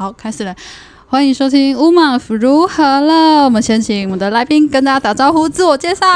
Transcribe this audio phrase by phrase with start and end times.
[0.00, 0.56] 好，开始了。
[1.08, 3.44] 欢迎收听乌马夫如何了？
[3.44, 6.06] 我们先请我们的来宾跟大家打招呼，自我介绍。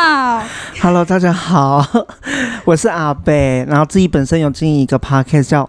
[0.81, 1.87] Hello，大家好，
[2.65, 5.69] 我是阿贝，然后自己本身有经营一个 podcast 叫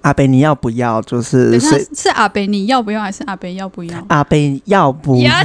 [0.00, 1.02] 阿北你要不要？
[1.02, 4.02] 就是是是阿北你要不要，还是阿北要不要？
[4.08, 5.44] 阿北要不要？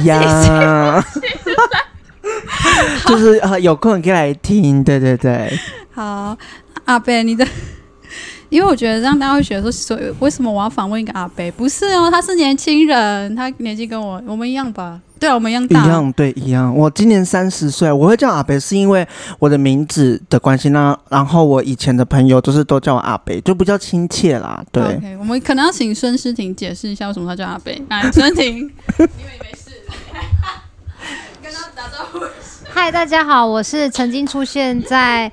[3.06, 5.52] 就是呃，有空可以来听，对对对。
[5.92, 6.34] 好，
[6.86, 7.46] 阿北你的。
[8.50, 11.50] 因为我觉得让大家会觉得说，所以为什么我要访问一个阿伯？
[11.52, 14.98] 不是哦，他是年轻人，他年纪跟我我们一样吧？
[15.18, 15.84] 对啊，我们一样大。
[15.84, 16.74] 一样对一样。
[16.74, 19.06] 我今年三十岁，我会叫阿伯是因为
[19.38, 20.96] 我的名字的关系呢。
[21.10, 24.64] 然后我以前的朋友都是都叫我阿伯，就比较亲切啦。
[24.72, 24.82] 对。
[24.82, 27.70] OK，我们可能要请孙诗婷解释一下为什么他叫阿伯。
[27.90, 29.08] 来，孙婷，因为
[29.40, 29.72] 没事，
[31.42, 32.24] 跟他打招呼。
[32.72, 35.30] 嗨，大家好，我是曾经出现在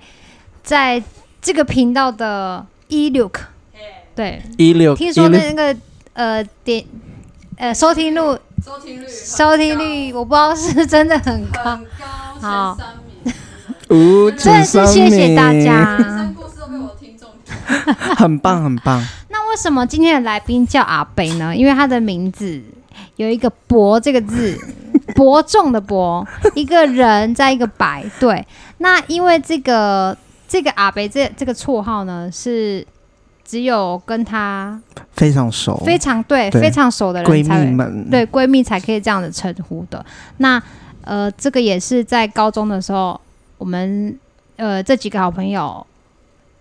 [0.63, 1.01] 在
[1.41, 2.65] 这个频道的。
[2.87, 3.45] 一六克，
[4.15, 5.75] 对，一六，听说那个
[6.13, 6.85] 呃点
[7.57, 12.77] 呃收听率，收听率，收听率，我不知道是真的很高，很高，好，
[13.87, 15.97] 真的是谢谢大家，
[18.15, 19.03] 很棒很棒。
[19.29, 21.55] 那为什么今天的来宾叫阿北呢？
[21.55, 22.61] 因为他的名字
[23.15, 24.57] 有一个“伯”这个字，
[25.15, 28.45] 伯仲的“伯”，一个人在一个“百”，对。
[28.77, 30.15] 那因为这个。
[30.55, 32.87] 这个阿北这这个绰号呢，是
[33.43, 34.81] 只有跟他
[35.11, 40.05] 非常熟、非常对、对非常熟的人才闺蜜们对闺蜜才可以这样子称呼的。
[40.37, 40.61] 那
[41.01, 43.19] 呃，这个也是在高中的时候，
[43.57, 44.17] 我们
[44.55, 45.85] 呃这几个好朋友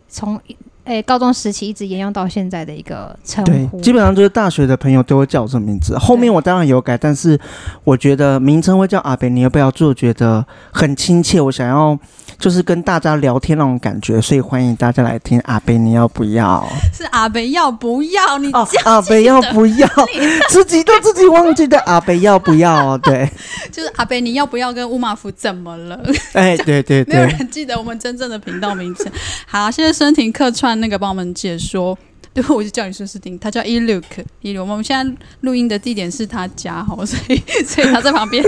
[0.09, 0.41] 从。
[0.85, 5.97] 哎，高中时期一直沿用到现在的一个称呼，对，基本上就是大学的朋友都会叫我这名字。
[5.97, 7.41] 后面我当然有改，但是
[7.85, 9.95] 我觉得名称会叫阿北，你要不要做？
[9.95, 11.99] 觉得很亲切，我想要
[12.39, 16.67] 就是跟大家聊天那种感觉，所以欢迎大家来听阿北，你要不要？
[16.93, 18.37] 是阿北要不要？
[18.39, 19.89] 你哦，阿北要不要？
[20.51, 22.99] 自己都自己忘记的阿北要不要？
[22.99, 23.27] 对，
[23.73, 25.99] 就是阿北你要不要跟乌马福怎么了？
[26.35, 29.11] 哎，对对对，没有人记得我们真正的频道名称。
[29.47, 30.74] 好，谢谢申婷客串。
[30.77, 31.97] 那个帮我们解说，
[32.33, 34.65] 对，我就叫你孙思丁，他叫 E Luke E Luke。
[34.65, 38.45] 我们现在录音的地点是他家哈，所以所以他在旁边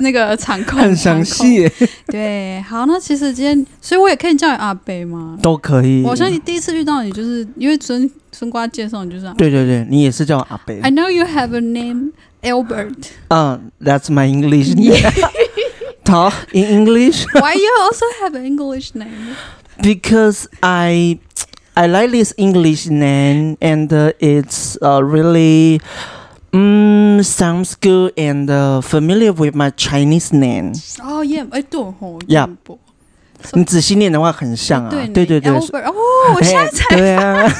[0.00, 1.66] 那个场控很详细。
[2.06, 5.38] 对，好，那其实今天，所以我也可以叫你阿北吗？
[5.42, 6.02] 都可以。
[6.02, 10.78] 我相信第一次遇到你，就是因为孙孙瓜介绍你，就是对对对，你也是叫阿北。
[10.80, 12.12] I know you have a name
[12.42, 13.08] Albert。
[13.28, 15.10] 嗯，That's my English name.
[16.04, 17.24] Talk in English.
[17.32, 19.34] Why you also have an English name?
[19.80, 21.18] Because I.
[21.80, 25.80] I like this English name, and uh, it's uh, really
[26.52, 30.74] um, sounds good and uh, familiar with my Chinese name.
[31.00, 31.96] Oh yeah, I do.
[32.02, 32.48] Oh, yeah.
[33.52, 35.50] 你仔细念的话很像啊，对对对。
[35.50, 35.60] 哦，
[36.34, 37.52] 我现在才对啊，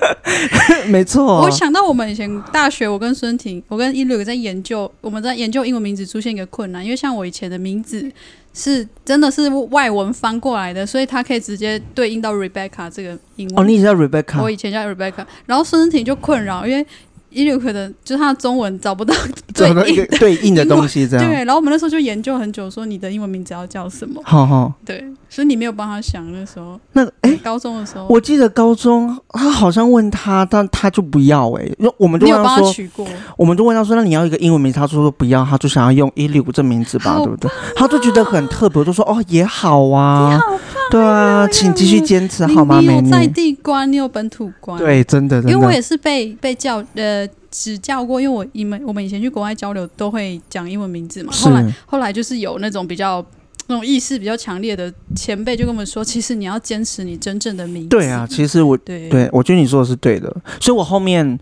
[0.88, 1.42] 没错。
[1.42, 8.10] 我想到我们以前大学，我跟孙婷，我跟一六在研究，我们在研究英文名字出现一个困难，因为像我以前的名字。
[8.58, 13.58] 是，真的是外文翻过来的，所以它可以直接对应到 Rebecca 这个英文。
[13.58, 16.86] 哦，你以前叫 Rebecca，我以前叫 Rebecca，然后孙婷就困扰，因为。
[17.30, 19.14] 伊鲁克的，就是他的中文找不到
[19.54, 21.26] 对应对应的东西，这样。
[21.26, 24.22] 对，然后我们那时候就研究很久，说你的英文名字要叫什么？
[24.24, 24.72] 好好。
[24.84, 26.78] 对，所以你没有帮他想那时候。
[26.92, 33.06] 那哎，高中的时候，我记得高中他好像问他，但他就不要哎，因为我们就问他说，帮他取过，
[33.36, 34.78] 我们就问他说，那你要一个英文名字？
[34.78, 37.50] 他说说不要，他就想要用伊柳这名字吧，对不对？
[37.74, 40.58] 他就觉得很特别，就说哦也好啊，好
[40.90, 42.80] 对啊，请继续坚持好吗？
[42.80, 47.28] 你有在地观，你有本土观，对，真的，因为我也是被被叫呃。
[47.48, 51.32] 只教过，因为我你们我们以前去国外交流都会讲英文名字嘛。
[51.32, 53.24] 后来后来就是有那种比较
[53.68, 57.88] 那种意识比较强烈的前辈就跟我们说，其实你要坚持你真正的名字。
[57.88, 60.34] 对啊，其实我对对，我觉得你说的是对的。
[60.60, 61.38] 所以我后面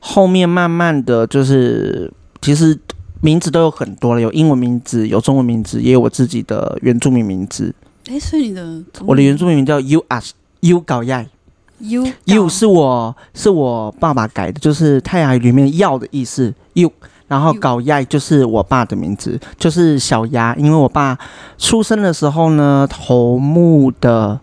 [0.00, 2.78] 后面慢慢的就是，其实
[3.20, 7.74] 名字都有很多了，有英文名字，有中文名字，也有我自己的原住民名字。
[8.08, 11.26] 哎，所以你的我的原住民名叫 As You 搞亚。
[11.78, 16.54] You 是我是我爸爸改的，就是泰雅语里面“要”的意思。
[16.72, 16.90] You，
[17.28, 20.54] 然后搞亚就是我爸的名字，就是小鸭。
[20.56, 21.18] 因为我爸
[21.58, 24.38] 出生的时候呢，头目的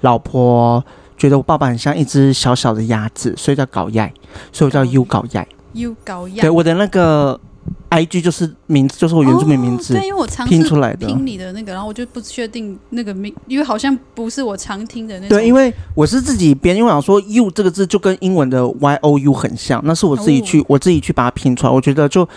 [0.00, 0.84] 老婆
[1.16, 4.10] 觉得我爸爸很像一只小小的鸭子，所以叫搞亚，
[4.52, 5.46] 所以我叫 You 搞亚。
[5.72, 6.40] You 搞亚。
[6.40, 7.40] 对，我的那个。
[7.90, 15.28] I G 就是名字，就是我原住民名字，哦，对，因为我常拼出来的，拼你的那个，然后我就不确定那个名，因为好像不是我常听的那种。
[15.28, 22.28] 对，因为我是自己编，因为我想说 “you” 这个字就跟英文的 “y o u” 很像，那是我自己去，哦，我自己去把它拼出来，我觉得就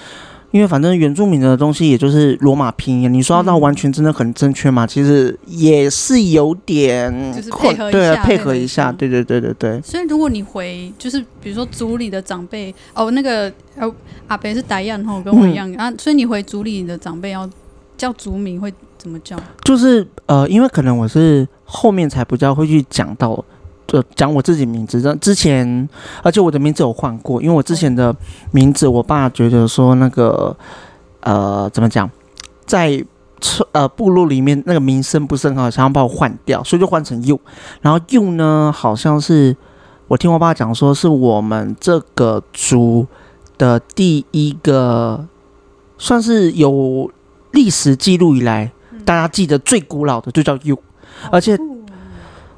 [0.52, 4.86] 因为反正原住民的东西也就是罗马拼音，你说要到完全真的很正确嘛？
[4.86, 9.82] 嗯、其实也是有点就是配合一下，对啊，配合一下，对对对对对。
[9.82, 13.94] 所以如果你回就是比如说族里的长辈哦，那个哦
[14.28, 17.50] 阿伯是达样吼，跟我一样、嗯、啊，所以你回族里的长辈要
[17.98, 19.38] 叫族名会怎么叫？
[19.64, 23.44] 就是呃，因为可能我是后面才比较会去讲到。
[23.88, 25.88] 就讲我自己名字，之前，
[26.22, 28.14] 而且我的名字有换过，因为我之前的
[28.52, 30.54] 名字，我爸觉得说那个，
[31.22, 32.10] 呃，怎么讲，
[32.66, 33.02] 在
[33.72, 37.40] 呃部落里面那个名声不是很好，想要把我换掉，所以就换成佑。
[37.80, 39.56] 然后佑呢，好像是
[40.10, 43.08] 我听我爸讲说，是我们这个族
[43.58, 45.26] 的第一个，
[45.98, 47.10] 算是有
[47.52, 48.70] 历史记录以来，
[49.06, 50.78] 大家记得最古老的就叫佑，
[51.32, 51.58] 而且。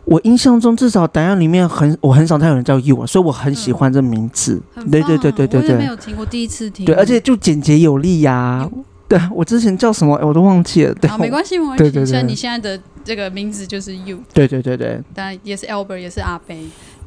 [0.10, 4.60] 我印象中，至少答案里面很，我很少看有人叫 you，所以我很喜欢这名字。
[4.76, 6.84] 嗯、对对对对对对，没有听过，第一次听。
[6.84, 8.70] 对，而且就简洁有力呀、啊。
[9.08, 10.94] 对，我之前叫什么，我都忘记了。
[10.96, 11.84] 对，好，没关系，没关系。
[11.84, 14.18] 对对对，像你现在的这个名字就是 you。
[14.34, 16.60] 对对对对，当然也是 Albert，也是阿贝。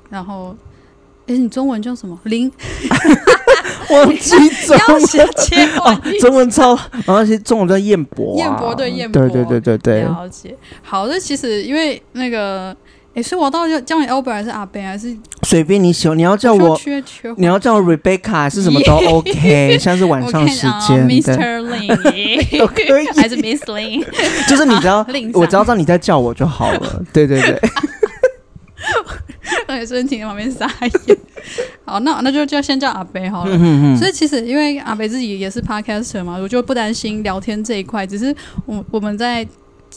[0.08, 0.54] 然后，
[1.26, 2.16] 哎，你中文叫什么？
[2.22, 2.52] 林。
[3.90, 4.30] 忘记
[4.64, 5.06] 中文。
[5.36, 8.38] 切换、啊、中文超，然后其实中文叫彦博、啊。
[8.38, 9.20] 彦博对彦博。
[9.28, 10.02] 对对对对对。
[10.02, 10.56] 了解。
[10.82, 12.76] 好，那其实因为那个。
[13.14, 16.16] 哎，所以我到底要叫你 Albert 还是阿贝还是随便你喜欢？
[16.16, 16.80] 你要叫我，
[17.36, 19.78] 你要叫我 Rebecca 还是什么都 OK。
[19.78, 21.60] 现在是晚上时间，Mr.
[21.60, 24.02] Lin 都可以，还是 Miss Lin？
[24.48, 27.02] 就是你只要我只要知道你在叫我就好了。
[27.12, 27.60] 对对对。
[29.68, 31.18] 那 也是停在旁边撒野。
[31.84, 33.58] 好，那那就就先叫阿贝好了。
[33.98, 38.06] 所以其实因为阿贝自己也是 Podcaster 嘛，我就不担心聊天这一块。
[38.06, 39.46] 只是我我们在。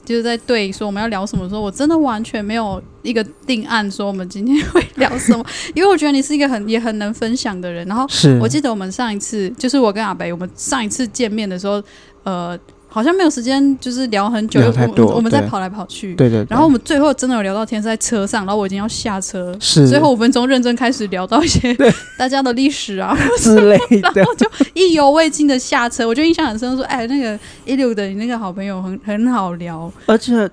[0.03, 5.45] 就是在对说我们要聊什么的时候，我真的完全没有一个定案，说我们今天会聊什么。
[5.74, 7.88] 因为我觉得你是一个很也很能分享的人。
[7.88, 8.06] 然后
[8.42, 11.81] 我记得我们上一次就是我跟阿北，我们上一次见面的时候，
[12.24, 12.59] 呃。
[12.95, 14.62] 好像没有时间，就是聊很久，
[15.00, 16.47] 我我们在跑来跑去，对对，对。
[16.50, 19.86] 然后我们最后真的有聊到天，是在车上，然后我已经要下车，是。
[19.89, 21.75] 最后五分钟认真开始聊到一些
[22.18, 30.50] 大家的历史啊 之类的，然后就意犹未尽的下车，我就印象很深，说哎，那个一六的你那个好朋友很很好聊，而且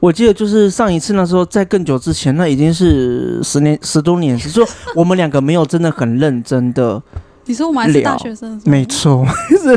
[0.00, 7.02] 我记得就是上一次那时候在更久之前，那已经是十年十多年，是说我们两个没有真的很认真的，
[7.44, 9.76] 你说我们还是大学生，没错，是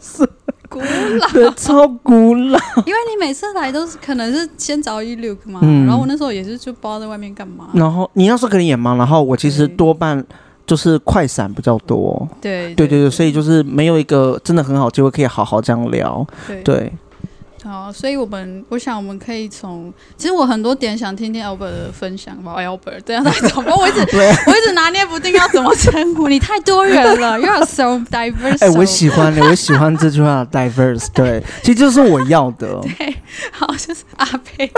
[0.00, 0.26] 是。
[0.72, 2.58] 古老， 对，超古老。
[2.86, 7.68] 因为你每次来都是可能是先找一 look 嘛，嗯，然后我那时候也是就不知道在外面干嘛。
[7.74, 10.24] 然后你那时候可能也忙，然后我其实多半
[10.66, 12.26] 就是快闪比较多。
[12.40, 16.26] 对，对对对，所以就是没有一个真的很好机会可以好好这样聊。
[16.46, 16.62] 对。
[16.62, 16.92] 对
[17.64, 22.56] 好，所以我们我想我们可以从，其实我很多点想听听 Albert 的分享吧。
[22.56, 28.64] Albert，这样太早， 我一直我一直拿捏不定要怎么称呼你，太多人了，You are so diverse。
[28.64, 31.06] 哎、欸，我喜欢， 我喜欢这句话，diverse。
[31.14, 32.80] 对，其实就是我要的。
[32.98, 33.16] 对，
[33.52, 34.70] 好，就是阿佩。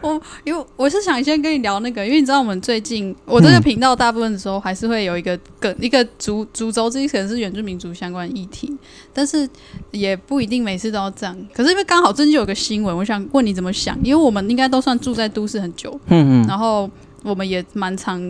[0.00, 8.76] 我因为我是想先跟你聊那个，因为你知道我们最近我这个频道大部分的时候还是会有一个梗，一个主主轴之一可能是原住民族相关议题，
[9.12, 9.48] 但是
[9.92, 11.34] 也不一定每次都要这样。
[11.52, 13.98] 可是因为刚好最近有个新闻，我想问你怎么想？
[14.02, 16.88] 因为我们应该都算住在都市很久，嗯嗯，然后
[17.22, 18.20] 我们也蛮常，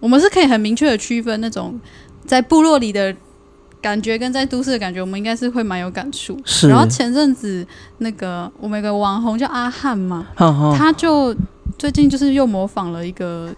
[0.00, 1.78] 我们是可以很明确的区分那种
[2.26, 3.14] 在部落里的
[3.80, 6.38] 感觉跟在都市的感觉，我们应该是会蛮有感触。
[6.44, 6.68] 是。
[6.68, 7.66] 然后前阵子
[7.98, 11.34] 那个我们有个网红叫阿汉嘛，他就
[11.78, 13.54] 最近就是又模仿了一个。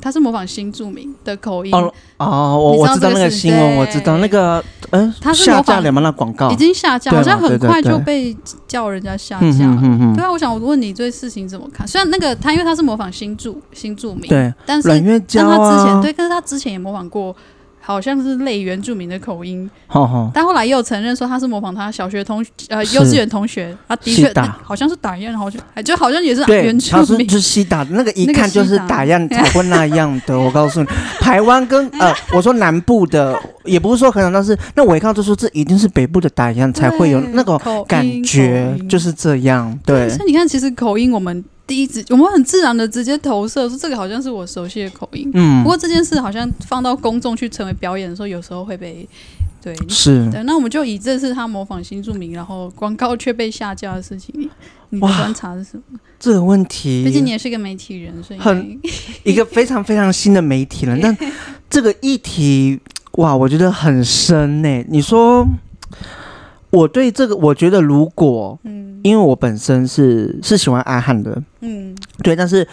[0.00, 6.00] 他是模仿新著名的口音哦，哦，我我知道那个新闻，我知道那个，嗯，他是下架了吗？
[6.00, 8.36] 那广告已经下架，好像很快就被
[8.66, 10.14] 叫人家下架了。
[10.14, 11.86] 对啊，我想我问你对事情怎么看？
[11.86, 17.34] 虽然那个他因为他是模仿新著新著名，对，但是但他之前对，但是他之前也模仿过。
[17.90, 19.68] 好像是类原住民的口音，
[20.32, 24.32] 但后来又承认说他是模仿他小学同学呃幼稚园同学，他的确
[24.62, 30.38] 好像是打样，好像就好像也是原住民，是就是西打的那个一看就是打样才会那样的。
[30.38, 30.86] 我告诉你，
[31.18, 39.76] 台湾跟呃我说南部的也不是说很，但是那我一看就说这一定是北部的打样才会有那个感觉，就是这样。
[39.84, 41.44] 对，所以你看，其实口音我们。
[41.70, 45.30] 第一直，我们很自然的直接投射说这个好像是我熟悉的口音。
[45.34, 49.08] 嗯，不过这件事好像放到公众去成为表演的时候，有时候会被
[49.62, 50.42] 对是对。
[50.42, 54.34] 那我们就以这次他模仿新著名，然后广告却被下架的事情，
[54.88, 55.96] 你的观察是什么？
[56.18, 58.76] 这个问题，毕竟你也是一个媒体人，所以很
[59.22, 60.98] 一个非常非常新的媒体人。
[61.00, 61.16] 但
[61.70, 62.80] 这个议题，
[63.12, 64.84] 哇，我觉得很深呢。
[64.88, 65.46] 你说。
[66.72, 72.66] 我对这个，我觉得如果，嗯，因为我本身是是喜欢阿汉的，嗯，对，但是，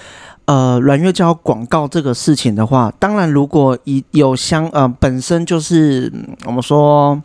[0.46, 6.12] 呃，软月娇广告这个事情的话，当然，如果以有相，呃，本身就是
[6.46, 7.22] 我们说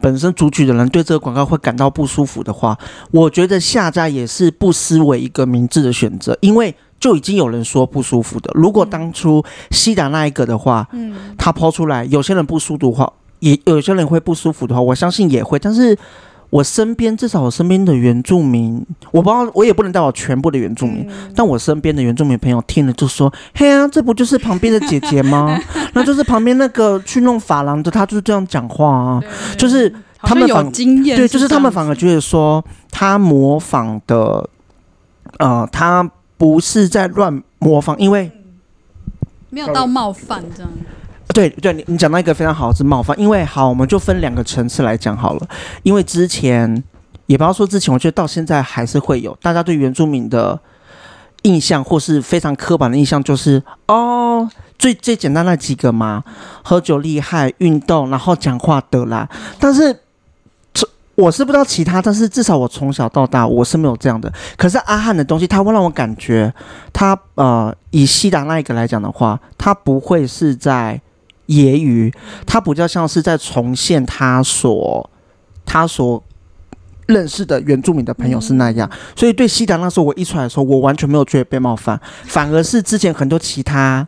[0.00, 2.78] 本身主举的人对这个广告会感到不舒服的话，
[3.10, 8.50] 我觉得下架也是不失为一个明智的选择，因为就已经有人说不舒服的。
[8.54, 15.98] 如果当初西达那一个的话，嗯，他抛出来，有些人不舒服的话，也有些人会不舒服的话，我相信也会，但是。
[16.52, 25.58] 我身边至少我身边的原住民，我不知道，我也不能代表全部的原住民，嗯、但我身边的原住民朋友听了就说：“嘿啊，这不就是旁边的姐姐吗？
[25.94, 29.22] 那就是旁边那个去弄发廊的，他就是这样讲话啊，
[29.56, 29.90] 就是
[30.20, 34.46] 他们反有经验，对，就是他们反而觉得说他模仿的，
[35.38, 36.06] 呃，他
[36.36, 38.30] 不是在乱模仿，因为
[39.48, 40.70] 没有到冒犯这样。”
[41.32, 45.48] 对对，你你讲到一个非常好是冒犯，因为好，我们就分两个层次来讲好了。
[45.82, 46.82] 因为之前
[47.26, 50.58] 也不要说之前，我觉得到现在还是会有大家对原住民的
[51.42, 54.48] 印象，或是非常刻板的印象，就是哦，
[54.78, 56.22] 最最简单那几个嘛，
[56.62, 59.28] 喝酒厉害，运动，然后讲话的啦。
[59.58, 59.96] 但是
[60.74, 64.30] 这我是不知道其他，但是至少我从小到大我是没有这样的。
[64.56, 66.52] 可是阿汉的东西，他会让我感觉
[66.92, 71.00] 他呃，以西达那一个来讲的话，他不会是在。
[71.48, 72.12] 揶揄，
[72.46, 75.10] 他比较像是在重现他所
[75.66, 76.22] 他所
[77.06, 84.06] 认识的原住民的朋友是那样，嗯、所以对西达那时候我一出来的时候，我完全没有觉得被冒犯，反而是之前很多其他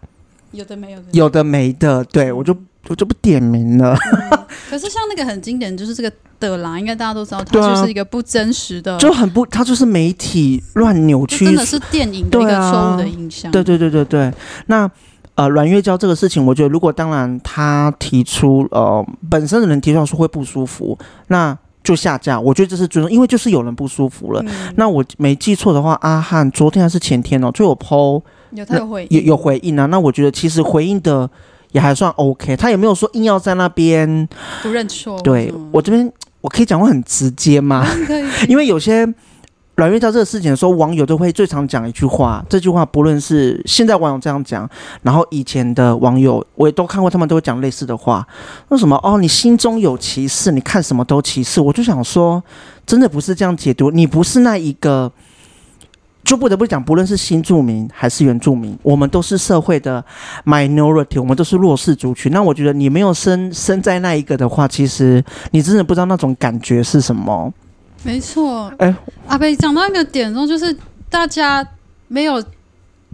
[0.53, 1.05] 有的没有的。
[1.13, 2.57] 有的没的，对我就
[2.89, 3.95] 我就不点名了。
[4.31, 4.39] 嗯、
[4.71, 13.51] 可是像那个很经典，就是这个的啦，应该大家都知道，它就是一个不真实的，就很不，它就是媒体乱扭曲，真的是电影的一个错误的印象。
[13.51, 14.33] 对、啊、对对对对，
[14.67, 14.91] 那。
[15.37, 22.39] 呃，阮月娇这个事情，我觉得如果当然他提出，呃，本身的人提出来说会不舒服，那就下架。
[22.39, 24.41] 我觉得这是尊重，因为就是有人不舒服了。
[24.47, 28.23] 嗯、那我没记错的话，阿汉昨天还是前天哦，就有 po
[28.53, 29.87] 有他有回有有回应啊。
[29.87, 31.29] 那我觉得其实回应的
[31.73, 34.29] 也还算 OK，他也没有说硬要在那边
[34.63, 35.21] 不认错。
[35.23, 36.11] 对我这边
[36.41, 37.85] 我可以讲话很直接吗？
[38.49, 39.13] 因为有些。
[39.77, 42.45] 阮月娇这个事情的时候，网友都会最常讲一句话。
[42.49, 44.69] 这句话不论是现在网友这样讲，
[45.03, 48.25] 然后以前的网友我也都看过，他们都会讲类似的话。
[48.69, 48.97] 为什么？
[49.03, 51.61] 哦，你心中有歧视，你看什么都歧视。
[51.61, 52.41] 我就想说，
[52.87, 53.91] 真的不是这样解读。
[53.91, 55.11] 你不是那一个，
[56.23, 60.05] 就不得不讲，不论是新住民还是原住民，我们都是社会的
[60.45, 62.31] minority，我们都是弱势族群。
[62.31, 67.53] 那我觉得你没有生生在那一个的话，其实你真的不知道那种感觉是什么。
[68.05, 68.97] 没错，哎、欸，
[69.27, 70.77] 阿北讲到一个点中，就是
[71.11, 71.67] 大家
[72.09, 72.43] 没有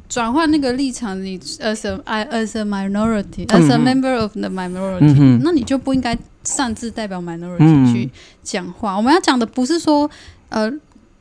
[0.09, 8.11] 转换那个立场，你 as a as a minority as a member of the minority，、嗯、那你就不应该擅自代表 minority 去
[8.43, 8.95] 讲话。
[8.95, 10.11] 嗯、我们要讲的不是说，
[10.49, 10.71] 呃。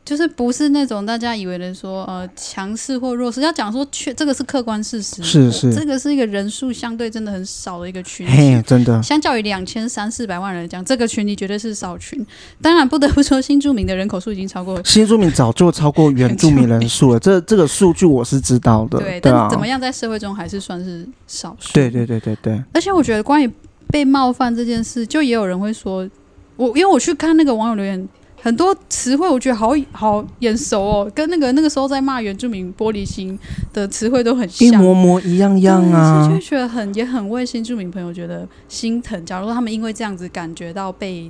[0.09, 12.25] 就是不是那种大家以为的说呃强势或弱势，要讲说确这个是客观事实，是是，这个是一个人数相对真的很少的一个群体，嘿，真的，相较于两千三四百万人来讲，这个群体绝对是少群。
[12.59, 17.19] 当然不得不说，新住民的人口数已经超过新住民，早就超过原住民人数了。
[17.19, 21.71] 这这个数据我是知道的，对，但怎么样在社会中还是算是少数。
[21.71, 22.59] 对对对对对。
[22.73, 23.51] 而且我觉得关于
[23.91, 26.09] 被冒犯这件事，就也有人会说，
[26.55, 28.09] 我因为我去看那个网友留言。
[28.41, 33.37] 很多词汇我觉得好好眼熟哦，跟那个那个时候在骂原住民玻璃心
[33.73, 39.25] 的词汇都很像，一模模一样样啊，就觉得很也很为新住民朋友觉得心疼。
[39.25, 41.29] 假如说他们因为这样子感觉到被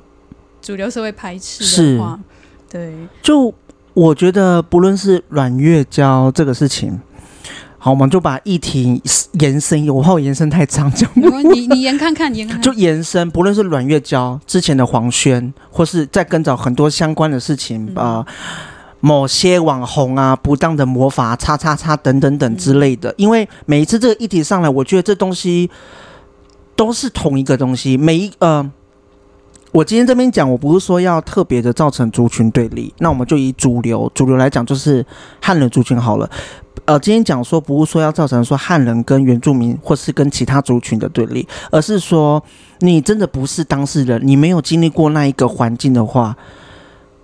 [0.61, 2.19] 主流社会排斥的话，
[2.69, 3.53] 对，就
[3.93, 6.99] 我觉得不论是阮月娇这个事情。
[7.81, 9.01] 好，我们就把议题
[9.39, 11.07] 延伸，我怕我延伸太长， 就
[11.53, 12.61] 你你延看看，延看看。
[12.61, 18.03] 就延伸，不论是阮月娇之前的黄轩，或是再更早很多相关的事情啊、嗯。
[18.17, 18.25] 呃，
[18.99, 25.69] 某些网红啊不当的魔法叉叉叉等等等之类的，嗯、因为每一次这个议题上来，我觉得这东西
[26.75, 28.69] 都是同一个东西，每一呃，
[29.71, 35.05] 我今天这边讲，我不是说要特别的造成族群对立，那我们就以主流主流来讲，就是
[35.39, 36.27] 汉人族群好了。
[36.85, 42.43] 呃，今天讲说不是说要造成说汉人跟原住民或是跟其他族群的对立，而是说
[42.79, 46.35] 你真的不是当事人，你没有经历过那一个环境的话，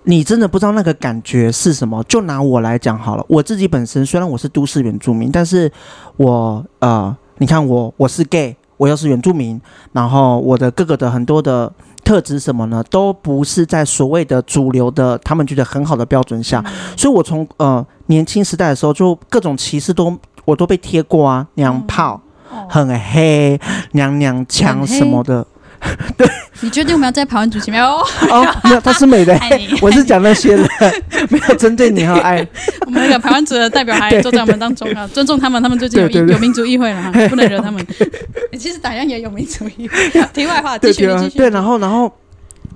[0.04, 2.00] 你真的不知道那个感觉是什么。
[2.04, 5.70] 就拿我来讲好了，我自己本身虽然我是都市原住民，但是
[6.16, 9.60] 我呃，你看我我是 gay，我又是原住民，
[9.90, 11.72] 然后我的哥哥的很多的。
[12.06, 12.84] 特质什么呢？
[12.88, 22.20] 都不是在所谓的主流的他们觉得很好的标准下，嗯、所以我从呃年轻时代的时候，就各种歧视都我都被贴过啊，娘炮，
[22.52, 22.60] 嗯。
[22.60, 23.60] 哦、很黑，
[23.90, 25.44] 娘娘腔什么的。
[26.16, 26.26] 对，
[26.60, 28.02] 你决定我们要在台湾组前面哦？
[28.30, 29.38] 哦，没有，他是美的，
[29.80, 30.68] 我是讲那些的，
[31.30, 32.46] 没有针对你哈，爱
[32.86, 37.84] 我们那个台湾组的代表还坐在我们当中啊，尊重他们，他们最近有有民族议会了哈，不能惹他们。
[38.58, 40.10] 其实打样也有民族议会。
[40.32, 41.38] 题外话，继续继续。
[41.38, 42.10] 对，然后然后，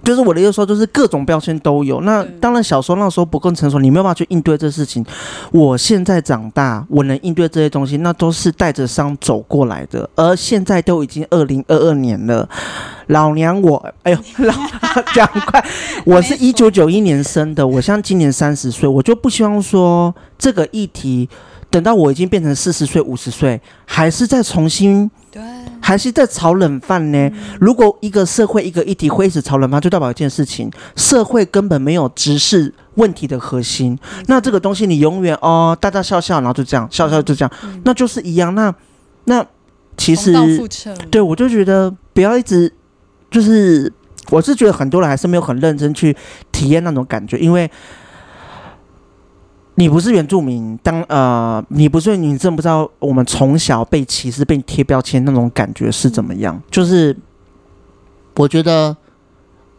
[0.02, 2.00] 就是我的意思说，就是各种标签都有。
[2.02, 5.04] 那当然，小时候那时候不够成熟，你没有办法去应对这事情。
[5.52, 10.08] 我现在长大，我能应对这些东西，那都是带着伤走过来的。
[10.14, 12.48] 而现在都已经二零二二年了，
[13.08, 14.54] 老娘我，哎呦， 老
[15.14, 15.64] 讲快，
[16.04, 21.28] 我是一九九一年生的，我像今年三十岁，我就不希望说这个议题。
[21.70, 25.40] 等到我已经变成四十岁、五十岁，还是再重新，对，
[25.80, 27.18] 还是在炒冷饭呢？
[27.28, 33.96] 嗯、如果一个社会一个议题会一直炒冷饭，就代表一件事情：社会根本没有直视问题的核心。
[34.18, 38.52] 嗯、那这个东西你永远哦，大大笑笑，然后就这样笑笑就这样，嗯、那就是一样。
[38.56, 38.74] 那
[39.26, 39.46] 那
[39.96, 40.32] 其实
[41.08, 42.72] 对我就觉得不要一直
[43.30, 43.92] 就是，
[44.30, 46.16] 我是觉得很多人还是没有很认真去
[46.50, 47.70] 体验那种感觉，因为。
[49.80, 56.62] 你不是原住民，当呃，你不是你真不知道我们从小被歧视、被贴标签那种感觉是怎么样？
[56.70, 57.16] 就是
[58.36, 58.94] 我觉得，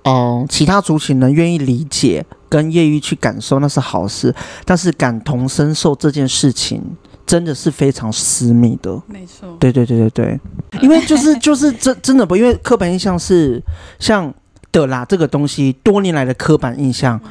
[0.04, 4.34] 哦、呃，其他族群人愿意理解跟愿意去感受那是好事，
[4.66, 6.82] 但是感同身受这件事情
[7.28, 9.00] 真的是非常私密的。
[9.06, 10.40] 没错，对对对对对，
[10.82, 13.62] 因为就是 就是真真的不，因为刻板印象是
[14.00, 14.34] 像
[14.72, 17.22] 的啦这个东西，多年来的刻板印象，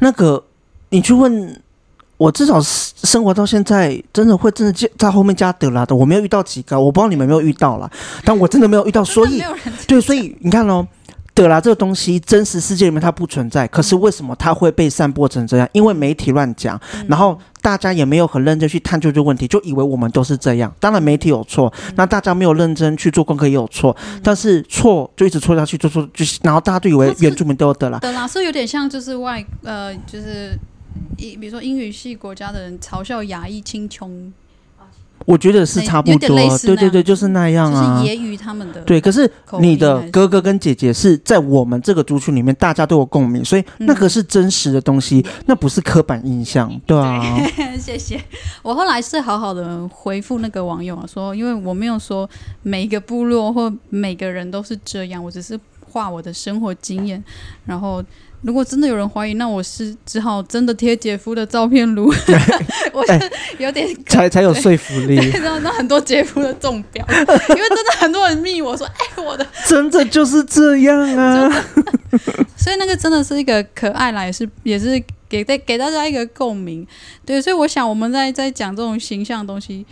[0.00, 0.44] 那个
[0.90, 1.58] 你去问。
[2.20, 7.90] 我至少生活到现在，真的会真的在后面加德拉的，我没有遇到几个，我不知道你们有没有遇到啦，
[8.22, 9.42] 但我真的没有遇到，所以
[9.88, 10.86] 对，所以你看哦，
[11.32, 15.66] 德拉这个东西，真实世界里面它不存在，可是为什么它会被散播成这样？
[15.72, 20.70] 因为媒体乱讲，然后大家也没有很认真去探究这个问题，就以为我们都是这样。
[20.78, 30.58] 当然媒体有错，那大家没有认真去做功课也有错，但是错就一直错下去，就错就然后大家都以为原住民都有德拉，德拉是有点像就是外呃就是。
[31.16, 34.32] 一比如说英语系国家的人嘲笑亚裔青穷，
[35.26, 38.80] 我觉得是差不多，对对对，就是那样啊，就是揶揄他们的。
[38.82, 39.30] 对，可是
[39.60, 47.38] 你的哥哥跟姐姐是在我们这个族群里面，大家都有共鸣，所以那个是真实的东西，嗯、那不是刻板印象，对啊。
[47.54, 48.18] 对 谢谢。
[48.62, 52.28] 我后来是好好的回复那个网友啊说，因为我没有说
[52.62, 57.22] 每一个部落或每个人都是这样，我只是画我的生活经验，
[57.66, 58.02] 然后。
[58.42, 62.12] 如果真的有人怀疑，那我是只好真的贴姐夫的照片录，
[62.92, 65.16] 我是有点才 才有说服力。
[65.42, 71.50] 然后那很多姐夫的中标， 因为真的很多人密我说：“哎，我的真的就是这样啊！”
[72.56, 76.86] 所以那个真的是一个可爱啦，也是也是给给给大家一个共鸣。
[77.26, 79.84] 对，所以我想我们在在讲这种形象的东西。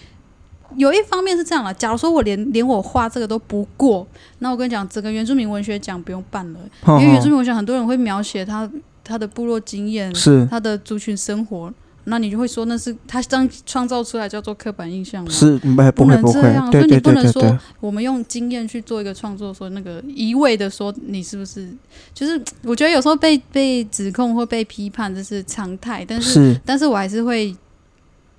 [0.76, 4.06] 有一方面是这样了，假如说我连连我画这个都不过，
[4.40, 6.60] 那我跟你讲，整个原住民文学奖不用办了，
[7.00, 8.70] 因为原住民文学很多人会描写他
[9.02, 11.72] 他的部落经验，是他的族群生活，
[12.04, 15.30] 那你就会说那是他创创造出来叫做刻板印象吗？
[15.30, 21.66] 是，不，不能这样，所以你不能说我们用经验去做一个创作，说那个一味的说你是不是？
[22.12, 27.56] 就是我觉得有时候被被指控或被批判这是常态，但是，是但是我还是会。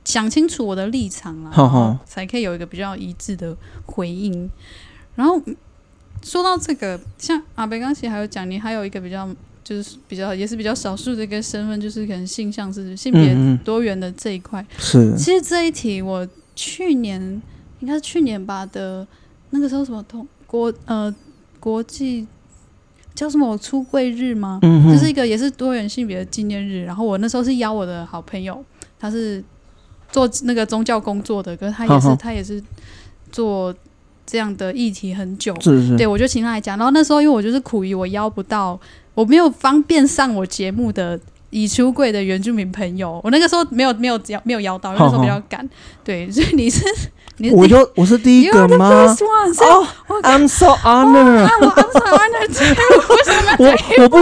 [0.05, 4.49] 想清楚我的立场了， 然后才可以有一个比较一致的回应。
[5.15, 5.39] 然后
[6.23, 9.29] 说到这个，像阿北刚才还有讲，你还有一个比较，
[9.63, 14.65] 就是比较也是比较少数的一个身份，就是可能性向是性别多元的这一块。
[14.77, 17.21] 是，其实这一题我去年
[17.81, 19.05] 应该是去年吧的，
[19.51, 21.13] 那个时候什么通国呃
[21.59, 22.25] 国际
[23.13, 24.59] 叫什么出柜日吗？
[24.61, 26.83] 嗯，就是一个也是多元性别的纪念日。
[26.85, 28.63] 然后我那时候是邀我的好朋友，
[28.97, 29.43] 他是。
[30.11, 32.61] 做那个宗教工作的，可是他也是，他也是
[33.31, 33.73] 做
[34.25, 35.55] 这样的议题很久。
[35.61, 35.95] 是是。
[35.95, 36.77] 对，我就请他来讲。
[36.77, 38.79] 然后那时候，因为我就是苦于我邀不到，
[39.13, 41.19] 我没有方便上我节目的
[41.51, 43.21] 已出柜的原住民朋友。
[43.23, 45.67] 我那个时候没有没有邀没有邀到，因为那时候比较赶。
[46.03, 46.83] 对，所以你是
[47.37, 48.89] 你我就我是第一个吗？
[48.89, 49.87] 哦
[50.23, 51.45] ，I'm so honored。
[51.47, 52.75] I'm so honored。
[53.59, 54.17] 我我不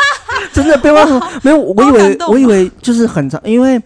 [0.54, 3.78] 真的被忘了，没有，我以为我以为就是很长，因为。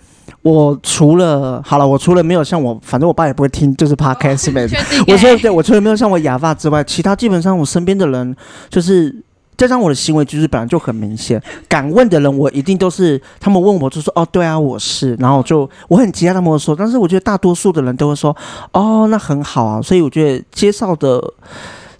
[0.43, 4.67] 我除了好了，我除了没有像我，反正我爸也不会听，就是 podcast 呗。
[5.07, 8.37] 我说对，我除了没有像我哑巴之外，其他基本上我身边的人，
[8.69, 9.15] 就是
[9.57, 11.41] 加上我的行为举止本来就很明显。
[11.69, 18.37] 敢问的人，我一定都是他们问我就说哦，对啊，我是，然后就我很期待他们说，但是我觉得大多数的人都会说
[18.73, 19.81] 哦，那很好啊。
[19.81, 21.23] 所以我觉得介绍的。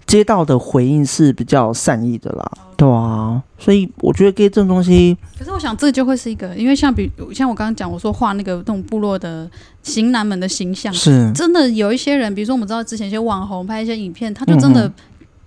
[0.05, 9.49] 接到的回应是比较善意的啦，对啊，所以我觉得给这种东西，可是我想这就会是一个，因为像比像我刚刚讲，我说画那个那种部落的
[9.81, 11.31] 型男们的形象，是。
[11.33, 14.91] 真的有一些人，比如说我们知道之前一些网红拍一些影片，他就真的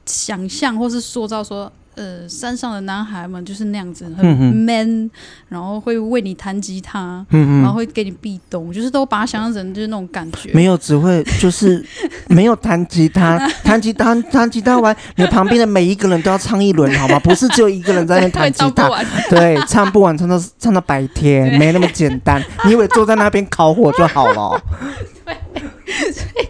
[0.06, 5.10] 想象或是塑造说呃山上的男孩们就是那样子很 man，
[5.48, 10.50] 然后会为你弹吉他，嗯嗯，然后会给你壁咚，就是都把他想象成就是那种感觉。
[10.52, 11.84] 没有，只会就是
[12.28, 17.18] 没有弹吉他，弹吉他弹吉他完，你旁边的每一个人都要唱一轮，好吗？
[17.20, 18.88] 不是只有一个人在那边弹吉他，
[19.28, 22.42] 对，唱不完，唱到唱到白天，没那么简单。
[22.64, 24.60] 你以为坐在那边烤火就好了哦？
[25.24, 26.48] 对，所以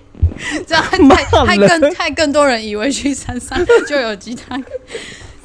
[0.66, 0.98] 这样害
[1.46, 4.60] 害更害更多人以为去山上就有吉他。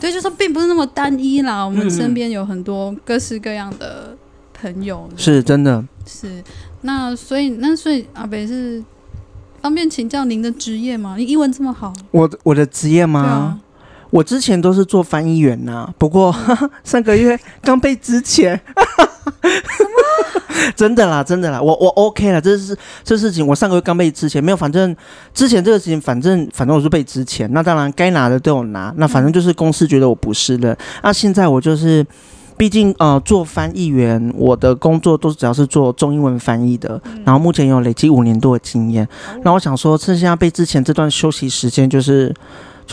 [0.02, 1.64] 对，就是并不是那么单一啦。
[1.64, 4.18] 我们身边有很多各式各样的
[4.52, 5.86] 朋友，嗯、是真的。
[6.08, 6.44] 是
[6.82, 8.84] 那所以那所以阿北是
[9.62, 11.14] 方便请教您的职业吗？
[11.16, 13.22] 你英文这么好，我我的职业吗？
[13.22, 13.60] 啊、
[14.10, 18.60] 我之前都是做翻译员呐，不过哈哈 上个月刚被资遣。
[20.76, 24.96] 真的啦，真的啦，我我 OK 了，这是这事情，我上个月刚被之前，没有，反正
[25.34, 32.06] 之前这个事情，反正反正我是被之前，那当然该拿的都有拿，那反正就是公司觉得我不是的，那现在我就是，
[32.58, 39.08] 毕竟呃做翻译员，我的工作都是只要是做中英文翻译的，然后目前有累积五年多的经验，
[39.44, 42.34] 那我想说趁现在被之前这段休息时间就是。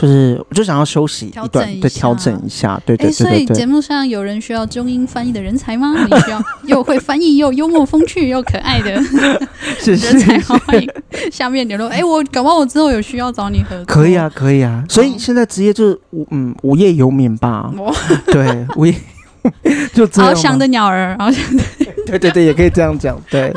[0.00, 3.12] 就是，我就想要休息一段，对，调整一下，对对对对。
[3.12, 5.92] 所以节目上有人需要中英翻译的人才吗？
[6.08, 8.92] 你需要又会翻译又幽默风趣又可爱的
[9.84, 10.88] 人才，欢迎
[11.32, 11.88] 下面联络。
[11.88, 13.84] 哎，我搞不好我之后有需要找你合作。
[13.86, 14.84] 可以啊，可以啊。
[14.88, 17.72] 所以现在职业就是无嗯，无业游民吧。
[18.30, 18.94] 对，无业
[19.92, 20.32] 就这样。
[20.32, 21.64] 翱翔的鸟儿，翱翔的。
[22.06, 23.20] 对对对，也可以这样讲。
[23.28, 23.52] 对。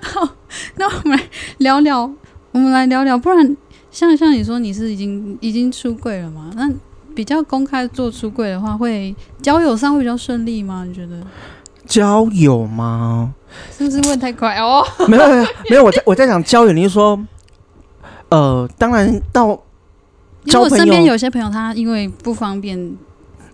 [0.00, 0.26] 好，
[0.76, 1.24] 那我们来
[1.58, 2.10] 聊聊，
[2.52, 3.56] 我们来聊聊，不然。
[3.92, 6.50] 像像你说你是已经已经出柜了吗？
[6.56, 6.68] 那
[7.14, 10.84] 比较公开做出柜的话，会交友上会比较顺利吗？
[10.86, 11.20] 你觉得？
[11.86, 13.34] 交友吗？
[13.76, 14.82] 是不是问太快哦？
[15.08, 16.72] 没有没有没有，我在我在讲交友。
[16.72, 17.20] 你是说，
[18.30, 19.48] 呃，当然到
[20.46, 22.96] 交朋友，因为我身边有些朋友他因为不方便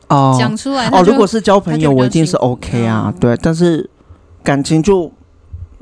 [0.06, 3.36] 哦讲出来哦，如果是交朋友，我一定是 OK 啊，对。
[3.42, 3.90] 但是
[4.44, 5.10] 感情就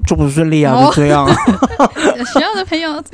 [0.07, 1.29] 就不顺利啊，就这样。
[2.33, 2.91] 需要的朋友。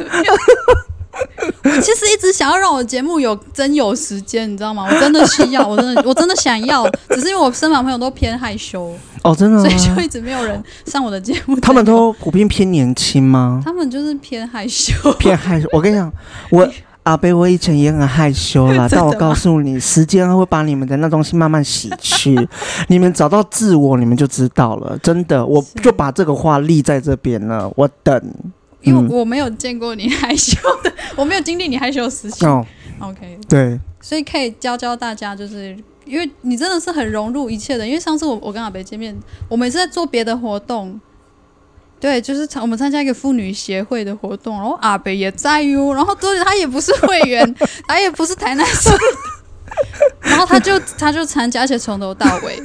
[1.64, 4.86] 我其实一直想要让我节目有真有时间，你知道吗？
[4.88, 11.58] 我真的需要，我真的我真的想要，只是因为我身旁朋友都偏害羞哦，真的，所以就一直没有人上我的节目。
[11.60, 13.62] 他们都普遍偏年轻吗？
[13.64, 15.68] 他们就是偏害羞，偏害羞。
[15.72, 16.12] 我跟你讲，
[16.50, 16.68] 我
[17.04, 22.48] 阿贝我以前也很害羞啦， 但我告诉你，时间会把你们的那东西慢慢洗去，
[22.88, 24.96] 你们找到自我，你们就知道了。
[25.02, 28.22] 真的，我就把这个话立在这边了，我等。
[28.82, 32.48] 因为我没有见过你害羞的， 我没有经历你害羞的事情。
[32.48, 32.66] 哦
[33.00, 37.86] ，OK，对，所以可以教教大家，就是因为你真的是很融入一切的。
[37.86, 39.16] 因为上次我我跟阿北见面，
[39.48, 41.00] 我们是在做别的活动，
[42.00, 47.54] 对，就是我们参加一个妇女协会的活动，然后阿北也在哟，然后对，他也不是会员，
[47.86, 48.90] 他也不是台南市，
[50.20, 52.60] 然后他就他就参加，而且从头到尾，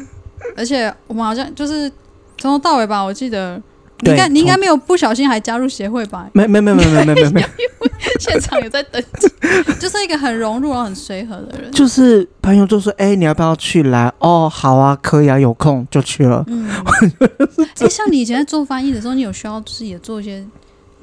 [0.56, 1.92] 而且我们好像就是
[2.40, 3.62] 从头到尾吧，我记得。
[4.02, 6.30] 你应该你应该没有不小心还加入协会吧？
[6.34, 7.46] 没没没没没没没没，
[8.20, 9.28] 现场也在登记，
[9.80, 11.72] 就是一个很融入然后很随和的人。
[11.72, 16.44] 就是朋友就说：“哎、欸，你要不要去来？”哦，好啊，可以啊，有空就去了。
[16.48, 17.10] 嗯， 哎、
[17.80, 20.46] 欸，像你以前在做翻译的时候，你有需要就是也做一些。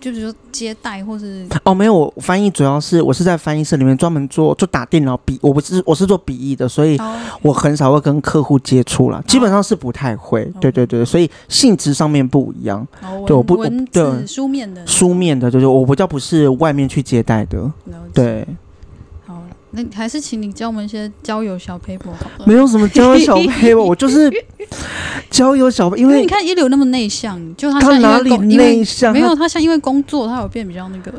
[0.05, 6.99] 就比如说接待或是哦，没有，我翻译主要是我是在翻译社里面专门做，就打电脑笔，我不是我是做笔译的，所以
[7.41, 10.45] 我很少会跟客户接触了，基本上是不太会。
[10.61, 12.87] 对对对，所以性质上面不一样。
[13.27, 17.73] 对，我不文字书面的书面的，就是我不叫不是外面去接待的。
[18.13, 18.47] 对。
[19.75, 22.47] 那还是请你教我们一些交友小 paper 好了。
[22.47, 24.33] 没有什么交友小 paper，， 我就是
[25.31, 29.13] 交友小，因为你看一流那么内向，就他，他哪里内向？
[29.13, 31.13] 没有，他像因为工作，他有变比较那个，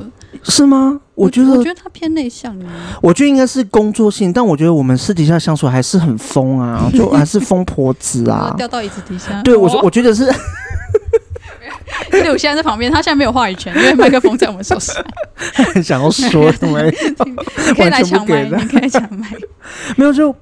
[0.43, 0.99] 是吗？
[1.15, 2.55] 我觉得我觉得他偏内向。
[3.01, 9.41] 我觉得应该是工作性，但我觉得我们私底下相处还是很疯啊，就还是疯婆子啊， 掉到椅子底下。
[9.43, 10.29] 对，我说我觉得是。
[12.13, 14.95] 因为我现在在旁边，他现在没有话语权，因为麦克风在我们手上。
[15.83, 16.81] 想要说什么？
[16.87, 19.27] 你可以来抢麦，你可以抢麦。
[19.95, 20.35] 没有，就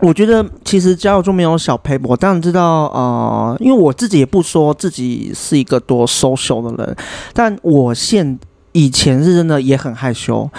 [0.00, 2.08] 我觉得其实交友中没有小撇步。
[2.08, 6.96] 我当然知道，呃，因为我自己也不说自己是一个多 social 的人，
[7.32, 8.38] 但我现
[8.72, 10.50] 以前是真的也很害羞。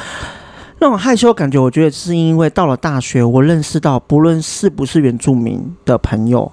[0.79, 6.51] 那种害羞感觉，我觉得是因为到了大学，我认识到不论是不是原住民的朋友。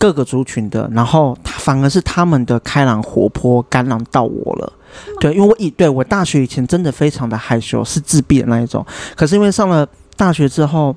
[0.00, 4.72] 各个族群的，然后反而是他们的开朗活泼感染到我了。
[5.20, 8.84] 对，因为我以对我大学以前真的非常的害羞，是自闭的那一种。
[9.14, 9.86] 可是因为上了
[10.16, 10.96] 大学之后，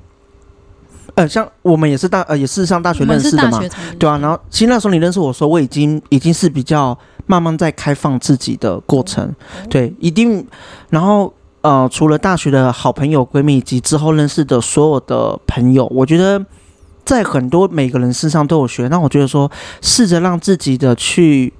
[1.14, 3.60] 呃，像我们也是大呃也是上大学认识的嘛，
[3.98, 4.16] 对啊。
[4.18, 9.30] 然后其实那时候你认识我说，我已经已经是比较慢慢在开放自己的过程。
[9.68, 10.44] 对，一定。
[10.88, 16.44] 然后呃，除了大学的好朋友、闺蜜以及之后认识的所有的朋友，我觉得
[17.04, 18.88] 在很多每个人身上都有学。
[18.88, 21.52] 那我觉得说，试着让自己的去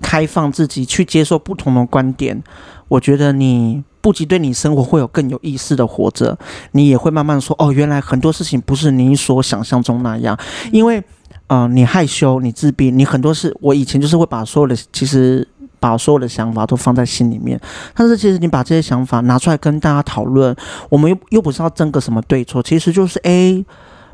[0.00, 2.42] 开放自己，去接受不同的观点。
[2.88, 6.38] 我觉得你不仅对你生活会有更有意识的活着，
[6.72, 10.38] 你也会慢慢说哦，原来很多事情不是你所想象中那样。
[10.72, 11.02] 因为，
[11.48, 15.46] 呃，你害羞，你自闭，你很多事，我以前就是会把所有的其实。
[15.78, 17.60] 把所有的想法都放在心里面，
[17.94, 20.56] 但是其实你把这些想法拿出来跟大家讨论，
[20.88, 23.62] 我们又又不是要争个什么对错，其实就是诶，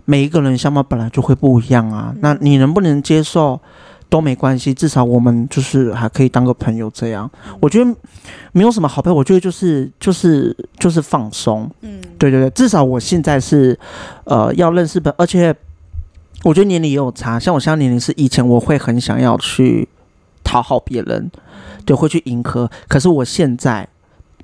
[0.05, 2.15] 每一个人相貌本来就会不一样啊。
[2.21, 3.61] 那你能不能接受
[4.09, 7.31] 都没关系，至少我们就是还可以当个朋友这样。
[7.61, 7.95] 我觉得
[8.53, 11.71] 没有什么好朋友，我觉得就是就是就是放松。
[11.81, 13.79] 嗯，对对对，至少我现在是
[14.25, 15.55] 呃要认识的，而且
[16.43, 19.89] 我觉得年龄也有差，像我现在年龄是以前我会很想要去
[20.43, 21.31] 讨好别人。
[21.85, 22.71] 对，会去迎合。
[22.87, 23.89] 可是我现在，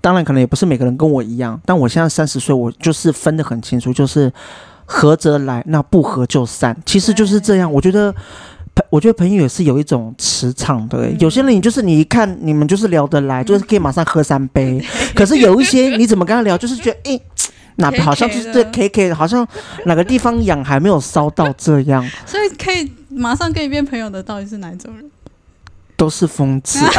[0.01, 4.33] 当然可能也不是每个人跟我一样，但我现在三十岁，我就是分得很清楚，就是
[4.91, 6.75] 合则来，那不合就散。
[6.87, 7.71] 其实就是这样。
[7.71, 8.13] 我觉得，
[8.89, 11.11] 我觉得朋友也是有一种磁场的。
[11.21, 14.83] 有些人，你就是你一看，你们就是聊得来，就是可以马上喝三杯。
[15.15, 17.23] 可是有一些，你怎么跟他聊，就是觉得，诶，
[17.77, 19.47] 那好像就是这 K K，好像
[19.85, 22.03] 哪个地方痒还没有烧到这样。
[22.25, 25.05] 所以可以马上跟你变朋友的，到底是哪一种人？
[25.97, 26.91] 都是疯子， 我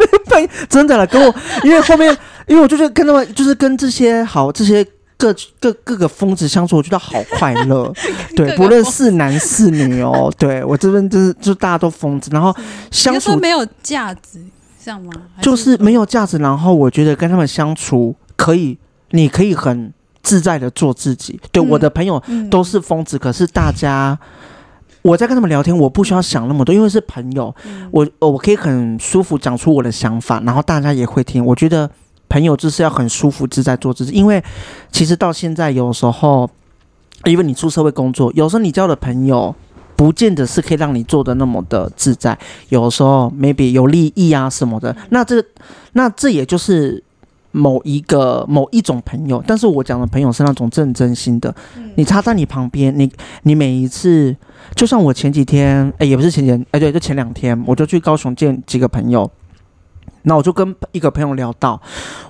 [0.00, 2.10] 没朋友，真的了，跟我，因为后面，
[2.46, 4.82] 因为我就是跟他们，就是跟这些好这些
[5.22, 7.92] 各各各个疯子相处，我觉得好快乐。
[8.34, 12.52] 对，不论是男是女哦， 对我这边就是就大家都疯子，然后
[12.90, 14.44] 相处没有价值，
[14.84, 15.12] 这样吗？
[15.40, 18.76] 就是没有价值，然后我觉得跟他们相处可以，
[19.10, 21.38] 你可以很自在的做自己。
[21.52, 24.18] 对，我的朋友都是疯子，可是大家。
[25.02, 31.44] 我在跟他们聊天，我不需要想那么多，因为是朋友，嗯、我我可以很舒服讲出我的想法，然后大家也会听。
[31.44, 31.90] 我觉得
[32.32, 34.42] 朋友就是要很舒服自在做自己，因为
[34.90, 36.48] 其实到现在有时候，
[37.26, 39.54] 因为你出社会工作，有时候你交的朋友
[39.94, 42.38] 不见得是可以让你做的那么的自在，
[42.70, 45.44] 有时候 maybe 有利益啊什么的，那这
[45.92, 47.04] 那这也就是。
[47.54, 51.54] 某一个某一种朋友，但是我讲的朋友是那种正真心的。
[51.96, 54.34] 你插在你旁边，你你每一次，
[54.74, 59.30] 就像我前几天，哎、欸，也不是前几天，哎、欸，对，就前两天，我就去高雄见几个朋友，
[60.22, 61.80] 那我就跟一个朋友聊到，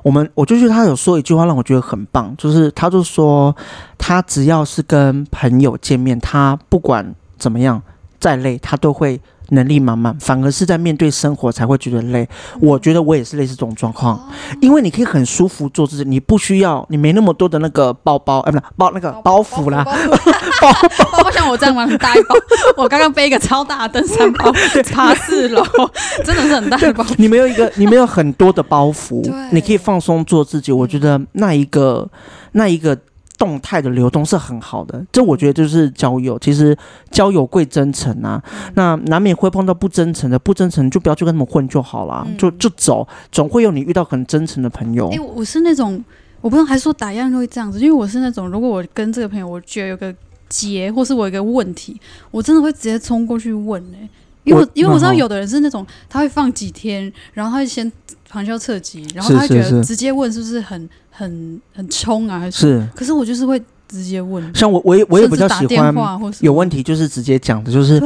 [0.03, 3.55] 我们，我就觉得他有说一句话让我觉得很棒，就是他就说，
[3.99, 7.83] 他只要是跟朋友见面，他不管怎么样，
[8.19, 9.21] 再累，他都会。
[9.53, 12.29] 能力满满，反而是在面对生活才会觉得累。
[12.61, 14.21] 我觉得我也是类似这种状况，
[14.61, 19.93] 因为你可以很舒服做自己，你不需要，你没那么多的那个包包，哎，不是包那个包袱啦，包
[21.13, 21.87] 包包像我这样吗？
[21.87, 22.35] 很大一包，
[22.77, 24.53] 我刚刚背一个超大的登山包
[24.93, 25.65] 爬四楼，
[26.25, 27.05] 真的是很大的包。
[27.19, 30.73] 你没有一个，你没有很多的包袱，你可以放松做自己。
[30.73, 32.09] 我觉得那一个，
[32.53, 32.99] 那一个。
[33.39, 36.39] 动态的流动是很好的，这我觉得就是交友。
[36.39, 36.77] 其实
[37.11, 38.43] 交友贵真诚啊，
[38.75, 45.09] 那难免会碰到不真诚的，不真诚就不要去跟他们混就好了，就就走，总会有你遇到很真诚的朋友。
[45.09, 46.03] 哎、欸，我是那种，
[46.41, 50.15] 我不知道还说打样会这样子，因为我是那种，如果我跟这个朋友，我觉得有个
[50.49, 54.11] 结，或是我有个问题，我真的会直接冲过去问哎、欸，
[54.45, 57.91] 因为我因为我知道有的人是那种，他会放几天，然后他会先
[58.29, 60.89] 旁敲侧击，然后他会觉得直接问是不是很。
[61.15, 62.59] 很很冲啊，还是？
[62.59, 62.89] 是。
[62.97, 64.43] 可是我就是会直接问。
[64.55, 65.95] 像我，我也我也比较喜欢
[66.41, 68.01] 有问题就是直接讲的，就是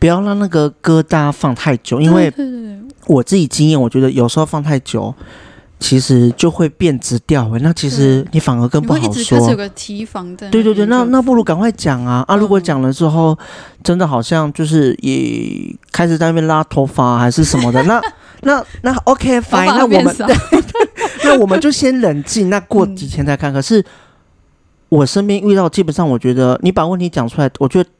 [0.00, 2.30] 不要让那个疙瘩放太久，因为
[3.06, 5.14] 我自己经验，我觉得有时候放太久，
[5.80, 7.50] 其实就会变质掉。
[7.60, 9.38] 那其实你反而更不好说。
[9.38, 10.48] 开始有个提防的。
[10.50, 12.36] 对对对，那那不如赶快讲啊啊！
[12.36, 13.36] 如果讲了之后，
[13.82, 18.00] 真的好像就是也开始在那边拉头发还是什么的， 那
[18.42, 20.16] 那那 OK fine，那我们。
[21.22, 23.52] 那我们就先冷静，那过几天再看。
[23.52, 23.84] 可是
[24.88, 27.90] 我身边遇到，基本上我觉得你把问题讲出来，我觉得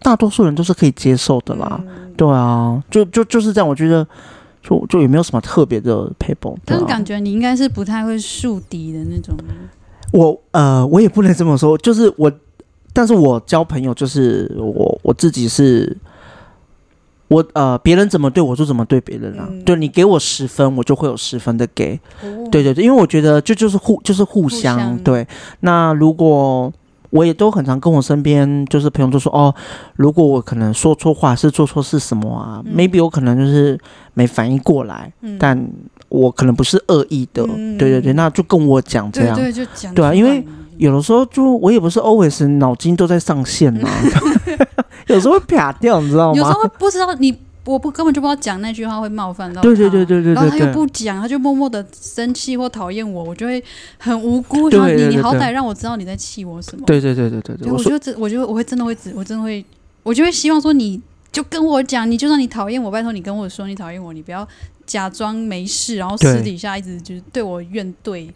[0.00, 1.80] 大多数人都是可以接受的啦。
[2.18, 3.66] 对啊，就就就是这样。
[3.66, 4.06] 我觉得
[4.62, 6.58] 就就也没有什么特别的撇步。
[6.64, 9.36] 但是感觉你应该是不太会树敌的那种。
[10.12, 12.30] 我呃，我也不能这么说，就是我，
[12.92, 15.96] 但是我交朋友就是我我自己是。
[17.32, 19.48] 我呃，别人怎么对我就怎么对别人啊。
[19.64, 21.96] 对，你给我十分，我就会有十分的给。
[22.50, 25.24] 对对对，因为我觉得就就是互就是互相对。
[25.60, 26.72] 那如果
[27.10, 29.54] 我也都很常跟我身边就是朋友就说哦，
[29.96, 33.78] 如果我可能说错话是做错事什么啊，maybe 我可能就是
[34.14, 35.60] 没反应过来，但
[36.08, 37.44] 我可能不是恶意的。
[37.78, 39.36] 对对对，那就跟我讲这样。
[39.36, 39.94] 对就讲。
[39.94, 40.44] 对啊，因为
[40.76, 43.88] 有的时候就我也不是 always 脑筋都在上线嘛。
[45.08, 46.38] 有时候会啪掉，你知道吗？
[46.38, 53.62] 有时候会不知道你我不根本就不知道讲那句话会冒犯到他，对对对对对对然后他又不讲，他就默默的生气或讨厌我，我就会
[53.98, 54.70] 很无辜。
[54.70, 56.84] 对然后你你好歹让我知道你在气我什么？
[56.86, 59.64] 对对对对对对，我就真，我就我会真的会只，我真的会，
[60.02, 61.00] 我就会希望说，你
[61.32, 64.46] 就跟我讲，你就算你讨厌我，拜托你跟我说你讨厌我，你不要
[64.86, 68.28] 假装没事，然后私底下一直就是对我怨怼，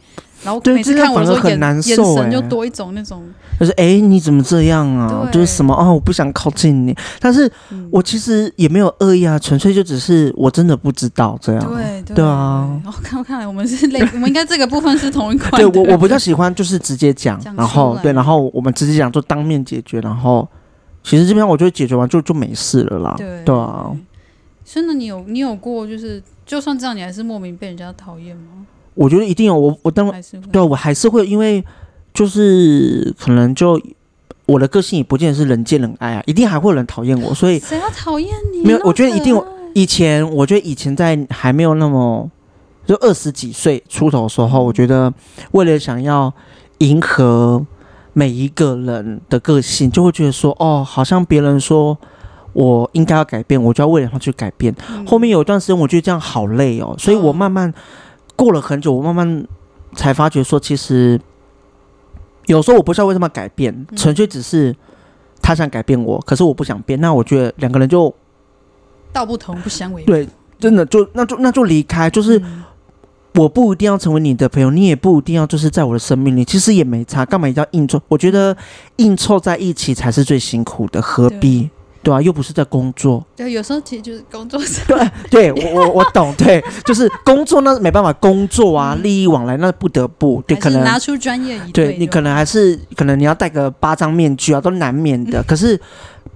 [0.45, 3.25] 然后对每次看我的时候眼很难受眼神就欸多一种那种，
[3.59, 5.29] 就是哎，你怎么这样啊？
[5.33, 7.89] 就是什么哦，我不想靠近你，但是嗯。
[7.91, 11.75] 我其实也没有恶意啊，纯粹就只是我真的不知道这样。
[11.75, 12.69] 对对对啊。
[12.83, 15.67] 然后看看来我们是类， 我们应该这个部分是同一块对。
[15.67, 20.49] 我我比较喜欢就是直接讲讲，然后对，然后我们直接讲就当面解决，然后
[21.05, 23.15] 其实这边我觉得解决完就就没事了啦。
[23.17, 23.95] 对对啊，
[24.65, 28.67] 所以呢，你有你有过就是，就算这样，你还是莫名被人家讨厌吗？
[28.95, 31.63] 我觉得一定有我我当还是会对我还是会因为
[32.13, 33.81] 就是可能就
[34.47, 38.63] 我的个性也不见得是人见人爱啊，一定还会有人讨厌我，所以谁要讨厌你？
[38.63, 42.31] 没有我觉得一定有以前我觉得以前在还没有那么
[42.87, 45.13] 就二十几岁出头的时候，我觉得
[45.53, 46.33] 为了想要
[46.79, 47.67] 迎合
[48.15, 51.99] 每一个人的个性，就会觉得说哦，好像别人说
[52.55, 54.75] 我应该要改变，我就要为了他去改变。
[54.89, 57.75] 嗯后面有一段时间，我觉得这样好累哦，所以我慢慢
[58.37, 59.47] 过了很久，我慢慢
[59.95, 61.21] 才发觉说，其实
[62.47, 64.75] 有时候我不知道为什么改变，嗯纯粹只是
[65.43, 67.01] 他想改变我，可是我不想变。
[67.01, 68.15] 那我觉得两个人就
[69.13, 70.07] 道不同不相为谋。
[70.07, 72.64] 对，真的就那就那就离开，就是嗯
[73.35, 78.01] 我不一定要成为你的朋友，你也不一定要就是在我的生命里，其实也没差，干嘛一定要硬凑？
[78.09, 78.57] 我觉得
[78.97, 81.69] 硬凑在一起才是最辛苦的，何必？
[82.05, 83.25] 对啊，又不是在工作。
[83.35, 84.85] 对，有时候其实就是工作上，
[85.31, 95.43] 对我我我懂，对，就是工作那没办法，工作啊，嗯利益往来那不得不，对，可能拿出专业一对你可能还是可能你要戴个八张面具啊，都难免的。
[95.49, 95.81] 可是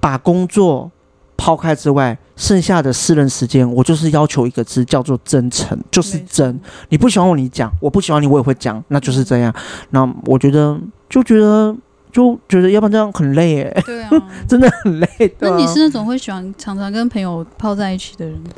[0.00, 0.90] 把工作
[1.38, 6.60] 抛开之外，剩下的私人时间，我就是要求一个字，叫做真诚，就是真。
[6.88, 9.54] 你不喜欢我，你讲；我不喜欢你，我也会讲，那就是这样。
[9.90, 11.74] 那我觉得就觉得
[12.12, 14.10] 就觉得，要不然这样很累耶，对啊。
[14.48, 15.06] 真的很累。
[15.06, 18.50] 啊那你是那种会喜欢常常跟朋友泡在一起的人吗？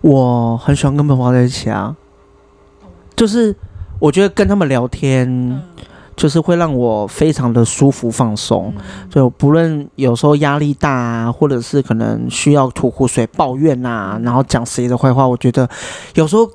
[0.00, 1.94] 我很喜欢跟朋友泡在一起啊，
[3.14, 3.54] 就是
[4.00, 5.62] 我觉得跟他们聊天，嗯，
[6.16, 8.72] 就是会让我非常的舒服放松。
[8.76, 15.68] 嗯就不论有时候压力大啊，或者是可能需要吐苦水、抱怨啊，然后讲谁的坏话，我觉得
[16.14, 16.50] 有时候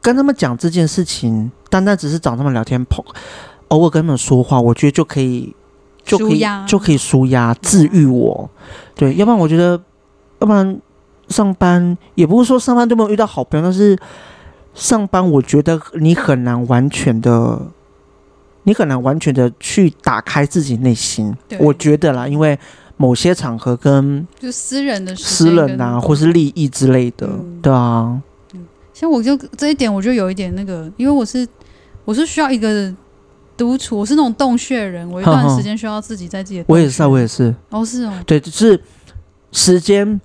[0.00, 3.04] 跟他们讲这件事情，单单只是找他们聊天，碰
[3.68, 5.54] 偶尔跟他们说话，我觉得就可以
[6.04, 8.48] 就可以就可以舒压、治愈我。
[8.94, 9.80] 对，要不然我觉得，
[10.40, 10.78] 要不然
[11.28, 13.98] 上班也不是说上班都没有遇到好朋友，但是
[14.74, 17.60] 上班我觉得你很难完全的。
[18.68, 22.58] 你很难完全的去打开自己内心，我觉得啦，因为
[22.98, 27.60] 某些场合跟就私人的时私间人啊，或是利益之类的，嗯。
[27.62, 28.20] 对啊，
[28.92, 31.48] 像我就这一点，我就有一点那个，因为我是
[32.04, 32.94] 我是需要一个
[33.56, 36.66] 独处，我是那种洞穴人，我一段时间需要自己在自己的。
[36.68, 38.78] 我也是啊，我也是，哦是哦，对，就是
[39.52, 40.20] 时间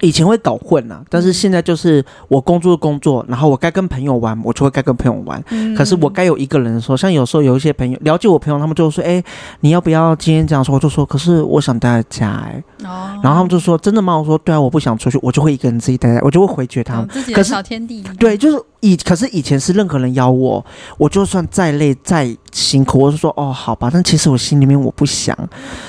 [0.00, 5.42] 以前会搞混啦，但是现在就是我工作工作，然后我该跟朋友玩，我就会该跟朋友玩。
[5.50, 9.22] 嗯可是我该有一个人的时候，像有时候有一些朋友了解我朋友，他们就说：“哎、
[9.60, 17.08] 你要不要今天这样说？”我就说：“可是我想待在家、欸。”哦，然后他们就说：“真的吗？”我说：“对啊，我不想出去，我就会一个人自己待在，我就会回绝他们。
[17.32, 20.64] 可是小天地，对，就是以可是以前是任何人邀我，
[20.98, 25.36] 我就算再累再辛苦，我就说哦好吧，但其实我心里面我不想。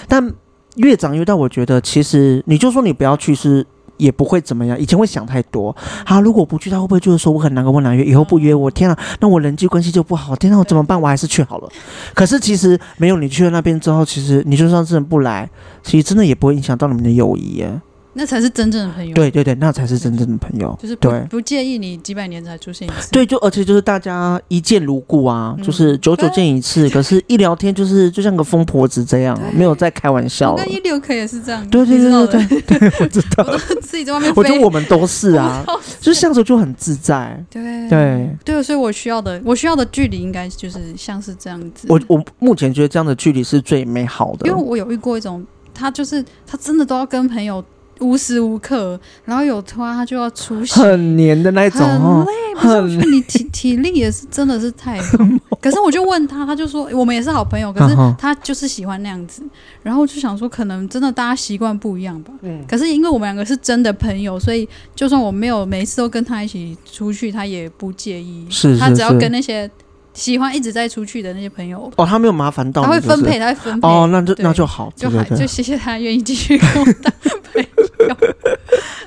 [0.08, 0.32] 但
[0.76, 3.66] 越长越大，我觉得其实你就说你不要去是
[4.02, 4.78] 也不会怎么样。
[4.80, 8.72] 以前会想太多，啊，如果不去，他会不会就是说我很难跟，我难约，以后不约我？
[8.72, 10.36] 天啊，那我人际关系就不好。
[10.36, 11.00] 天啊，我怎么办？
[11.00, 11.70] 我还是去好了。
[12.16, 15.48] 可是其实没有你去了那边之后，其实你就算真的不来，
[15.84, 17.80] 其实真的也不会影响到你们的友谊耶。
[18.14, 19.14] 那才是真正的朋友。
[19.14, 20.78] 对对对，那才是真正的朋友。
[20.82, 23.10] 就是不对不介意你几百年才出现一次。
[23.12, 30.72] 对，就而且就是大家一见如故啊，嗯就是久久见一次，可是一聊天就是就像个疯婆子这样，没有在开玩笑了我跟。
[30.72, 31.68] 一六可也是这样。
[31.70, 33.46] 对对对对对对，我知道。
[33.82, 35.64] 自己在外面我觉得飞我们都是啊，
[36.00, 37.44] 就是相处就很自在。
[37.50, 41.88] 对对对，所以我需要的我需要的距离应该就是像是这样子。
[41.90, 44.62] 我我目前觉得这样的距离是最美好的因为。
[44.62, 47.62] 我有遇过一种，他就是他真的都要跟朋友
[48.02, 52.26] 无时无刻，然后有突然他就要出席，很黏的那种很哦，
[52.86, 55.00] 累，你体体力也是真的是太。
[55.62, 59.44] 可是我就问他，他就说我们也是好朋友，可是他就是喜欢那样子。
[59.84, 62.34] 然后我就想说，可能真的大家习惯不一样吧。
[62.42, 68.46] 嗯可是因为我们两个是真的朋友，所以就算我没有每一次都跟他一起出去，他也不介意。
[68.50, 69.70] 是是他只要跟那些
[70.14, 73.88] 喜欢一直在出去的那些朋友，哦，他没有麻烦到你，他会分配，他会分配。
[73.88, 77.14] 哦，那就那就好，就还就谢谢他愿意继续跟我当
[77.54, 77.68] 朋友。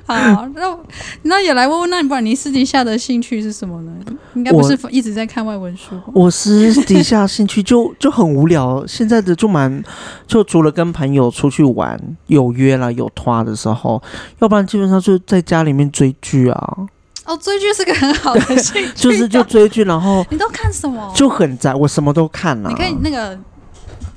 [0.06, 0.14] 好，
[0.54, 0.78] 那
[1.22, 3.92] 那也来问问，那你不然你私底下的兴趣是什么呢？
[4.34, 5.98] 应该不是一直在看外文书。
[6.12, 9.82] 我私底下兴趣 就就很无聊，现在的就蛮
[10.26, 14.02] 就除了跟朋友出去玩有约了有拖的时候，
[14.40, 16.76] 要不然基本上就在家里面追剧啊。
[17.24, 21.12] 哦，追剧是个很好的兴趣， 就是就追剧，然后 你都看什么？
[21.16, 22.68] 就很宅，我什么都看啊。
[22.68, 23.34] 你可以那个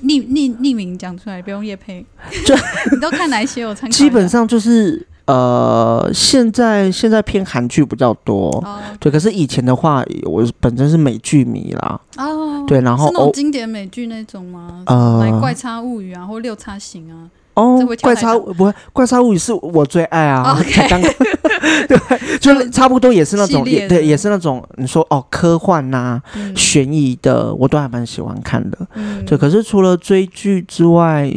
[0.03, 2.05] 匿匿匿名讲出来，不用叶配。
[2.45, 2.55] 就
[2.91, 3.65] 你都看哪一些？
[3.65, 3.93] 我参考。
[3.95, 9.11] 基本上就是呃，现在现在偏韩剧比较多，哦，对。
[9.11, 12.79] 可是以前的话，我本身是美剧迷啦，哦，对。
[12.81, 14.83] 然后是那种经典美剧那种吗？
[14.85, 17.27] 呃，来怪叉物语啊，或六叉型啊。
[17.57, 20.55] 哦，怪叉不会，怪叉物语是我最爱啊！
[20.87, 21.11] 刚刚
[21.89, 21.97] 对，
[22.37, 26.23] 就差不多也是那种，也对，也是那种你说哦，科幻呐、啊、
[26.55, 28.77] 悬、嗯、疑的，我都还蛮喜欢看的。
[28.93, 29.35] 嗯，对。
[29.35, 31.33] 可是除了追剧之外，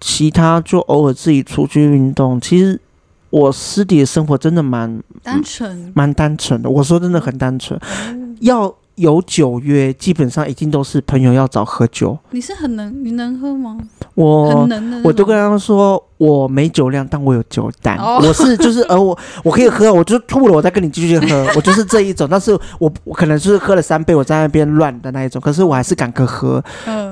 [0.00, 2.40] 其他就偶尔自己出去运动。
[2.40, 2.80] 其实
[3.30, 6.70] 我私底的生活真的蛮单纯，蛮单纯的。
[6.70, 7.76] 我说真的很单纯，
[8.08, 8.72] 嗯、要。
[8.96, 12.18] 有酒约，基本上一定都是朋友要找喝酒。
[12.30, 13.78] 你是很能，你能喝吗？
[14.14, 17.96] 我很能的，我都跟他们说，我没酒量，但我有酒胆。
[17.96, 22.28] 哦、我是就是，呃，我我可以喝，我就吐了，我再跟你继续喝， 我就是这一种。
[22.30, 26.62] 但是我我可能就是喝了三杯，我在那边乱的那一种，可是我还是敢喝喝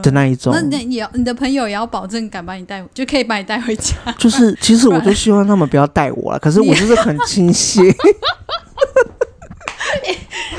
[0.02, 0.52] 的那一种。
[0.52, 3.94] 呃、那那也要你的朋友也要保证敢把你带，就可以把你带回家。
[4.18, 7.82] 就是其实我就希望他们不要带我了，可是我就是很清醒。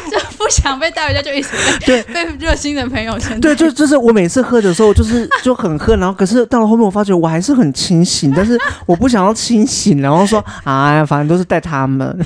[0.10, 1.50] 就不想被带回家，就一直
[1.82, 3.38] 被对被热心的朋友牵。
[3.42, 12.18] 对，就就是我每次喝的时候，就是 就很喝，然后可是到了后面，我发觉我还是很清醒，但是我不想要清醒，然后说哎呀，反正都是带他们。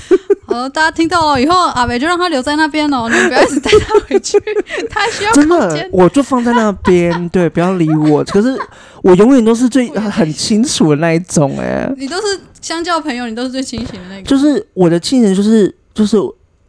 [0.46, 4.38] 好， 大家听到了以后，阿北就让他留在那边哦，你不要一直带他回去，
[4.88, 8.22] 他还需要真的，我就放在那边，对，不要理我。
[8.24, 8.56] 可是
[9.02, 14.22] 我永远都是最很清楚的那一种，哎，你都是相较朋友，你都是最清醒的那个。
[14.22, 16.16] 就是我的亲人，就是就是。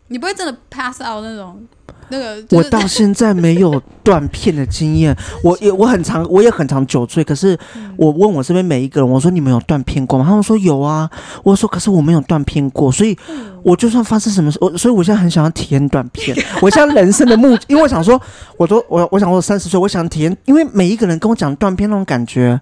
[0.07, 1.61] 你不会真的 pass out 那种，
[2.09, 7.57] 那个、就是、我到现在没有断片的经验， 我也我很常我也很常酒醉，可是
[7.97, 10.25] 我问我身边每一个人，我说你们有断片过吗？
[10.25, 11.09] 他们说有啊，
[11.43, 13.17] 我说可是我没有断片过，所以
[13.65, 16.37] 我就算发生什么事，我所以我现在很想要体验短片。
[16.61, 18.21] 我现在人生的目，因为我想说，
[18.57, 22.61] 我都我我想我三十岁，我想体验，因为每一个人跟我讲断片那种感觉，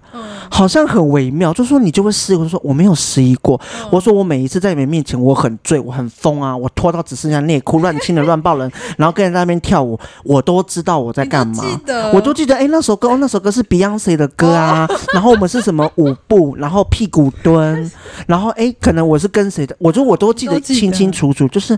[0.50, 11.62] 好像很微妙，就说你就会失忆，我说我没有失忆过，我说我每一次在你们面前我很醉，我很疯啊，我脱到只剩下内裤，乱亲的乱抱人，然后跟人在那边跳舞，我都知道我在干嘛，
[12.14, 17.90] 我都记得，哎、欸，那首歌，哦，那首歌是 Beyonce 的歌啊， 然后我们是什么舞步，然后屁股蹲，
[18.26, 21.76] 然后哎、欸，可能我是跟谁的，我就我都记得清清楚楚，就是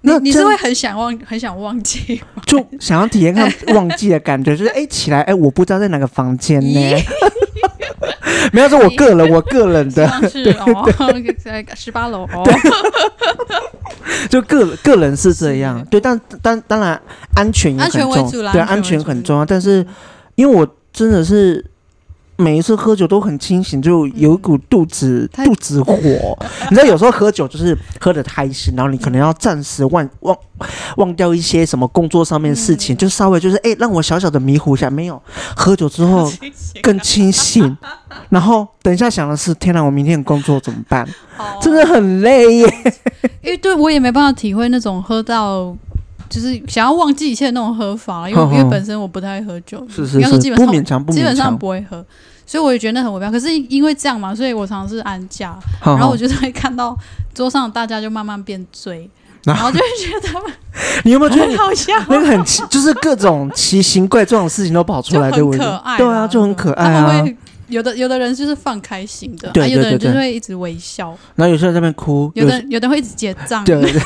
[0.00, 6.96] 那你，你是会很想忘，很想忘记，就想要体验看忘记的感觉， 就是哎、欸、起来，哎、欸，我不知道在哪个房间呢。
[8.52, 10.90] 没有是我个人，我个人的，是哦，
[11.42, 12.44] 在十八楼哦，
[14.28, 17.00] 就个个人是这样，对，但但当然
[17.34, 19.86] 安全也很重要，对，安全很重要，但是
[20.34, 21.64] 因为我真的是。
[22.36, 25.94] 每一次喝酒都很清醒，就有一股肚子、嗯、肚子火。
[26.70, 30.36] 你知道，有时候喝酒就是喝的太醒，然后你可能要暂时忘忘
[30.96, 34.90] 忘掉一些什么工作上面的事情，嗯、就稍微就是哎、欸，让我小小的迷糊一下。
[34.94, 35.20] 没有
[35.56, 36.30] 喝酒之后
[36.80, 37.76] 更清醒，
[38.28, 41.04] 然后等一下想的是：天哪，我明天的工作怎么办？
[41.36, 42.74] 哦、真的很累耶。
[43.42, 45.76] 因为对我也没办法体会那种喝到。
[46.28, 52.04] 就是想要忘记一切的那种喝法，因为 因为本身我不太爱喝酒，是是是，基本上不勉强，不勉强，基本上不会喝，
[52.46, 53.30] 所以我也觉得那很微妙。
[53.30, 56.96] 可是因为这样嘛，所以我常常是安驾，然后我就会看到
[57.34, 59.08] 桌上大家就慢慢变醉，
[59.44, 60.52] 然后就会觉得他们，
[61.04, 61.92] 你有没有觉得很 好笑？
[62.08, 65.58] 那个很奇， 就是各种奇形怪状的事情都跑出来，对不对？
[65.58, 67.06] 对啊，就很可爱啊。
[67.06, 67.36] 他们会
[67.68, 74.00] 有的有的人就是放开心的，对，有的人就是会一直微笑，然后有些人在那边哭，有的有的会一直结账，对对。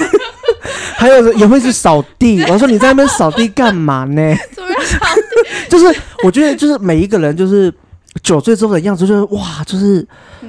[0.98, 4.34] 还有也会去扫地， 我说你在那边扫地干嘛呢？
[4.52, 5.70] 怎么扫地？
[5.70, 7.72] 就是我觉得，就是每一个人，就是
[8.22, 10.04] 酒醉之后的样子，就是哇，就是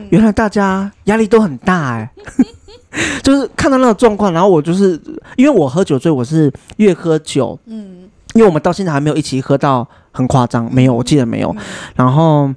[0.09, 2.45] 原来大家压力都很大哎、欸，
[3.21, 4.99] 就是看到那个状况，然后我就是
[5.35, 11.55] 因为我喝酒醉，我是越喝酒，嗯，因为我们到现在还没有一起喝到很夸张，没有，我记得没有，
[11.95, 12.51] 然后。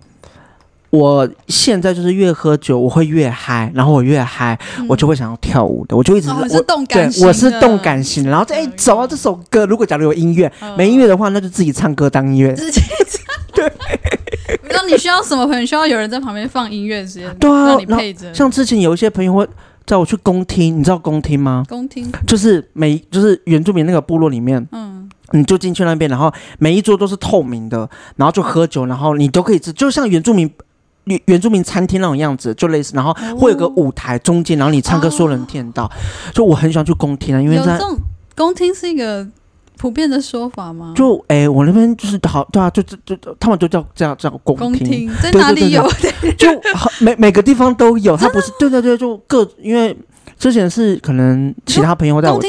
[0.93, 12.53] 我现在就是越喝酒，我会越嗨，然后我越嗨，嗯、我就会想要跳舞的，我就一直、哦、是动感型对，我是动感型，然后再哎走啊这首歌，如果假如有音乐，嗯、没音乐的话，那就自己唱歌当音乐。
[12.53, 12.79] 自己
[13.09, 13.35] 唱。
[13.55, 13.73] 对。
[14.69, 15.65] 那你需要什么朋友？
[15.65, 18.33] 需要有人在旁边放音乐直接，对啊，让你配着。
[18.35, 19.49] 像之前有一些朋友会
[19.87, 21.65] 叫我去公厅，你知道公厅吗？
[21.71, 25.09] 公厅就是每就是原住民那个部落里面，嗯。
[25.35, 30.51] 你就进去那边，然后每一桌都是透明的，然后就喝酒，然后你都可以吃，就像原住民
[31.05, 35.91] 原原住民餐厅那种样子，就类似，然后会有个舞台中间，然后你唱歌，所有人听得到。
[36.33, 37.79] 就我很喜欢去宫厅啊，因为在
[38.37, 39.27] 宫厅是一个
[39.77, 40.93] 普遍的说法吗？
[40.97, 45.87] 就哎、欸，我那边就是好，对啊，就就就他们就叫这样叫宫厅，在哪里有？
[46.39, 46.49] 就
[47.01, 49.97] 每每个地方都有，它不是对对对，就各因为
[50.39, 52.49] 之前是可能其他朋友带我去。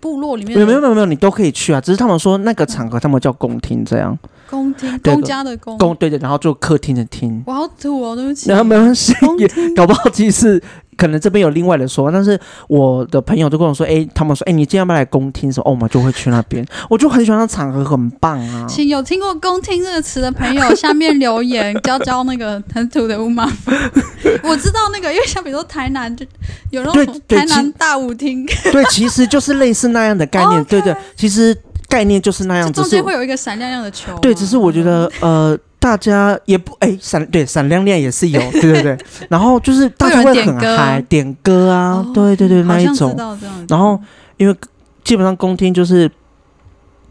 [0.00, 1.80] 部落里面没有没有没有没有，你都可以去啊。
[1.80, 4.18] 只是他们说那个场合，他们叫宫厅这样。
[4.48, 7.42] 宫厅，公家的公公对对，然后做客厅的厅。
[7.46, 8.48] 我好土哦，对不起。
[8.48, 10.60] 然后没关系，也 搞不好其实
[10.96, 16.66] 可能这边有另外的说，但是我的朋友都跟我说，哎、欸，他们说，哎、欸，你今天要不要来公厅的时候，哦，我们就会去那边。
[16.90, 18.66] 我就很喜欢那场合，很棒啊。
[18.68, 23.44] 请有听过“公厅”这个词的朋友，下面留言教教那个很土的乌马。
[24.42, 26.26] 我知道那个，因为像比如说台南就
[26.70, 31.56] 有那种台南大舞厅，对，其实就是类似那样的概念.对对，其实
[31.88, 34.16] 概念就是那样子，中间会有一个闪亮亮的球。
[34.18, 35.58] 对，只是我觉得呃。
[35.80, 38.98] 大家也不哎闪对闪亮亮也是有 对对对，
[39.30, 43.16] 然后就是大家会很嗨点歌啊，哦、对对对那一种。
[43.68, 43.98] 然后
[44.38, 44.56] 因为
[45.04, 46.10] 基本上公听就是，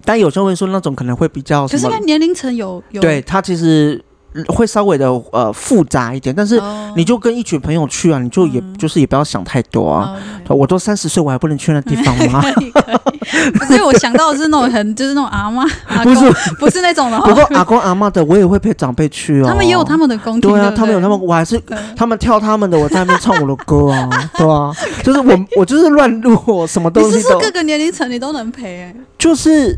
[0.03, 4.03] 但有时候会说那种可能会比较，可是他年龄层有有，对他其实。
[4.47, 6.61] 会稍微的呃复杂一点，但是
[6.95, 10.15] 你就跟一群朋友去啊，你就也、嗯、就是也不要想太多啊。
[10.47, 12.41] 哦、我都三十岁，我还不能去那地方吗？
[13.67, 15.65] 所以我想到的是那种很就是那种阿妈，
[16.03, 17.19] 不是不是那种的。
[17.21, 19.47] 不过阿公阿妈的我也会陪长辈去哦。
[19.47, 21.61] 他们也有他们的工作，对啊，他们有他们，我还是
[21.95, 24.71] 他们跳他们的，我在那边唱我的歌啊，对啊，
[25.03, 27.15] 就是我我就是乱录，我什么东西都。
[27.17, 28.95] 你是各个年龄层你都能陪、欸？
[29.17, 29.77] 就是。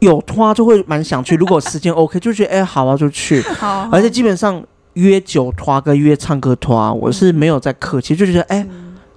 [0.00, 4.62] 有拖就会蛮想去，如果时间 OK 就觉得哎、欸、好啊就去， 好，而且基本上
[4.94, 8.66] 约酒拖跟约唱歌拖，我是没有在客气，就觉得哎、欸、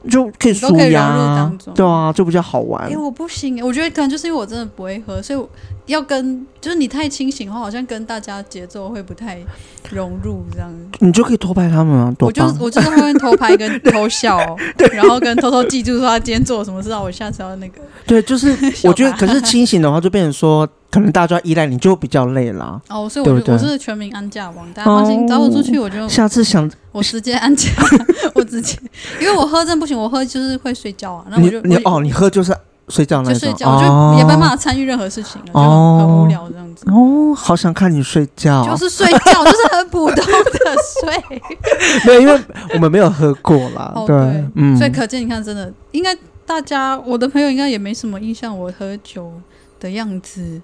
[0.10, 2.84] 就可以舒压，对啊，就比较好玩。
[2.86, 5.40] 哎、欸、我不行，我觉得可能就是因为我真的不会喝，所以
[5.86, 9.40] 要跟就是你太清醒的话，好像跟大家节奏会不太
[9.92, 10.72] 融入这样。
[11.00, 14.40] 你就可以偷拍他们啊，我就我就是会偷拍跟 偷笑，
[14.78, 17.82] 对，然后跟偷偷记住说他今天做了什么事，让我下次要那个。
[18.06, 22.80] 对，就是 我觉得，可是清醒的话，就变成说，可能大家依赖你，就比较累啦。
[22.90, 27.70] 哦，所以我就我是全民安驾王，大家放心，找我出去，我就下次想我直接安驾，
[28.36, 28.78] 我直接，
[29.22, 31.26] 因为我喝真不行，我喝就是会睡觉啊。
[31.30, 32.54] 那我就你哦，你喝就是
[32.90, 36.86] 睡觉那种，就睡觉，我就也没办法参与任何事情，就很无聊这样子。
[36.92, 41.40] 哦，好想看你睡觉，就是睡觉，就是很普通的睡。
[42.06, 42.38] 没有，因为
[42.74, 43.94] 我们没有喝过啦。
[44.06, 44.16] 对，
[44.56, 46.14] 嗯，所以可见，你看，真的应该。
[46.44, 49.32] 大家，我的朋友应该也没什么印象我喝酒
[49.82, 50.62] 的样子，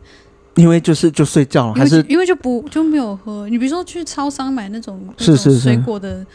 [0.56, 3.50] 因为就是就睡觉了，还是因为就不就没有喝？
[3.50, 6.26] 你比如说去超商买那种是是水果的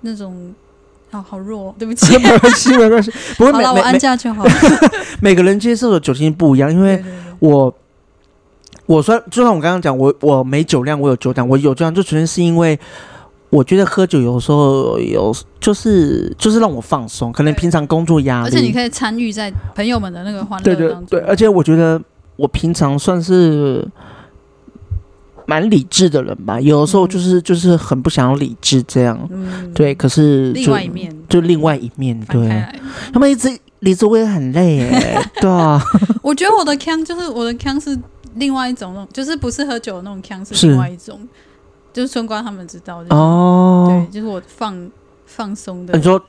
[0.00, 0.52] 那种，
[1.10, 4.50] 好好弱，对不起， 没关系没关系，不会好了，我安驾就好了。
[5.20, 7.04] 每个人接受的酒精不一样，因为
[7.38, 7.72] 我
[8.86, 12.78] 我说，就像我刚刚讲，我我没酒量，我有酒量，我有酒量就纯粹是因为。
[13.50, 22.02] 我觉得喝酒有时候有就是就是让我放松，可能平常工作压力，而且你可以参与在朋友们的那个欢乐对对对，而且我觉得
[22.36, 23.86] 我平常算是
[25.46, 32.64] 蛮理智的人吧，有的时候就是、嗯、就是很不想要理智这样，嗯、对，可是就另外一面就另外一面，对，
[33.12, 33.48] 他们一直
[33.80, 35.80] 理智我也很累耶， 对啊，
[36.22, 37.98] 我觉得我的腔就是我的腔是
[38.34, 41.20] 另外一种，那种就是不是喝酒的那种腔，是另外一种。
[41.92, 44.90] 就是春瓜他们知道的哦，对，就是我放
[45.26, 45.96] 放松的。
[45.96, 46.20] 你说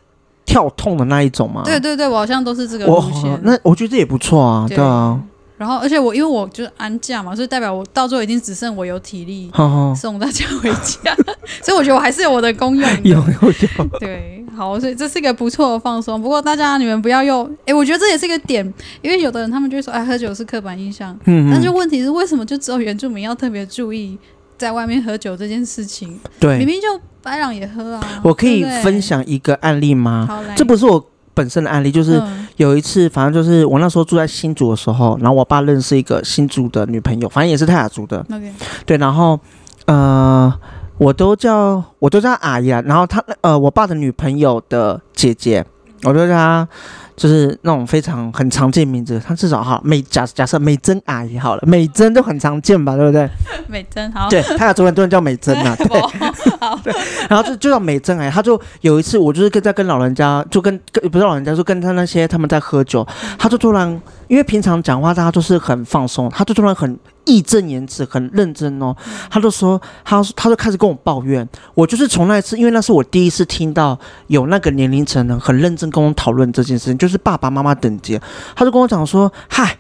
[0.46, 1.64] 跳痛的那一种吗？
[1.66, 3.40] 对对对，我好像都是这个路线。
[3.42, 5.20] 那我觉得这也不错啊，对，对啊。
[5.58, 9.50] 然后，而且我因为我就是安驾嘛，所以代表我到最后已经只剩我有体力
[9.96, 11.16] 送大家回家，
[11.64, 13.00] 所以我觉得我还是有我的功用的。
[13.10, 14.00] 有有有。
[14.00, 16.22] 对，好，所以这是一个不错的放松。
[16.22, 18.66] 不过大家你们不要用，哎，我觉得这也是一个点，
[19.02, 21.18] 因为有的人他们就会说，哎，喝酒是刻板印象。
[21.26, 21.50] 嗯。
[21.52, 24.18] 但是问题是，为什么就只有原住民要特别注意？
[24.58, 26.88] 在外面喝酒这件事情，对，明明就
[27.22, 28.22] 白朗也喝啊。
[28.24, 30.26] 我可以分享一个案例吗？
[30.30, 30.54] 好嘞。
[30.56, 32.22] 这不是我本身的案例，就是
[32.58, 38.26] 有一次，反正就是我那时候住在新竹的时候，然后我爸认识一个新竹的女朋友，反正也是泰雅族的。
[38.32, 38.54] OK，
[38.86, 39.40] 对，然后
[39.86, 40.54] 呃，
[40.98, 45.66] 我都叫我都叫阿姨啊，然后他呃，我爸的女朋友的姐姐，
[46.04, 46.68] 我都叫她。
[47.16, 53.30] 就是那种非常很常见名字，他至少哈美假假设美珍阿姨好了，美珍就很常见吧，对不对？
[53.68, 56.94] 美珍好，对，他俩中文都叫美珍啊，对，
[57.30, 63.06] 然后就就叫美珍阿姨，他就有一次我就是跟在跟老人家，就跟跟不是老人家，就跟他那些他们在喝酒，
[63.38, 64.02] 他就突然。
[64.28, 68.96] 因为平常讲话大家都是很放松，他就突然很义正言辞、很认真哦。
[69.30, 71.48] 他就说，他他就开始跟我抱怨。
[71.74, 73.98] 我就是从那一次，因为那是我第一次听到
[74.28, 78.20] 有那个年龄层的很认真跟我讨论这件事情，就是爸爸妈妈等级。
[78.56, 79.78] 他就跟我讲说：“嗨，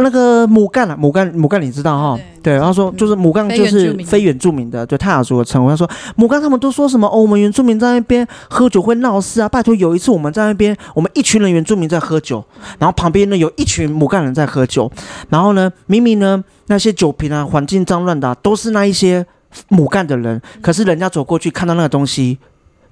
[0.00, 2.20] 那个母干啊，母干母干你知道哈？
[2.42, 5.70] 对，然后说就是母干就是非原住民的，对泰雅族的称呼。
[5.70, 7.08] 他说母干他们都说什么？
[7.08, 9.48] 哦，我们原住民在那边喝酒会闹事啊！
[9.48, 12.44] 拜托，有一次我们在那边，我们一群人原住民在喝酒，
[12.78, 14.90] 然后旁边呢有一群母干人在喝酒，
[15.30, 19.24] 然后呢明明呢那些酒瓶啊环境脏乱的、啊、都是那一些
[19.68, 22.38] 母干的人，可是人家走过去看到那个东西。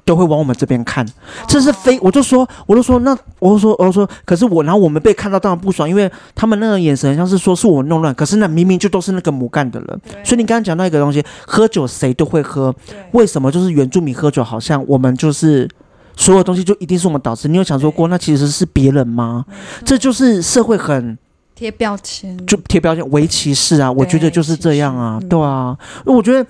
[0.05, 1.07] 都会往我们这边看，
[1.46, 10.00] 这是非我就说，我就说，那我就说，我就说，可是我，然后我们被看到当然不爽，因为他们那个眼神像是说是我弄乱，可是那明明就都是那个母干的人。
[10.24, 12.74] 所以你刚刚讲到一个东西，喝酒谁都会喝，
[13.12, 15.68] 为什么就是原住民喝酒好像我们就是
[16.16, 17.46] 所有东西就一定是我们导致？
[17.46, 19.44] 你有想说过那其实是别人吗？
[19.84, 21.16] 这就是社会很
[21.55, 23.92] 贴标签，就贴标签，为歧视啊！
[23.92, 26.44] 我觉得就是这样啊，对啊，我觉得。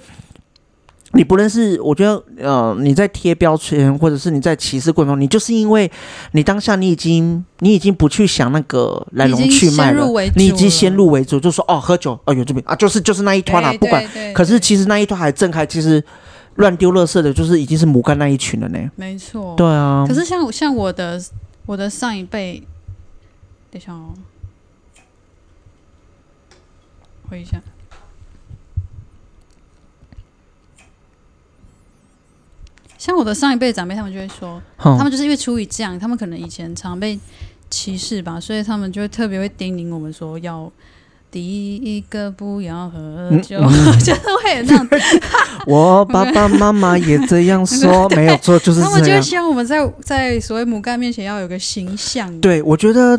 [1.15, 5.91] 你不论是，我觉得，呃，你在贴标签，或者是你在歧视过程中，你就是因为
[6.33, 10.07] 你当下你已经，你已经不去想那个来龙去脉了，
[10.37, 14.03] 你已经先入为主，就说哦，喝酒，哦，有这边啊，就是就是那一团啊，不管，
[14.33, 16.03] 可是其实那一团还正开，其实
[16.55, 18.79] 乱丢垃圾的，就是已经是母干那一群了呢。
[18.97, 20.07] 没错，对啊。
[20.09, 21.23] 可是像像我的
[21.67, 22.63] 我的上一辈，
[23.71, 24.15] 等一下哦，
[27.29, 27.61] 回一下。
[33.03, 37.19] 像我的上一辈长辈，他们就会说，他们就是因为出于这样，他们可能以前常被
[37.69, 40.71] 歧视吧，所以他们就会特别会叮咛我们说，要
[41.29, 44.89] 第一个不要喝酒，嗯嗯、 就是会有那样。
[45.67, 48.93] 我爸爸妈妈也这样 说，没有错，就是这样。
[48.93, 52.41] 他们就会希望我们在在所谓母干面前要有个形象。
[52.41, 53.19] 对，我觉得。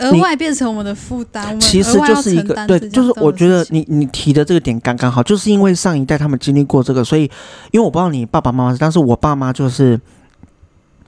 [0.00, 7.22] 额外变成我们的负担，其实就是一个对，就是我觉得你你提的这个点刚刚好，就是因为上一代他们经历过这个，所以
[7.70, 10.00] 因为我不知道你爸爸妈妈，但是我爸妈就是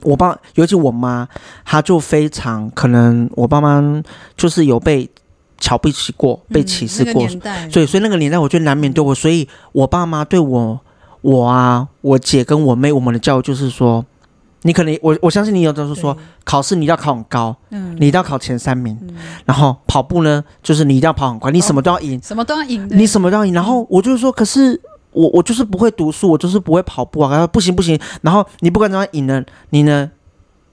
[0.01, 1.27] 我爸，尤其我妈，
[1.65, 4.03] 她就非常可能，我爸妈
[4.37, 5.09] 就是有被
[5.57, 10.79] 瞧不起过，被歧视过，嗯那个、所以所以那个年代，我觉得难免对我，所以我爸妈对我
[11.21, 14.05] 我啊，我姐跟我妹，我们的教育就是说。
[14.63, 23.53] 你可能我我相信你有的时候说考试你一定要考很高，嗯，你一定要考前三名，嗯，然后跑步呢，就是你一定要跑很快，你什么都要赢，什么都要赢，你什么都要赢。
[23.53, 24.79] 然后我就是说，可是
[25.11, 27.99] 我我就是不会读书，我就是不会跑步啊，然后不行不行。
[28.21, 30.11] 然后你不管怎么样赢呢，你呢？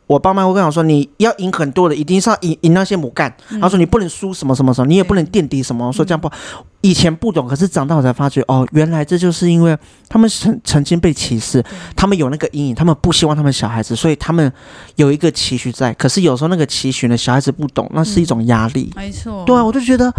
[0.06, 3.32] 我爸妈会跟我说，你要赢很多的，一定是要赢赢那些母干。
[3.60, 5.86] 他说你不能输什么什么什么，你也不能垫底什么。
[5.86, 9.76] 我说这样不好，以前不懂，可是长大我才发觉，哦，原来这就是因为
[10.08, 11.64] 他们曾曾经被歧视，
[11.94, 14.52] 他们有那个阴影，他们不希望他们小孩子，所以他们
[14.96, 15.92] 有一个期许在。
[15.94, 18.92] 可是有时候那个期许呢，小孩子不懂，那是一种压力。
[18.96, 20.12] 没错，对啊，我就觉得，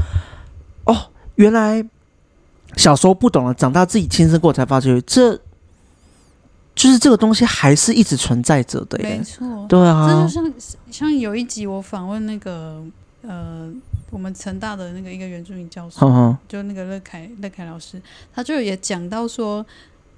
[0.85, 0.95] 哦，
[1.35, 1.83] 原来
[2.77, 5.39] 小时候不懂了，长大自己亲身过才发觉这。
[6.73, 10.53] 就是这个东西还是一直存在着的，没错，对啊，这就像
[10.89, 12.81] 像有一集我访问那个
[13.27, 13.69] 呃，
[14.11, 17.99] 我们成大的那个一个原住民教授，嗯、就那个乐凯乐凯老师，
[18.31, 19.65] 他就也讲到说，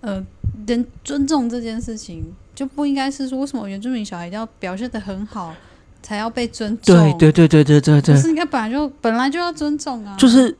[0.02, 0.22] 呃，
[0.68, 5.56] 人尊重这件事情就不应该是说为什么原住民小孩一定要表现的很好
[6.02, 10.58] 才要被尊重，对对对对对对对，可是应该本来就本来就要尊重啊，就是。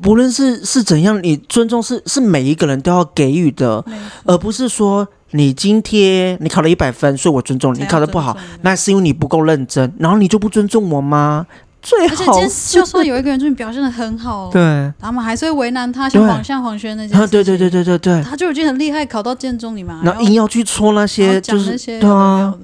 [0.00, 3.84] 不论是是怎样，你尊重是是每一个人都要给予的，
[4.24, 11.46] 而不是说你今天你考了一百分，所以我尊重你；你考得不好，那是因为你不够认真，然后你就不尊重我吗？
[11.82, 22.54] 最好就算有一个人就你表现的很好，对，他们还是会为难他，像黄像黄轩那些，对对对对对对，他就已经很厉害，考到建中，你们然后硬要去戳那些，就是那些对啊，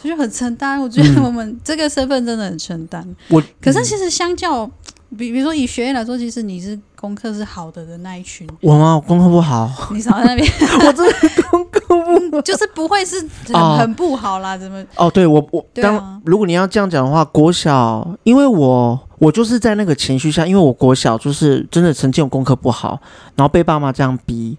[0.00, 0.80] 所以就很承担。
[0.80, 3.06] 我觉得我们这个身份真的很承担。
[3.28, 4.68] 我可是其实相较。
[5.16, 8.48] 比比如说以学业来说，其实你是功课是好的的那一群。
[8.62, 8.94] 我吗？
[8.94, 9.70] 我功课不好。
[9.92, 10.48] 你少在那边。
[10.86, 11.14] 我真的
[11.50, 14.82] 功课不好， 就是不会是很、哦、很不好啦，怎么？
[14.96, 22.98] 哦，对我我当、啊、如果你要这样讲的话，国小，因为我我就是在那个情绪下，因为我国小就是真的曾经有功课不好，
[23.36, 24.56] 然后被爸妈这样逼。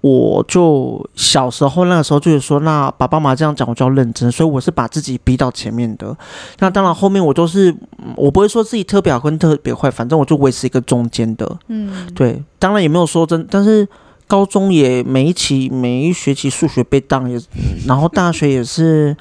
[0.00, 6.16] 我就小时候那个时候就是说，那爸爸妈妈这样讲，我就要认真，所以我是把自己逼到前面的。
[6.60, 7.74] 那当然后面我都是，
[8.14, 11.58] 我不会说自己特别好跟特别坏，反正我就维持一个中间的。
[11.68, 13.88] 嗯，对，当然也没有说真，但是
[14.26, 17.40] 高中也每一期每一学期数学被当也，
[17.86, 19.16] 然后大学也是，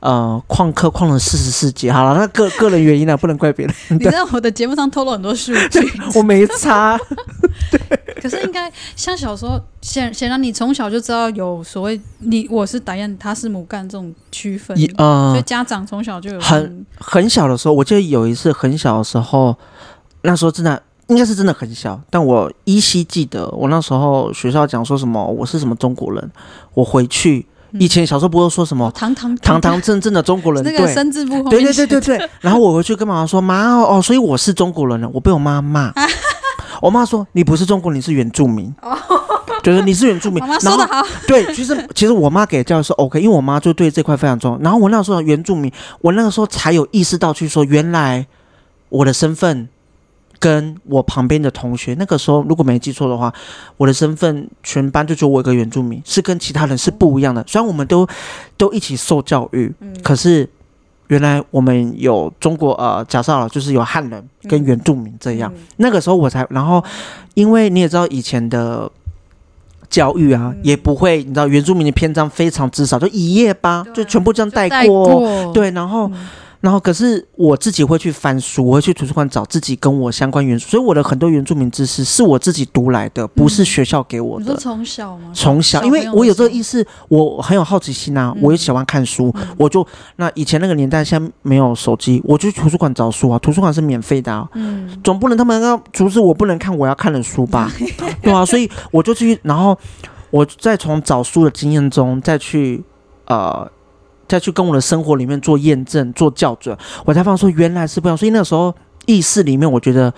[0.00, 1.92] 呃，旷课旷了四十四节。
[1.92, 3.74] 好了，那个个人原因呢，不能怪别人。
[3.98, 5.80] 你在我的节目上透露很多数据，
[6.18, 6.98] 我没差。
[7.70, 7.80] 对。
[8.22, 19.54] 可是应该像小时候，显显然你从小就知道有所谓你我是打雁，他是母干这种区分，呃，所以家长从小就有很很小的时候，我记得有一次很小的时候，
[20.22, 26.30] 那时候真的应该是真的很小，但我依稀记得我那时候学校讲说什么我是什么中国人，
[26.74, 27.46] 我回去
[27.78, 32.30] 以前小时候不会说什么堂堂堂堂正正的中国人，那个生字簿后面对对对对对。
[32.40, 35.92] 然后我回去跟妈妈说：“妈哦，所以我是中国人了。”我被我妈骂，
[36.82, 38.74] 我妈说：“你不是中国人，你是原住民。”
[39.62, 40.40] 就是你是原住民。
[40.40, 41.06] 妈妈说的好。
[41.28, 44.58] 对，其实其实我妈给的教育是 OK，因为我妈就对这块非常重要。
[44.58, 48.26] 然后我那个时候原住民，我那个时候才有意识到去说，原来
[48.88, 49.68] 我的身份。
[50.38, 53.32] 跟我旁边的同学，那个时候如果没记错的话，
[53.76, 57.42] 我的身份全班就只有我一个原住民，是跟其他人是不一样的。
[57.46, 58.06] 虽然我们都
[58.56, 59.72] 都一起受教育，
[60.02, 60.48] 可是
[61.08, 65.52] 原来我们有中国呃，假设了就是有汉人跟原住民这样。
[65.78, 66.84] 那个时候我才，然后
[67.34, 68.90] 因为你也知道以前的
[69.88, 76.10] 教育啊，也不会，你知道原住民的篇章非常之少，就一页吧，就全部这样带过，对，然后。
[76.66, 84.46] 然后，可是我自己会去翻书，我会去图书馆找自己跟我相关元素，所以我的很多原住民知识是我自己读来的，不是学校给我的。
[84.46, 85.30] 嗯、你说从小吗？
[85.32, 89.86] 从小，因为我有这个意识，我很有好奇心啊，嗯、我也喜欢看书，嗯、我就
[90.16, 97.70] 那以前那个年代，现在没有手机，我就去图书馆找书啊，图书馆是免费的啊，嗯，总不能他们要阻止我不能看我要看的书吧？
[98.20, 99.78] 对啊，所以我就去，然后
[100.30, 102.82] 我再从找书的经验中再去
[103.26, 103.70] 呃。
[104.28, 108.16] 再去跟我的生活里面做验证、做校准，我才发现说原来是不一样。
[108.16, 108.74] 所以那个时候
[109.06, 110.12] 意识里面，我觉得，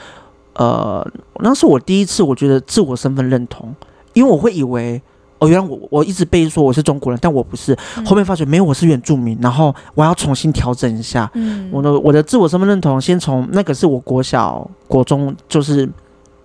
[0.55, 1.07] 呃，
[1.41, 3.75] 那是我第一次我觉得自我身份认同，
[4.15, 5.01] 因为我会以为
[5.39, 7.77] 哦，原来我我一直被说我是中国人，但我不是。
[8.05, 11.31] 后面发觉没有，我是原住民，然后我要重新调整一下。
[11.35, 15.89] 嗯，我的我的自我身份认同，先从那个是我国小、国中就是。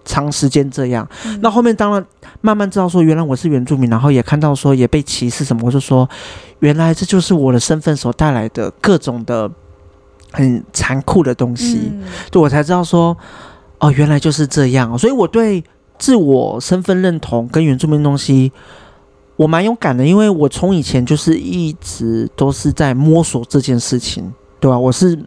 [0.05, 1.07] 长时间这样，
[1.41, 2.05] 那后面当然
[2.41, 6.07] 慢慢知道说，原来我是原住民，然后也看到说也被歧视什么，我就说，
[6.59, 9.49] 原来这就是我的身份所带来的各种的
[10.31, 11.91] 很残酷的东西，
[12.29, 13.15] 就我才知道说，
[13.79, 14.97] 哦，原来就是这样。
[14.97, 15.63] 所以我对
[15.97, 18.51] 自我身份认同跟原住民东西，
[19.37, 24.77] 我蛮有感的，因为我从以前就是一直都是在摸索这件事情，对吧？
[24.77, 25.17] 我是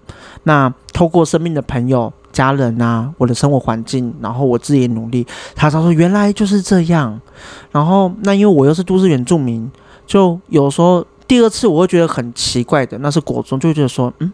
[0.43, 2.12] 那透过生命的朋友。
[2.37, 5.26] 家人啊，我的生活环境，然后我自己努力。
[5.55, 7.18] 他他说原来就是这样，
[7.72, 9.70] 然后那因为我又是都市原住民，
[10.07, 14.30] 就有时候第二次我会觉得很奇怪的，那是国中就会觉得说，嗯，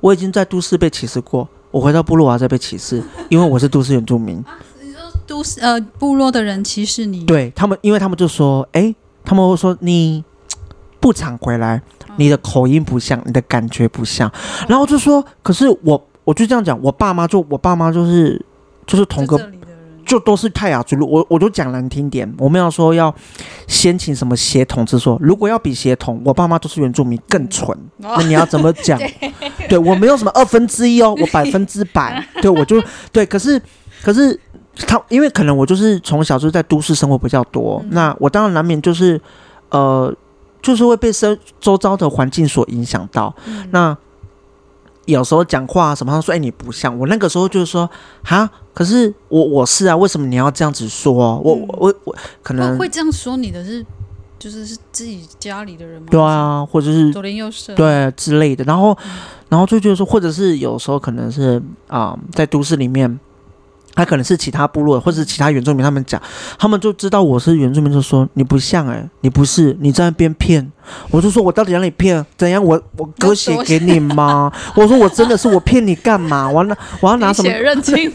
[0.00, 4.38] 我已经在都市被歧视过，我回到部落我要再被歧视，因为我是都市原住民。
[4.38, 7.24] 啊，你说都市呃部落的人歧视你？
[7.24, 8.92] 对他们，因为他们就说，哎，
[9.24, 10.24] 他们会说你
[10.98, 11.80] 不常回来，
[12.16, 14.28] 你的口音不像，你的感觉不像，
[14.66, 16.04] 然后就说，可是我。
[16.24, 18.40] 我就这样讲，我爸妈就我爸妈就是
[18.86, 19.38] 就是同个，
[20.06, 20.96] 就都是泰雅族。
[21.06, 23.14] 我我就讲难听点，我们要说要
[23.66, 27.76] 先请什么血统之说，如果要比血统，我爸妈都是原住民更纯。
[27.98, 28.98] 那你要怎么讲？
[28.98, 32.26] 对，对我没有什么二分之一哦，我百分之 百。
[32.40, 33.26] 对，我就对。
[33.26, 33.60] 可是
[34.02, 34.38] 可是
[34.86, 39.20] 他，因为可能我就是从小就在都市生活比较多，那我当然难免就是
[39.70, 40.14] 呃，
[40.62, 43.34] 就是会被生周遭的环境所影响到。
[43.70, 43.96] 那
[45.06, 47.88] 有时候讲话什么，他说：“哎，你不像我。”那个时候就是说
[48.24, 51.38] ：“哈，可是我我是啊，为什么你要这样子说？
[51.44, 53.84] 我我我可能会这样说你的是，
[54.38, 56.08] 就是是自己家里的人吗？
[56.10, 58.64] 对啊，或者是左邻右舍对之类的。
[58.64, 58.96] 然后，
[59.48, 63.18] 然后就觉得说，或者是有时候可能是啊，在都市里面。”
[63.94, 66.20] 他可能是其他部落，或者是其他原住民，他们讲，
[66.58, 70.70] 他们就知道我是原住民，就说你不像哎、欸，你不是，你在那边骗。
[71.10, 72.24] 我就说我到底哪里骗？
[72.36, 72.62] 怎样？
[72.62, 74.52] 我 我割血给你吗？
[74.74, 76.48] 我说我真的是我骗你干嘛？
[76.50, 77.48] 我要拿我要拿什么？
[77.50, 78.12] 认亲？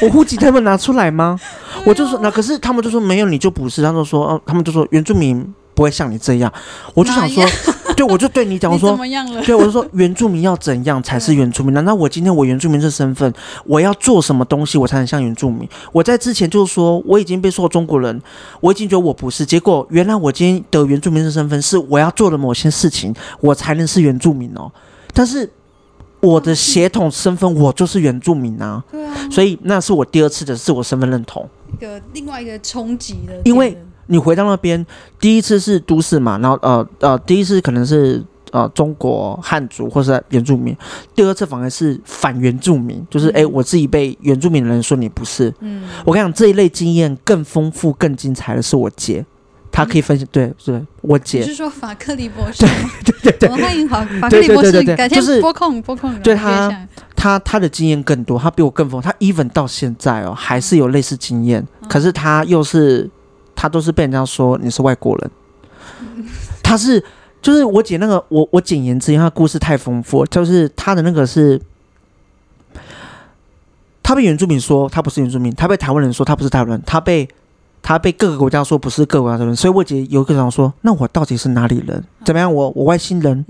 [0.00, 1.38] 我户籍他们拿出来吗？
[1.84, 3.82] 我就说那可是他们就说没有，你就不是。
[3.82, 6.52] 他们就说哦，他们就说原住民不会像你这样。
[6.94, 7.44] 我就想说。
[7.98, 11.74] 对，我就对你讲，我说怎么样了，对，我就说原住民要怎样才是原住民？
[11.74, 13.32] 难道我今天我原住民这身份，
[13.64, 15.68] 我要做什么东西我才能像原住民？
[15.90, 18.22] 我在之前就是说我已经被说中国人，
[18.60, 19.44] 我已经觉得我不是。
[19.44, 24.70] 结果原来我今天的原住民这身份是我要做的某些事情，我才能是原住民哦。
[25.12, 25.50] 但是
[26.20, 33.76] 我的血统身份我就是原住民啊，对啊，所以那是我第二次的自我身份认同，一个另外一个冲击的，因为。
[34.08, 34.84] 你回到那边，
[35.20, 40.76] 第一次是都市嘛，然后呃呃，第一次可能是呃中国汉族或是原住民，
[41.14, 45.52] 第二次反而是反原住民，就是哎、嗯，我自己被原住民的人说你不是。
[45.60, 49.24] 嗯，我跟你讲，这一类经验更丰富、更精彩的是我姐，
[49.70, 50.26] 她可以分享。
[50.26, 51.40] 嗯、对，是我姐。
[51.40, 52.64] 你是说法克利博士？
[53.04, 56.18] 对对对对，欢迎法法克利博士，改天拨控拨控。
[56.20, 63.10] 对他，他他的经验更多，他比我更丰富，他 even 到现在哦还是有类似经验，嗯、可是他又是。
[63.60, 65.30] 他都是被人家说你是外国人，
[66.62, 67.02] 他是
[67.42, 71.60] 就是我姐那个我我简言之，因为他故事太丰富，就是他的那个是，
[74.00, 77.28] 他被原住民说他不是原住民，他被台湾人说他不是台湾人，他被
[77.82, 82.04] 他被各个国家说不是各个国家的人，所以我姐有个人说，那我到底是哪里人？
[82.24, 82.54] 怎么样？
[82.54, 83.44] 我我外星人？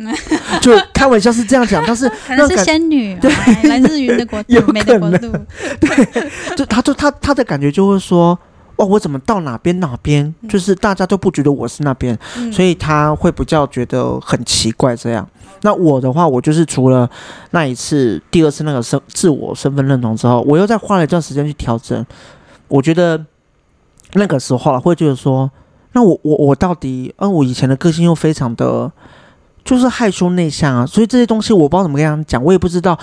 [0.62, 3.30] 就开玩笑是这样讲，但是可能是仙女，对，
[3.68, 5.30] 来自于的国度，美的国度，
[5.78, 8.38] 对，就他就他他的感觉就会说。
[8.78, 8.86] 哇！
[8.86, 15.28] 我怎么到哪边哪边，就是大家都不觉得我是那边，嗯、所以他会比较觉得很奇怪这样。
[15.62, 17.08] 那我的话，我就是除了
[17.50, 22.04] 那一次、第二次那个身自我身份认同之后，我又再花了一段时间去调整。
[22.68, 23.24] 我觉得
[24.14, 25.50] 那个时候会觉得说，
[25.92, 28.90] 那我我我到底，嗯，我以前的个性又非常的，
[29.64, 32.96] 就是害羞内向啊，所以这些东西我不知道怎么跟他们讲，我也不知道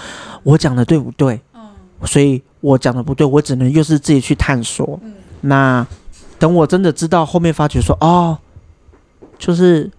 [0.43, 1.41] 我讲的对不对。
[2.03, 4.99] 所以我讲的不对，我只能又是自己去探索。
[5.45, 5.85] 那
[6.37, 8.37] 等我真的知道，后面发觉说哦，
[9.39, 9.89] 就是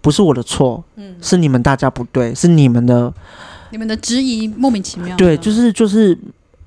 [0.00, 3.12] 不是我的错，嗯，是你们大家不对，是你们的，
[3.70, 5.16] 你们的质疑莫名其妙。
[5.16, 6.16] 对，就是就是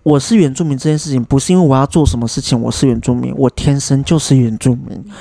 [0.04, 4.90] 我是原住民这件事情，不是因为我要做什么事情，我是原住民，我天生就是原住民。
[4.92, 5.12] 嗯、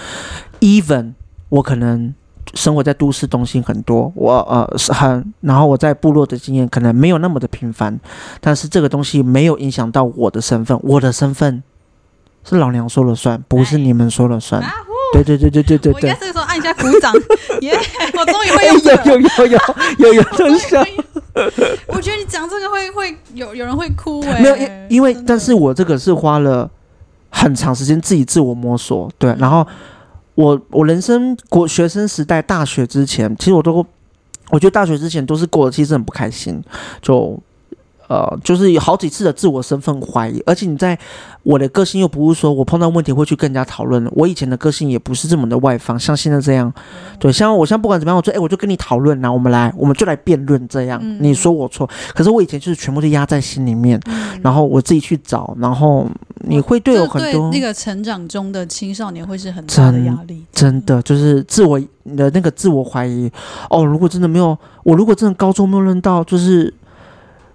[0.60, 1.12] Even
[1.48, 2.12] 我可能
[2.54, 7.98] 生活在都市，东西很多，我呃是很，然后我在部落的经验可能没有那么的频繁，
[8.40, 11.62] 但是这个东西没有影响到我的身份，我的身份。
[12.44, 14.62] 是老娘说了算，不是你们说了算。
[15.12, 15.92] 对对对对对对对。
[15.92, 17.12] 我应该这个时候按一下鼓掌，
[17.60, 17.78] 耶！
[18.18, 18.66] 我终于会。
[18.66, 19.58] 有有有有
[19.98, 20.84] 有有真相。
[21.86, 24.40] 我觉得你讲这个会会有有人会哭哎。
[24.40, 26.70] 没有，因因为但是我这个是花了
[27.30, 29.10] 很长时间自己自我摸索。
[29.18, 29.66] 对，然后
[30.34, 33.86] 我我人生国学生时代大学之前，其实我都
[34.50, 36.62] 我觉得大学之前都是过得其实很不开心，
[37.00, 37.38] 就。
[38.12, 40.98] 呃，就是有好几次的自我身份怀疑，而且你在
[41.44, 46.70] 我的个性又不是说我碰到问题会去跟人家讨论，我以前的个性也不是这么的外放，像现在这样，
[47.18, 53.98] 对，像我现在不管怎么样，我说哎，我就跟你讨论呐，我们来，我们就来辩论这样，你说我错，可是我以前就是全部都压在心里面，
[54.42, 56.06] 然后我自己去找，然后
[56.40, 63.32] 你会对我很多那个成长中的青少年会是很大的压力，真的就是自我你的那个自我怀疑
[63.70, 64.54] 哦，如果真的没有
[64.84, 66.74] 我，如果真的高中没有认到，就是。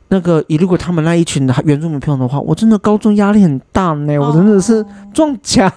[0.10, 5.70] 那个，如果他们那一群的原住民朋友的话，我真的高中压力很大呢，我真的是撞墙。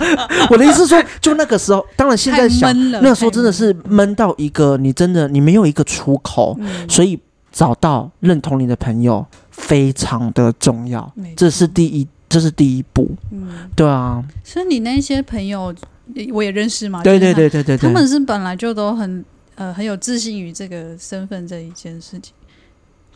[0.50, 7.18] 我的意思是说，就那个时候，当然现在想，那时候真的是闷到一个，你真的你没有一个出口，嗯、所以
[7.50, 13.08] 找到认同你的朋友非常的重要，这是第一，这是第一步。
[13.30, 14.22] 嗯，对啊。
[14.44, 15.74] 所以你那些朋友，
[16.34, 17.02] 我也认识嘛？
[17.02, 19.24] 对对对对对，他们是本来就都很
[19.54, 22.34] 呃很有自信于这个身份这一件事情，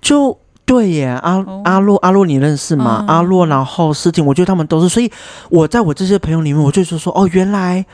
[0.00, 0.34] 就。
[0.72, 3.00] 对耶，阿、哦、阿洛阿洛，你认识吗？
[3.02, 5.12] 嗯、阿洛，然后诗婷，我觉得他们都是，所以
[5.50, 7.84] 我在我这些朋友里面，我就说说哦，原来，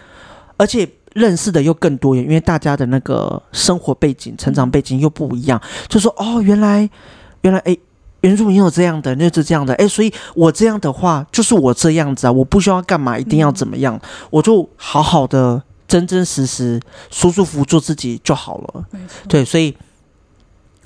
[0.56, 6.88] 而且认识的又更多，因为大家的那个生活背景、成长背景又不一样，就说哦，原来
[7.40, 7.76] 原来哎，
[8.20, 14.00] 原住民有这样的，那就是这样的，哎，所以我这样的话就是我这样子啊，我不需要干嘛，一定要怎么样，嗯、
[14.30, 18.84] 我就好好的、真真实实、舒舒服服做自己就好了。
[19.26, 19.76] 对，所以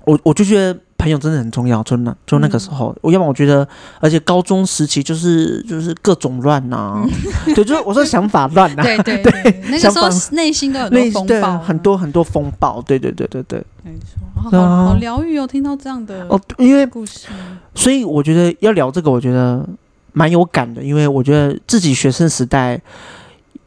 [0.07, 0.80] 我我就觉得。
[1.03, 3.67] 朋友真的很重要，就那，就那个时候，我、嗯、要么我觉得，
[3.99, 7.03] 而且高中时期就是就是各种乱呐、啊，
[7.49, 17.27] 嗯、对，就是我说想法乱呐、啊，对 对对，对那个时候内心都有很多风暴、啊，很多很多风暴，对对对对对，没错，好好疗愈哦，听到这样的哦，因为故事，
[17.75, 19.69] 所以我觉得要聊这个，我觉得
[20.13, 22.81] 蛮有感的，因为我觉得自己学生时代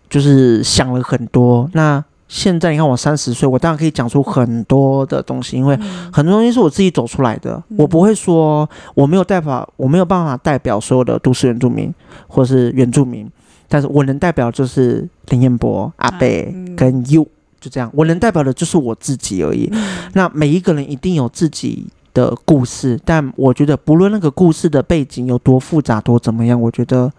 [0.09, 2.01] 就是想了很多，那。
[2.27, 5.77] 现在你看我三十岁，我当然可以讲出很多的东西，因为
[6.11, 7.61] 很多东西是我自己走出来的。
[7.69, 11.93] 嗯、我不会说我没有代表，我没有办法代表所有的都市原住民
[12.27, 13.29] 或是原住民，
[13.67, 17.27] 但是我能代表就是林彦博、阿贝跟 you，
[17.61, 19.69] 就这样，我能代表的就是我自己而已。
[19.71, 27.11] 嗯、那每一个人一定有自己的故事，但我觉得不论那个故事的背景有多复杂、多怎么样，我觉得。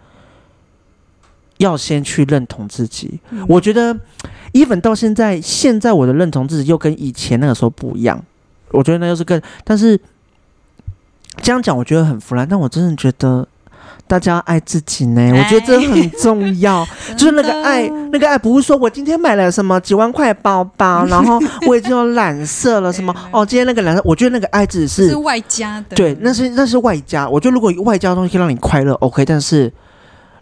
[1.59, 3.91] 要先去认同自己，嗯、我觉得
[4.53, 8.23] ，even 到现在，现在我的认同自己又跟以前那个时候不一样。
[8.71, 9.97] 我觉得那又是更，但是
[11.41, 13.47] 这样讲我觉得很腐烂，但我真的觉得
[14.05, 16.83] 大家要爱自己呢，我觉得这很重要。
[16.83, 27.27] 哎、 就是那个爱，那个爱不是说我今天买了什么几万块包包， 然后我已经有染色了什么哦，今天那个染色，我觉得那个爱只是，是外加的，对，那是那是外加。
[27.29, 29.71] 我觉得如果外加的东西可以让你快乐，OK，但是。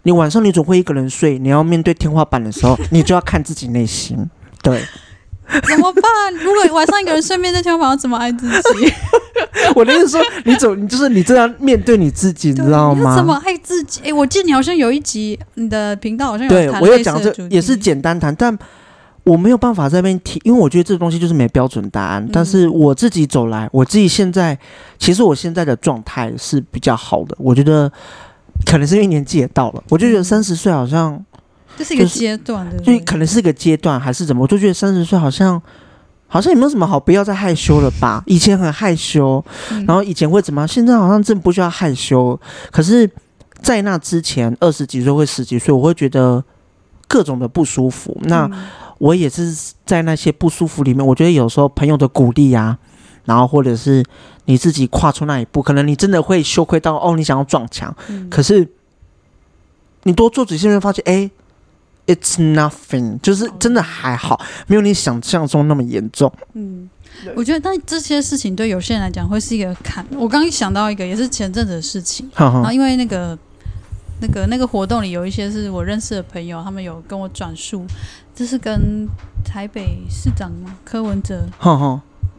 [0.06, 4.16] 你晚上你总会一个人睡，你要面对天花板的时候， 你就要看自己内心。
[4.62, 4.80] 对，
[5.68, 6.32] 怎么办？
[6.44, 8.92] 如果晚上一个人睡面对天花板，要怎么爱自己？
[9.74, 13.16] 我的意思说，你总你就是你这样面对你自己，你知道吗？
[13.16, 14.00] 怎么爱自己？
[14.04, 18.56] 哎，我记得你好像有一集你的频道好像有对我有讲这也是简单谈，但
[19.24, 22.22] 我没有办法在那边提，因为我觉得这个东西就是没标准答案。
[22.24, 24.56] 嗯、但是我自己走来，我自己现在
[25.00, 27.90] 其实我现在的状态是比较好的，我觉得。
[28.64, 31.22] 可能是因为年纪也到了，我就觉得三十岁好像
[31.76, 34.42] 这是一个阶段的，就可能是一个阶段还是怎么？
[34.42, 35.60] 我就觉得三十岁好像
[36.26, 38.22] 好像也没有什么好，不要再害羞了吧？
[38.26, 39.44] 以前很害羞，
[39.86, 40.66] 然后以前会怎么样？
[40.68, 42.38] 现在好像真不需要害羞。
[42.72, 43.08] 可是，
[43.60, 46.42] 在那之前，二十几岁或十几岁，我会觉得
[47.06, 48.18] 各种的不舒服。
[48.24, 48.50] 那
[48.98, 49.54] 我也是
[49.84, 52.78] 在那些不舒服里面，我觉得有时候朋友的鼓励啊，
[53.26, 54.02] 然后或者是
[54.46, 57.94] 你自己跨出那一步，可能你真的会羞愧到哦，你想要撞墙。
[58.30, 58.66] 可是
[60.04, 61.30] 你多做几次，会发现哎。
[62.08, 66.32] It's nothing，就是真的还好，没有你想象中那么严重。
[66.52, 66.88] 嗯，
[67.34, 70.06] 我觉得，但这些事情对有些人来讲会是一个坎。
[70.12, 72.30] 我刚一想到一个，也是前阵子的事情。
[72.32, 73.36] 呵呵然后因为那个、
[74.20, 77.84] 那个、那个活动里有一些是我认识的朋友，他们有跟我转述，
[78.32, 79.08] 这是跟
[79.44, 80.52] 台北市长
[80.84, 81.44] 柯文哲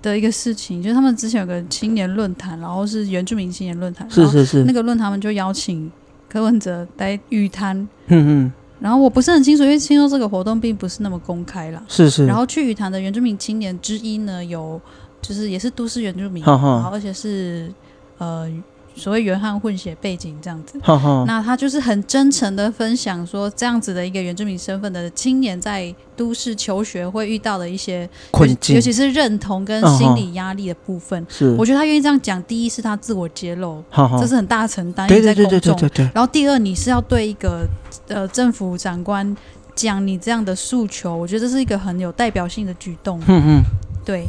[0.02, 5.92] 的一个事情，就是他们之前有个青年论坛，然后是原住民青年论坛，是是是，那个论坛他们就邀请
[6.30, 7.78] 柯文哲来语谈。
[8.08, 8.54] 嗯嗯。
[8.80, 11.84] 然后我不是很清楚，因为听说这个活动并不是那么公开啦。
[11.88, 12.26] 是是。
[12.26, 14.80] 然后去语坛的原住民青年之一呢，有
[15.22, 17.72] 就是也是都市原住民，然后而且是
[18.18, 18.50] 呃。
[18.98, 31.24] 所谓原汉混血背景这样子，呵呵，那他就是很真诚的分享说，这样子的一个原住民身份的青年在都市求学会遇到的一些困境，尤其是认同跟心理压力的部分。
[31.30, 33.84] 是，我觉得他愿意这样讲，第一是他自我揭露，
[34.20, 36.10] 这是很大的承担，对对对对对对对。
[36.14, 37.68] 然后第二，你是要对一个
[38.08, 39.36] 呃政府长官
[39.76, 43.20] 讲你这样的诉求，我觉得这是一个很有代表性的举动。
[43.28, 43.64] 嗯嗯，
[44.04, 44.26] 对。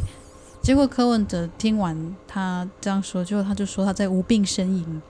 [0.61, 5.01] 结果柯文哲听完他这样说，结果他就说他在无病呻吟。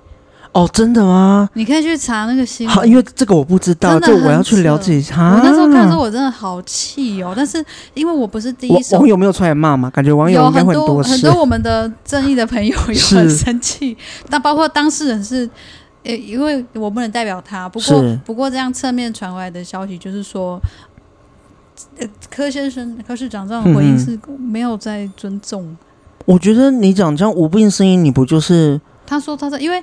[0.52, 1.48] 哦，真的吗？
[1.54, 2.76] 你可以去查那个新闻。
[2.76, 5.36] 好，因为这个我不知道，这我要去了解一下。
[5.36, 7.34] 我那时候看的时候，我真的好气哦！
[7.36, 9.92] 但是因为我不是第一手，网友没有出来骂嘛？
[9.92, 13.96] 感觉网友应该会很多很多我们的正义的朋友也很 生气。
[14.28, 15.48] 但包括当事人是，
[16.04, 17.70] 呃，因为我不能代表他。
[17.70, 20.60] 不过不过这样侧面传回来的消息就是说。
[22.00, 25.64] 呃，柯先生、柯市长这样的回应是没有在尊重。
[25.64, 25.78] 嗯、
[26.26, 28.80] 我觉得你讲这样无病呻吟，你不就是？
[29.06, 29.82] 他说他在，因为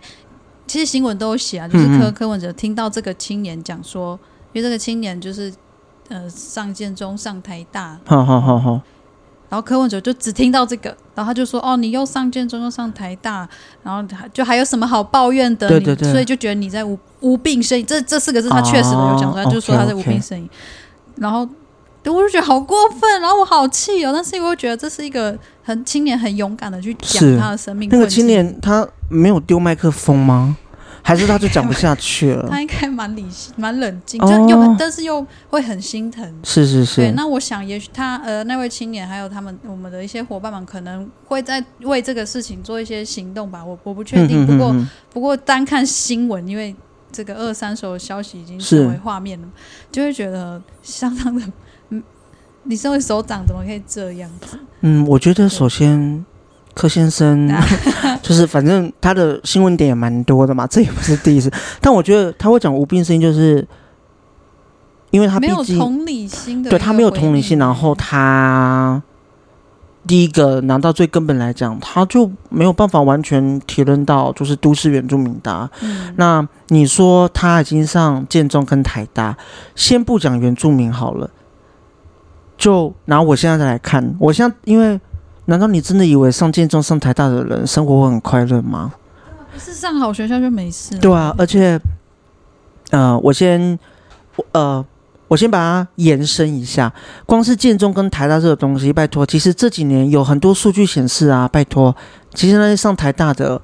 [0.66, 4.18] 其实新闻都有写啊，就是柯、嗯、柯文哲听到这个青年讲说，
[4.52, 5.52] 因为这个青年就是
[6.08, 8.80] 呃上建中、上台大，好好好好。
[9.48, 13.48] 然后柯文哲就只听到这个，然后他就说：“哦，你又上建中又上台大，
[13.82, 15.68] 然后就还有什么好抱怨的？
[15.68, 17.86] 对对对，所以就觉得你在无无病呻吟。
[17.86, 20.42] 这这四个字他确实有讲出来，哦、就说他在无病呻吟。
[20.42, 21.20] Okay, okay.
[21.22, 21.48] 然后。
[22.12, 24.12] 我就觉得好过分，然后我好气哦。
[24.12, 27.88] 但是因为我觉得这是一个很青年、很勇敢的去讲他的生命。
[27.90, 30.56] 那个青年他没有丢麦克风吗？
[31.02, 32.48] 还是他就讲不下去了？
[32.50, 36.24] 他应该蛮理性、蛮冷静，就又、哦、但是又会很心疼。
[36.42, 36.96] 是是是。
[36.96, 43.64] 对，那我想也许他呃那位青年还有他们我们的一些伙伴们可能会在为这个事情做一些行动吧。
[43.64, 44.44] 我我不确定。
[44.44, 44.74] 不过
[45.12, 46.74] 不过单看新闻，因为
[47.12, 49.46] 这个二三手的消息已经成为画面了，
[49.92, 51.46] 就会觉得相当的。
[52.66, 54.58] 你身为首长，怎么可以这样子？
[54.80, 56.24] 嗯，我觉得首先
[56.74, 57.48] 柯先生
[58.22, 61.50] 就是，反正他的新闻点也蛮多的嘛，这也不是第一次。
[61.80, 63.66] 但我觉得他会讲无病呻吟，就是
[65.10, 67.58] 因为他没有同理心的，对他没有同理心。
[67.58, 69.00] 然后他
[70.06, 75.70] 第一个拿到最根本来讲，他就没有办法完全体认到，就是都市原住民的。
[75.80, 79.36] 嗯，那你说他已经上建中跟台大，
[79.74, 81.30] 先不讲原住民好了。
[82.56, 84.98] 就然后我现在再来看，我现在因为，
[85.44, 88.92] 难道你真的以为上建中、上台大的人生活会很快乐吗？
[89.52, 90.96] 不是上好学校就没事。
[90.98, 91.78] 对啊，而且，
[92.90, 93.78] 呃，我先，
[94.52, 94.84] 呃，
[95.28, 96.92] 我先把它延伸一下，
[97.26, 101.94] 光是建中跟台大这个东西，拜托，其实这几年有很多数据显示啊，拜托，
[102.34, 103.60] 其实那些上台大的，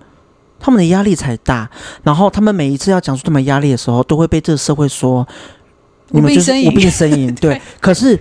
[0.60, 1.68] 他们的压力才大，
[2.02, 5.26] 然后他们每一次要讲述他们压力的时候，都会被这个社会说，
[6.08, 8.18] 你们就是无病呻吟， 对，可是。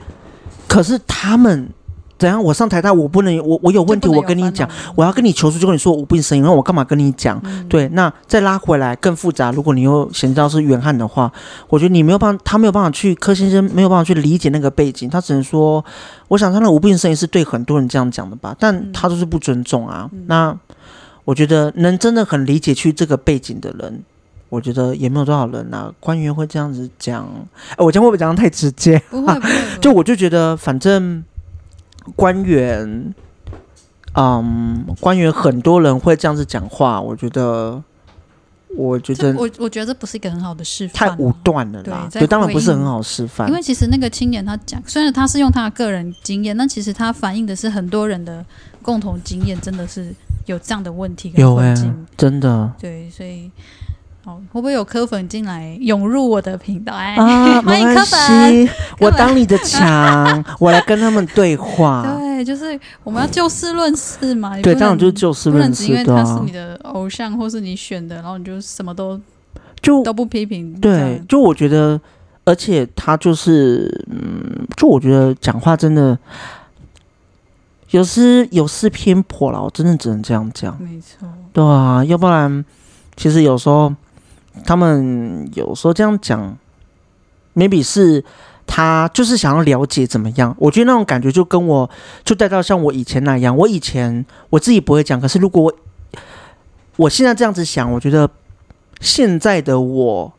[0.72, 1.68] 可是他们
[2.18, 2.42] 怎样？
[2.42, 7.42] 我上台大，我不能我我有问题，我跟你讲，我要跟你求助，就跟你说我无病呻吟，那我干嘛跟你讲？
[7.44, 9.52] 嗯、对，那再拉回来更复杂。
[9.52, 11.30] 如果你又嫌到是原汉的话，
[11.68, 15.84] 我觉得你没有办法，他没有办法去柯先生没有办法去理解那个背景，他只能说，
[16.30, 20.10] 我想他的无病呻吟是对很多人这样讲的吧，但他都是不尊重啊。
[20.14, 20.58] 嗯、那
[21.26, 24.04] 我觉得能真的很理解去这个背景的人。
[24.52, 27.26] 我觉得也没有多少人啊，官员会这样子讲。
[27.70, 29.00] 哎，我这样会不会讲得太直接？
[29.10, 29.54] 不会， 不会。
[29.80, 31.24] 就我就觉得，反正
[32.18, 33.14] 官员，
[34.14, 37.00] 嗯，官员很多人会这样子讲话。
[37.00, 37.82] 我觉得，
[38.76, 42.10] 我觉得，我我觉得这不是一个很好的示范，太武断了啦。
[42.12, 43.48] 对，当然不是很好示范。
[43.48, 48.46] 因为其实那个青年他讲，虽然他是用他的个人经验，但其实他反映的是很多人的
[48.82, 50.14] 共同经验，真的是
[50.46, 51.86] 有这样的问题跟困境。
[51.86, 52.70] 有欸，真的。
[52.78, 53.50] 对，所以。
[54.24, 56.94] 哦，会不会有科粉进来涌入我的频道？
[56.94, 58.70] 哎，啊， 欢迎科粉，
[59.00, 62.06] 我当你的墙，我来跟他们对话。
[62.20, 64.56] 对，就是我们要就事论事嘛。
[64.62, 69.20] 对，当然就是就事论事，不能只因为他是你的偶像或是你选的，然后你就什么都
[69.82, 70.72] 就都不批评。
[70.80, 72.00] 对，就我觉得，
[72.46, 76.16] 而且他就是，嗯，就我觉得讲话真的
[77.90, 80.80] 有时有失偏颇了，我真的只能这样讲。
[80.80, 82.64] 没错，对啊，要不然
[83.16, 83.92] 其实有时候。
[84.66, 86.58] 他们有时候这样讲
[87.56, 88.24] ，maybe 是
[88.68, 90.56] 他就是想要了解怎么样。
[90.60, 91.90] 我觉得那种感觉就跟我
[92.24, 93.56] 就带到像我以前那样。
[93.56, 95.74] 我以前我自己不会讲，可是如果我
[96.98, 98.30] 我现在这样子想，我觉得
[99.00, 100.34] 现在的我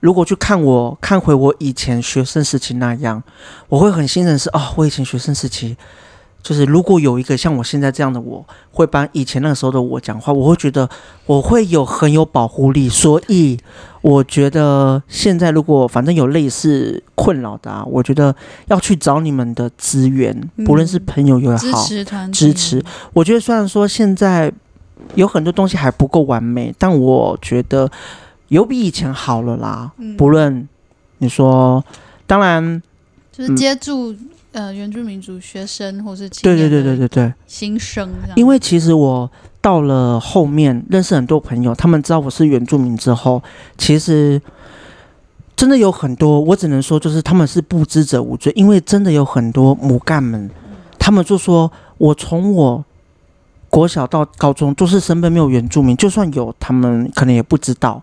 [0.00, 3.22] 如果去看我看回我以前学生时期那样，
[3.68, 5.76] 我会很心疼是哦，我以前学生时期。
[6.42, 10.88] 就是如果有一个像我现在这样的我，会帮以前那个时候的我讲话，我会觉得
[11.26, 12.88] 我会有很有保护力。
[12.88, 13.58] 所以
[14.00, 18.34] 我觉得现在如果反正有类似困扰的啊，我觉得
[18.68, 20.34] 要去找你们的资源，
[20.64, 22.82] 不论是朋友也好，支持团支持。
[23.12, 24.50] 我觉得虽然说现在
[25.14, 27.90] 有很多东西还不够完美，但我觉得
[28.48, 29.92] 有比以前好了啦。
[30.16, 30.66] 不论
[31.18, 31.84] 你说，
[32.26, 32.82] 当然
[33.30, 34.16] 就是接住。
[34.52, 39.30] 呃，原住民族学生或是对对对对对对新生，因为其实我
[39.60, 43.42] 到了后面认识很多朋友，他们知道我是原住民之后，
[43.78, 44.40] 其实
[45.54, 50.50] 真的有很多，我只能说就是他们是不知者无罪，因为真的有很多母干们，
[50.98, 52.84] 他们就说我从我。
[53.70, 58.02] 国小到高中都是身边没有原住民，就算有，他们可能也不知道。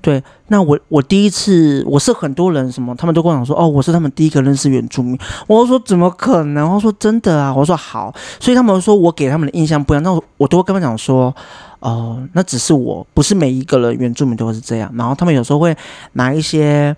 [0.00, 5.18] 对，那我我第一次我是很多人什么，他们都跟我讲说，哦，我是他们第一个认识原住民。
[5.46, 6.74] 我说怎么可能？
[6.74, 7.52] 我说真的啊。
[7.54, 10.02] 我说好，所以他们说我给他们的印象不一样。
[10.02, 11.34] 那我，我都会跟他们讲说，
[11.80, 14.92] 哦、呃，那只是我，不是每一个人原住民都会是这样。
[14.94, 15.76] 然后他们有时候会
[16.12, 16.94] 拿一些。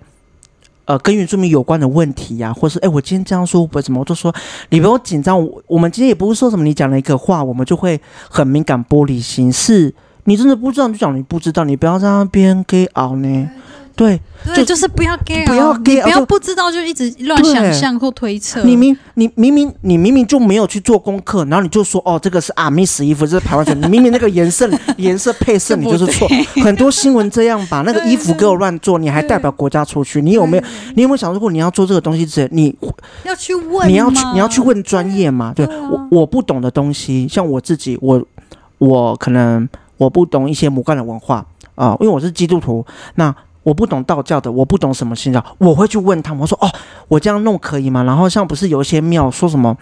[0.88, 4.34] 呃，跟原住民有关的问题呀、啊，或是哎，我今天这样说，或者怎么，我就说
[4.70, 5.38] 你不要紧张。
[5.38, 9.52] 我我们今天也不是说什么，你讲了一个话，我们就会很敏感、玻璃心。
[9.52, 13.50] 是你真的不知道，你就讲你不知道，你不要在那边给熬呢。
[13.98, 18.62] 对，对就，就是不要给，不要给，不要不知道就一直乱想象或推测。
[18.62, 23.74] 你明你明明你明明就没有去做功课，然后你就说哦，这个是阿密斯衣服，这是台湾族。
[23.74, 26.28] 你明明那个颜色颜色配色 你就是错。
[26.62, 30.22] 很多新闻这样把那个衣服给我乱做，你还代表国家出去？
[30.22, 30.62] 你有没有？
[30.94, 32.72] 你有没有想，如果你要做这个东西之前，你
[33.24, 35.52] 要去问，你要去你要去问专业嘛？
[35.56, 38.24] 对，对我我不懂的东西，像我自己，我
[38.78, 41.44] 我可能我不懂一些母干的文化
[41.74, 42.86] 啊、呃，因为我是基督徒，
[43.16, 43.34] 那。
[43.68, 46.40] 我不懂道教的，我不懂什么信教，我会去问他们。
[46.40, 46.70] 我说：“哦，
[47.08, 49.76] 我这样弄可以吗？”然后像不是有一些庙说什么，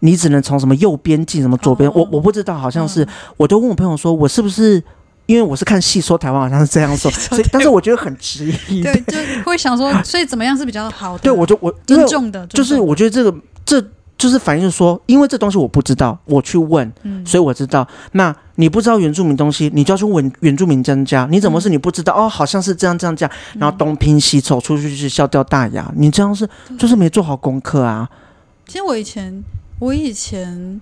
[0.00, 3.06] 你只能从什么右边进，什么左边，我我不知道，好像是，
[3.36, 4.82] 我就问我朋友说，我是不是
[5.26, 11.20] 因为我是看戏说台湾好像是这样说，所以但是我觉得很质疑，对，就会想说，所以怎么样是比较好的？
[11.20, 13.32] 对，我就我尊重的，就是我觉得这个
[13.64, 13.80] 这。
[14.20, 17.88] 就是反映说，因为这东西我不知道，我去问，嗯、所以我知道。
[18.12, 21.26] 那你不知道原住民东西，你就要去问原住民专家。
[21.30, 22.12] 你怎么是你不知道？
[22.12, 23.32] 嗯、哦，好像是这样这样这样。
[23.58, 25.90] 然后东拼西凑出去就是笑掉大牙。
[25.96, 26.46] 你这样是
[26.78, 28.06] 就是没做好功课啊。
[28.66, 29.42] 其实我以前，
[29.78, 30.80] 我以前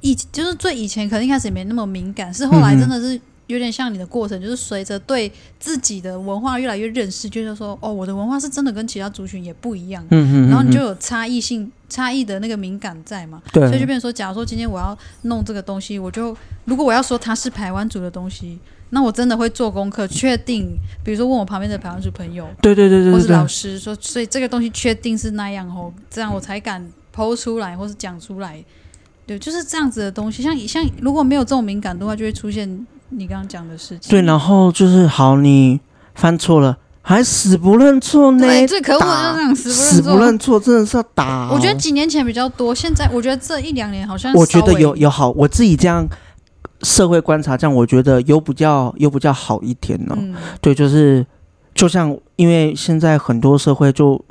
[0.00, 3.16] 以就是最以前可能一开始也没那么敏感，是后来真的是。
[3.16, 18.58] 嗯有点像你的过程，就是随着对自己的文化越来越认识，就是说，哦，我的文化是真的跟其他族群也不一样，嗯嗯，嗯，然后你就有差异性、差异的那个敏感在嘛，对，所以就变成说，假如说今天我要弄这个东西，我就如果我要说它是台湾族的东西，
[18.90, 28.62] 那我真的会做功课，确定，比如说问我旁边的台湾族朋友，对对对对，或是老师说，所以这个东西确定是那样哦，这样我才敢剖出来或是讲出来，
[29.26, 32.86] 对，就是这样子的东西，像像如果没有这种敏感的话，就会出现。
[33.10, 35.80] 你刚刚讲的事情，对，然后就是好，你
[36.14, 36.76] 犯错了，
[37.08, 38.46] 还死不认错呢？
[38.46, 41.52] 对，最可恶的就是这样死不认错，真的是要打哦。
[41.54, 44.30] 我觉得几年前比较多，现在我觉得这一两年好像。
[44.34, 46.06] 我觉得有有好，我自己这样
[46.82, 50.14] 社会观察，这样我觉得有比较有比较好一点呢。
[50.18, 51.24] 嗯，对，就是
[51.74, 54.22] 就像因为现在很多社会就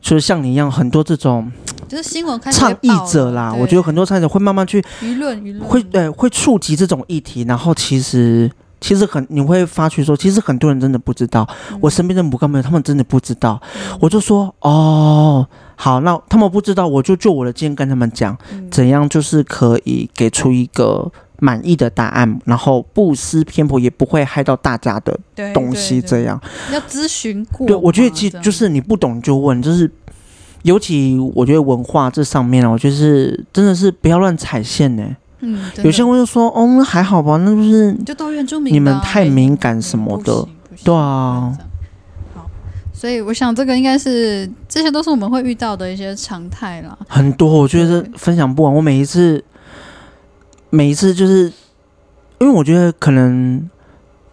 [0.00, 1.50] 就是像你一样，很多这种。
[1.88, 8.48] 就是新闻开始倡议者啦，我觉得很多倡议者会慢慢去舆论舆论会对会触及这种议题，然后其实
[8.80, 15.46] 其实很你会发觉说，其实很多人真的不知道，嗯、我身边的母干朋友他们真的不知道，嗯、我就说哦
[15.76, 25.18] 好，那他们不知道，我就就我的经验跟他们讲，嗯、怎样就是可以给出一个满意的答案，然后不失偏颇，也不会害到大家的
[25.52, 26.40] 东西，这样。
[26.72, 29.90] 要咨询过，对，我觉得其实就是你不懂就问，就是。
[30.64, 35.16] 尤其我觉得文化这上面啊，我觉得是真的是不要乱踩线呢。
[35.40, 40.46] 嗯，有些人会说哦，那还好吧，那就是就都原住民，你们太敏感什么的，
[40.84, 41.56] 对啊。
[42.34, 42.46] 好，
[42.92, 46.98] 所以我想这个应该是这些都是我们会遇到的一些常态啦。
[47.08, 48.74] 很多，我觉得分享不完。
[48.74, 49.44] 我每一次，
[50.70, 51.52] 每一次就是
[52.38, 53.68] 因为我觉得可能。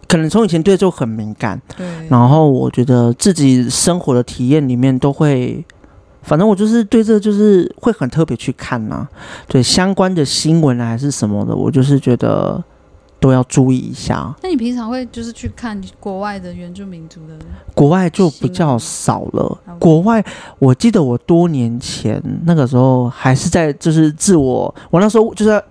[0.08, 5.64] 可能从以前对就很敏感，对，然后我觉得自己生活的体验里面都会，
[6.26, 9.08] 反正我就是对这就是会很特别去看呐、啊，
[9.46, 12.62] 对相关的新闻还是什么的，我就是觉得
[13.20, 14.34] 都要注意一下。
[14.42, 17.34] 那你平常会就是去看国外的原住民族的？
[17.74, 19.58] 国外就比较少了。
[19.78, 20.24] 国外，
[20.58, 25.62] 我记得我多年前那个时候还是在就是自我，我那时候就是。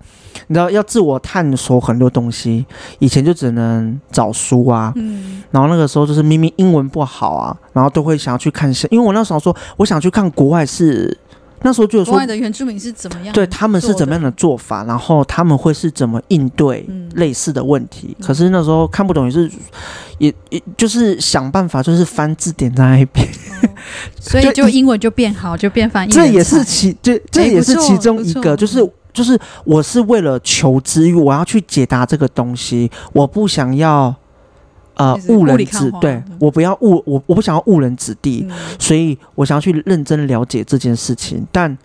[0.48, 2.66] 你知道要自我探索很多东西，
[2.99, 11.18] 以前就只能找书啊，嗯，然后那个时候就是明明英文不好啊，然后都会想要去看一下，因为我那时候说我想去看国外是
[11.62, 18.16] 那时候就有说国外的原住民是怎么样，对他们是怎么样的做法，然后他们会是怎么应对类似的问题。
[18.20, 19.49] 嗯、可是那时候看不懂也是
[20.20, 23.70] 也也就是想办法，就是翻字典在那一边，哦，
[24.20, 26.12] 所以就英文就变好，就变翻译。
[26.12, 28.88] 这也是其这这也是其中一个，就是。
[29.16, 34.14] 就是我是为了求知欲，我要去解答这个东西，我不想要
[34.96, 41.48] 呃误人子，对，我不要误我我不想要误人子弟，嗯，所以我想要去认真了解这件事情。
[41.50, 41.76] 但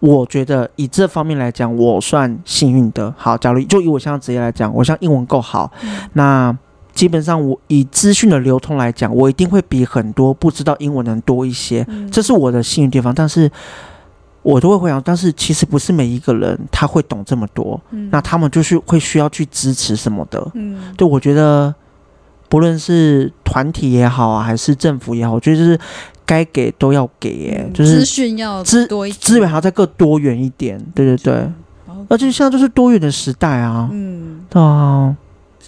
[0.00, 3.14] 我觉得以这方面来讲，我算幸运的。
[3.16, 6.58] 好，假如就以我现在职业来讲，我像英文够好，嗯，那
[6.92, 13.14] 基本上我以资讯的流通来讲，我一定会比很多不知道英文的人多一些，嗯，这是我的幸运地方。
[13.14, 13.48] 但是。
[14.42, 20.50] 我都会回想，但是其实不是每一个人他会懂这么多，嗯、那他们就是会需要去支持什么的。
[20.54, 21.74] 嗯，对，我觉得
[22.48, 25.78] 不论是团体也好啊，还是政府也好，我觉得就是
[26.24, 30.82] 该给都要给耶，嗯、就是资讯要资多一资源还要再更多元一点。
[30.94, 31.50] 对对对，
[32.08, 33.88] 而且现在就是多元的时代啊。
[33.92, 35.14] 嗯，对啊。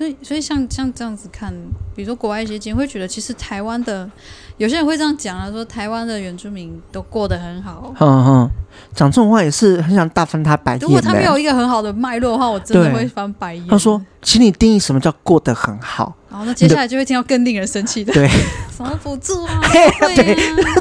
[0.02, 1.52] 所以，所以像像这样子看，
[1.94, 4.10] 比如说国外一些经会觉得，其实台湾的
[4.56, 7.94] 有些人会这样讲啊，说台湾的原住民都过得很好。
[8.00, 8.50] 嗯哼，
[8.94, 10.80] 讲这种话也是很想大翻他白眼。
[10.80, 13.64] 如果他没有一个很好的脉络的话，我真的会翻白眼。
[13.68, 18.26] 他说：“请你定义什么叫过得很好。”然后那接下来就会听到更令人生气的，对，
[18.76, 19.60] 什么补助啊？
[20.16, 20.34] 对，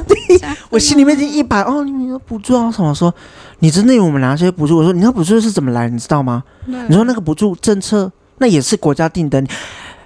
[0.07, 2.71] 对，我心里面已经一百哦，你们有补助啊？
[2.71, 3.13] 什么说？
[3.59, 4.77] 你真的有我们拿这些补助？
[4.77, 5.87] 我说你那补助是怎么来？
[5.87, 6.43] 你知道吗？
[6.65, 8.11] 你说那个补助政策。
[8.41, 9.41] 那也是国家定的。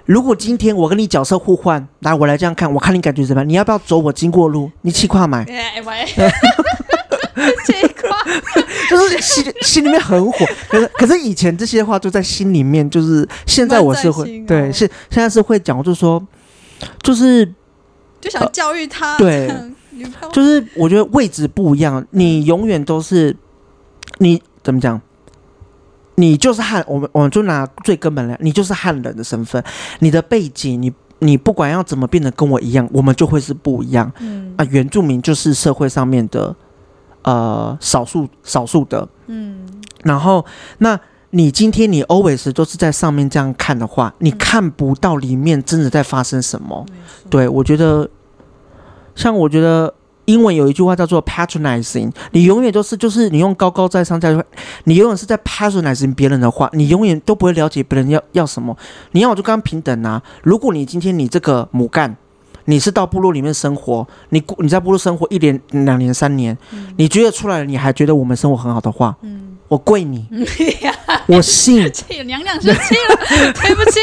[0.04, 3.48] 如果今天我跟你角色互换，来，我来这样看，我看你感觉怎么样？
[3.48, 4.70] 你要不要走我经过路？
[4.82, 5.44] 你气跨买？
[7.66, 8.16] 气 跨
[8.88, 10.46] 就是心心里面很火。
[10.68, 16.24] 可是可是以前这些话就在心里面，就是现在我是会、哦、对，是现在是会讲，就是说，
[17.02, 17.50] 就是
[18.20, 19.14] 就想教育他。
[19.14, 19.50] 呃、对，
[20.32, 23.34] 就是我觉得位置不一样，你永远都是
[24.18, 25.00] 你怎么讲？
[26.16, 29.62] 你就是汉，我们我们就拿最根本来，你就是汉人的身份，
[30.00, 34.10] 你的背景，你你不管要怎么变得跟我一样，我们就会是不一样。
[34.20, 36.56] 嗯啊，原住民就是社会上面的
[37.22, 39.66] 呃少数少数的，嗯。
[40.04, 40.44] 然后，
[40.78, 40.98] 那
[41.30, 46.86] 你今天你 always 都是在上面这样看的话，你看不到里面真的在发生什么。
[46.88, 46.96] 嗯、
[47.28, 48.08] 对，我觉得，
[49.14, 49.92] 像我觉得。
[50.26, 54.36] 英文有一句话叫做 patronizing，你永远都是就是你用高高在上在，
[54.84, 58.76] 你永远是在 patronizing 别人的话，你永远都不会了解别人要要什么。
[59.12, 60.22] 你要我就刚刚平等啊。
[60.42, 62.16] 如果你今天你这个母干，
[62.66, 69.42] 你是到部落里面生活，你你在部落生活一年、两年、三年，嗯、你觉得出来了，你还觉得我们生活很好的话，嗯。
[69.68, 70.24] 我跪你，
[71.26, 71.92] 我信。
[72.24, 73.16] 娘娘生气了，
[73.60, 73.98] 对不起，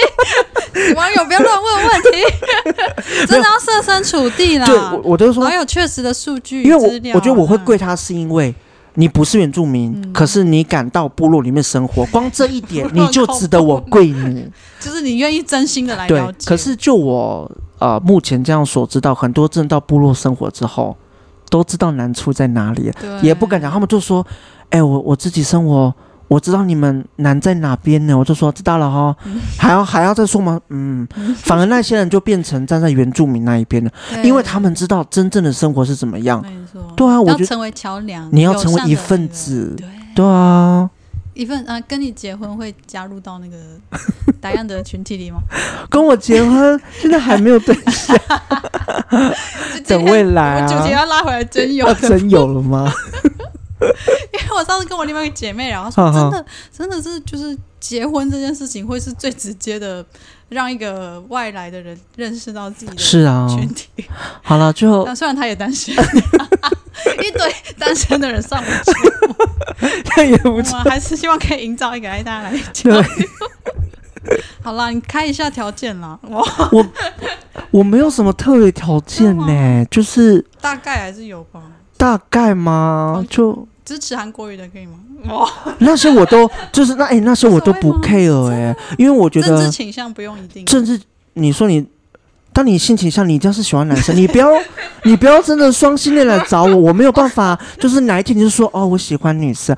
[0.93, 4.65] 网友不要乱问问题，真的要设身处地啦。
[4.65, 8.53] 对，我我都说，网友确实的数据，因为我我觉得我会跪他，是因为
[8.95, 14.47] 你不是原住民，嗯、可是你敢到部落里面生活， 光这一点 你就值得我跪你。
[14.79, 16.07] 就是你愿意真心的来。
[16.07, 20.95] 对，可是就我呃目前这样所知道，很多真到部落生活之后，
[21.49, 22.91] 都知道难处在哪里，
[23.21, 24.25] 也不敢讲，他们就说。
[24.69, 25.93] 哎、欸，我我自己生活，
[26.33, 29.15] 我知道你们难在哪边呢，我就说知道了哈，
[29.55, 30.59] 还要还要再说吗？
[30.69, 31.07] 嗯，
[31.37, 33.91] 反而那些人就变成站在原住民那一边了，
[34.23, 36.43] 因为他们知道真正的生活是怎么样。
[36.95, 39.87] 对啊，我觉得成为桥梁，你要成为一份子，对。
[40.15, 40.89] 对啊，
[41.35, 43.57] 一份啊，跟你结婚会加入到那个
[44.41, 45.39] 答案的群体里吗？
[45.89, 48.17] 跟我结婚现在还没有对象，
[49.87, 52.91] 等未来啊，我主题要拉回来，真有真有了吗？
[54.33, 56.45] 因为我上次跟我另外一个姐妹聊，说真的，
[56.75, 60.05] 真的是就是结婚这件事情会是最直接的，
[60.49, 63.89] 让一个外来的人认识到自己的是啊群体。
[64.41, 65.93] 好了，最后，虽然他也单身，
[67.23, 68.91] 一堆单身的人上我节
[69.27, 69.35] 目，
[70.15, 70.77] 那也不我错。
[70.79, 73.03] 们还是希望可以营造一个爱大家来交流。
[74.63, 76.41] 好啦，你开一下条件啦，哇，
[76.71, 76.85] 我
[77.71, 81.61] 我没有什么特别条件呢，就是大概还是有吧。
[81.97, 83.23] 大概吗？
[83.29, 84.99] 就支持韩国语的可以吗？
[85.29, 85.49] 哇，
[85.79, 90.65] 那些我都就是那哎、那些我都不 care 哎、因为我觉政治得倾向不用一定。
[90.65, 90.99] 政治，
[91.33, 91.85] 你说你。
[92.53, 94.47] 当你性倾向，你一定要是喜欢男生，你不要，
[95.03, 99.75] 你不要真的双性恋来找我，我没有办法，就是哪一天你就说哦，我喜欢女生，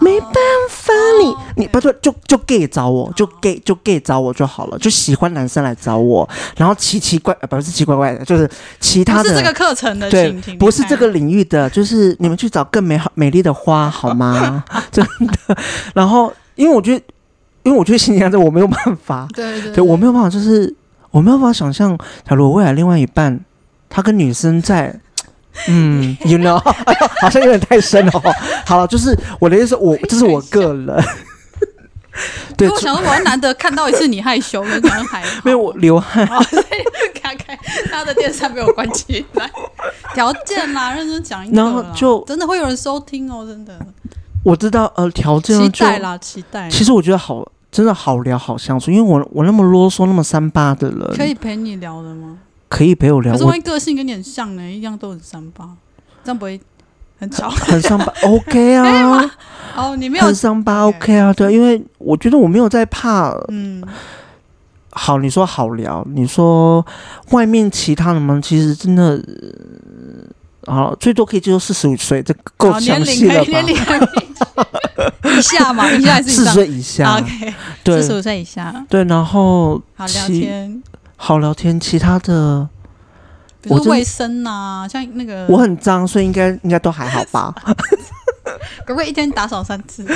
[0.00, 0.32] 没办
[0.68, 0.92] 法，
[1.22, 8.48] 你你不对，就就 gay 找我，就 gay 就 gay 找我就好了，就喜欢男生来找我，然后奇奇怪呃不是奇怪怪的，就是
[8.80, 14.64] 其他的，不是这个课程的，对不是这个领域的，就是你们去找更美好美丽的花好吗？
[14.90, 15.06] 真
[15.46, 15.56] 的，
[15.94, 17.04] 然后因为我觉得，
[17.62, 20.74] 因为我觉得性倾向这我没有办法，对对对我没有办法，就是。
[21.16, 21.96] 我没有办法想象，
[22.28, 23.40] 假如我未来另外一半，
[23.88, 24.94] 他跟女生在，
[25.66, 28.12] 嗯，you know，哎呦，好像有点太深了。
[28.66, 31.04] 好了，就是我的意思我，我这是我个人。
[32.54, 36.22] 对，我想说，我要难得看到一次你害羞，可能还好没有我流汗。
[36.26, 37.58] 哦，所以给
[37.90, 39.50] 他的电扇被我关起来。
[40.12, 41.64] 条件啦，认真讲一个啦。
[41.64, 43.74] 然后就真的会有人收听哦，真的。
[44.42, 46.68] 我知道，呃，条件期待啦，期待。
[46.68, 47.50] 其实我觉得好。
[47.76, 52.38] 真的好聊好相处，因为我我那么啰嗦那么三八的人，可以陪你聊的吗？
[52.70, 53.34] 可以陪我聊。
[53.34, 55.68] 可是万一个性跟你很像呢，一样都很三八，
[56.24, 56.58] 这样不会
[57.18, 57.50] 很吵？
[57.50, 59.30] 很三八， OK 啊。
[59.76, 63.38] 哦，你没有很三八，OK 啊，对，因为我觉得我没有在怕。
[63.48, 63.84] 嗯，
[64.92, 66.82] 好，你说好聊，你说
[67.32, 68.40] 外面其他的吗？
[68.42, 69.22] 其实真的，
[70.64, 73.60] 好，最多可以接受四十五岁，这够详细了吧？
[74.36, 77.54] 年龄以下嘛，以下还是四十岁以下？OK，
[77.84, 78.84] 对，四十五岁以下。
[78.88, 80.82] 对，然后好聊天，
[81.16, 82.68] 好聊天，其他的，
[83.60, 87.54] 比如卫生呐，像那个我很脏，所以应该应该都还好吧？
[88.86, 90.04] 可不可以一天打扫三次？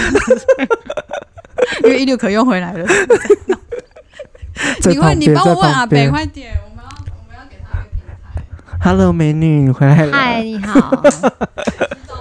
[1.85, 2.87] 因为一六可用回来了。
[4.89, 8.43] 你快，你帮我问阿北，快点，我们要我们要给他一个平台。
[8.83, 10.13] Hello，美女，你回来了。
[10.13, 11.03] 嗨，你好。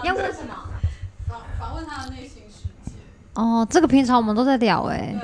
[0.04, 0.54] 要问什么？
[3.40, 5.16] 哦，这个平常我们都在聊哎。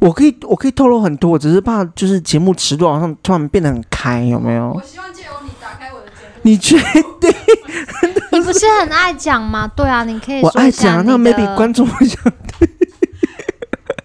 [0.00, 4.70] 我可以，我可以透露很多，我只是怕就是节目尺度好像突然变得很开，有没有？
[4.70, 6.40] 我希望借由你打开我的节目。
[6.42, 6.78] 你确
[7.20, 7.34] 定？
[8.30, 9.70] 你不是很爱讲吗？
[9.74, 10.40] 对啊，你可以。
[10.40, 12.68] 我爱讲，那 maybe 观众会想听。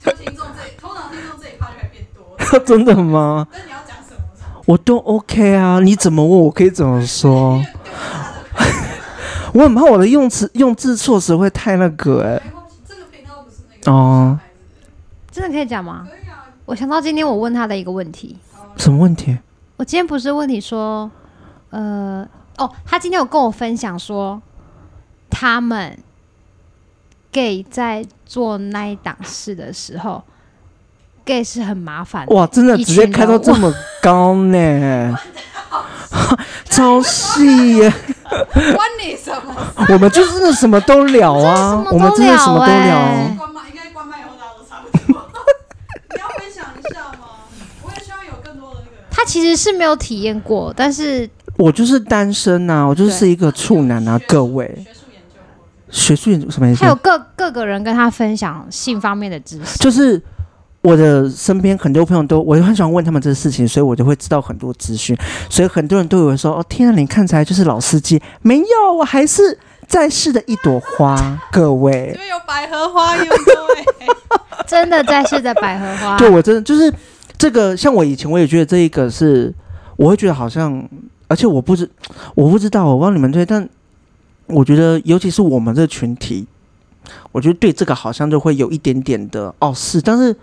[0.03, 2.59] 就听众这，通常听众这一趴就会变多。
[2.65, 3.47] 真的吗？
[3.51, 4.61] 那你要讲什么？
[4.65, 7.63] 我都 OK 啊，你怎么问我可以怎么说？
[9.53, 12.43] 我很怕我的用词用字措辞会太那个哎、欸。
[12.87, 14.39] 这个频道不是那个哦，
[15.31, 16.07] 真的可以讲吗？
[16.65, 18.37] 我想到今天我问他的一个问题。
[18.77, 19.37] 什么问题？
[19.77, 21.09] 我今天不是问你说，
[21.69, 22.27] 呃，
[22.57, 24.41] 哦，他今天有跟我分享说，
[25.29, 25.97] 他们
[27.31, 30.23] gay 在做那一档事的时候
[31.25, 32.33] ，gay 是很麻烦的。
[32.33, 33.71] 哇，真的直接开到这么
[34.01, 35.15] 高呢，
[36.75, 37.93] 超细耶。
[38.55, 39.53] 关你什么
[39.85, 39.93] 事？
[39.93, 42.97] 我们就真的什么都聊啊，我们真的什么都聊。
[43.37, 45.21] 关麦应该关麦以后大家都差不多。
[46.09, 47.27] 你要分享一下吗？
[47.83, 49.05] 我也希望有更多的那个。
[49.11, 54.85] 他其实是没有体验过，但是我就是单身呐，我就是一个处男啊，各位。
[55.91, 56.81] 学术研究什么意思？
[56.81, 60.19] 还有各各个人跟他分享性方面的知识，就是。
[60.83, 65.17] 我的身边很多朋友都，我就很喜欢问他们这个事情，所以我就会知道很多资讯。
[65.49, 69.57] 所以很多人都以为说：“哦，天啊，你看起来就是老司机。”没有，我还是
[69.87, 71.39] 在世的一朵花。
[71.53, 73.85] 各位，因为有百合花，有各位，
[74.67, 76.17] 真的在世的百合花。
[76.17, 76.93] 对，我真的就是
[77.37, 77.77] 这个。
[77.77, 79.53] 像我以前，我也觉得这一个是，
[79.95, 80.85] 我会觉得好像，
[81.29, 81.89] 而且我不知，
[82.35, 83.65] 我不知道，我不知道你们对，但
[84.47, 86.45] 我觉得，尤其是我们这个群体，
[87.31, 90.35] 我觉得对这个好像就会有一点点的哦，是，但是。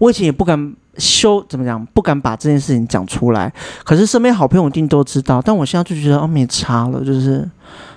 [0.00, 1.84] 我以前也不敢修，怎么讲？
[1.86, 3.52] 不敢把这件事情讲出来。
[3.84, 5.42] 可是身边好朋友一定都知道。
[5.42, 7.46] 但我现在就觉得哦，没差了，就是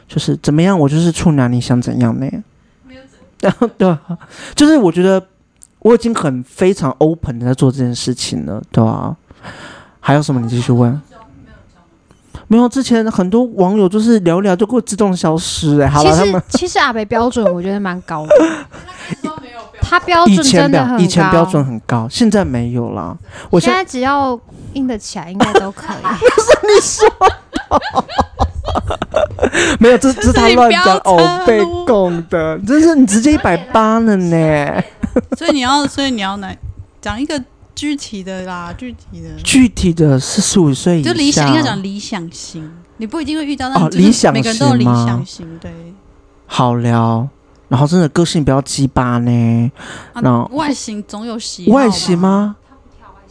[0.08, 2.28] 就是怎么样，我就是处男，你想怎样呢？
[2.86, 3.02] 没有
[3.40, 3.72] 怎样。
[3.78, 3.98] 对，
[4.54, 5.26] 就是我觉得
[5.80, 9.18] 我已经很非常 open 的在做这件事情了，对吧、啊？
[10.02, 10.42] 还有什么？
[10.42, 11.02] 你继续问。
[12.48, 15.90] 没有，之前很多网友就是聊聊就给我自动消失哎、欸。
[15.90, 18.34] 好了，他们其实阿北标准我觉得蛮高的。
[19.94, 23.15] 他标准真的很高，以前标准很高，现在没有了。
[23.52, 24.40] 我现在只要
[24.74, 25.98] 硬得起来，应该都可以。
[26.03, 27.07] 那是你说
[29.52, 34.84] 的，没有，这这是他乱讲哦，被供的，真是你直接一百八了呢。
[35.38, 36.57] 所以你要，所以你要来
[36.99, 37.40] 讲一个
[37.76, 42.68] 具体的啦，具体的，具体的四十五岁以下，就理想应该讲理想型。
[42.98, 45.72] 你不一定会遇到，那哦理想型吗每个人都有理想型，对。
[46.48, 47.28] 好聊，
[47.74, 49.72] 然后真的个性比较鸡巴呢。
[50.14, 52.16] 啊然后外形总有喜好外形？
[52.16, 52.56] 吗？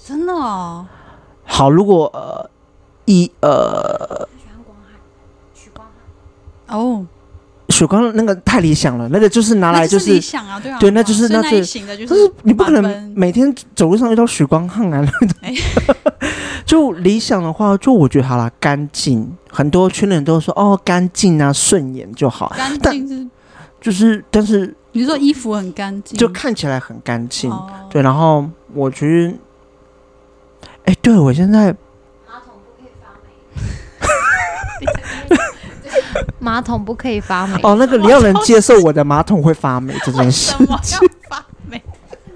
[0.05, 0.85] 真的哦，
[1.45, 2.51] 好，如果呃
[3.05, 4.29] 一呃
[6.67, 7.07] 哦，
[7.69, 15.09] 许光那个太理想了，那个就是拿来那就是理想啊，对啊，对那就是那最那一型的，就但是你不可能分每天走路上遇到许光汉啊。
[15.43, 15.55] 哎
[16.67, 19.31] 就理想的话，就我觉得好啦，干净。
[19.51, 22.53] 很多圈的人都说哦，干净啊，顺眼就好。
[22.57, 23.29] 干但净是，
[23.83, 27.51] 就是，但是你说衣服很干净，就看起来很干净。
[27.51, 29.35] 哦对，然后我觉得，
[30.85, 31.75] 哎，对我现在
[32.27, 33.29] 马桶不可以发霉。
[36.39, 40.81] 马桶不可以发霉哦，那个你要能接受我的马桶会发霉这件事什，么
[41.29, 41.83] 发霉？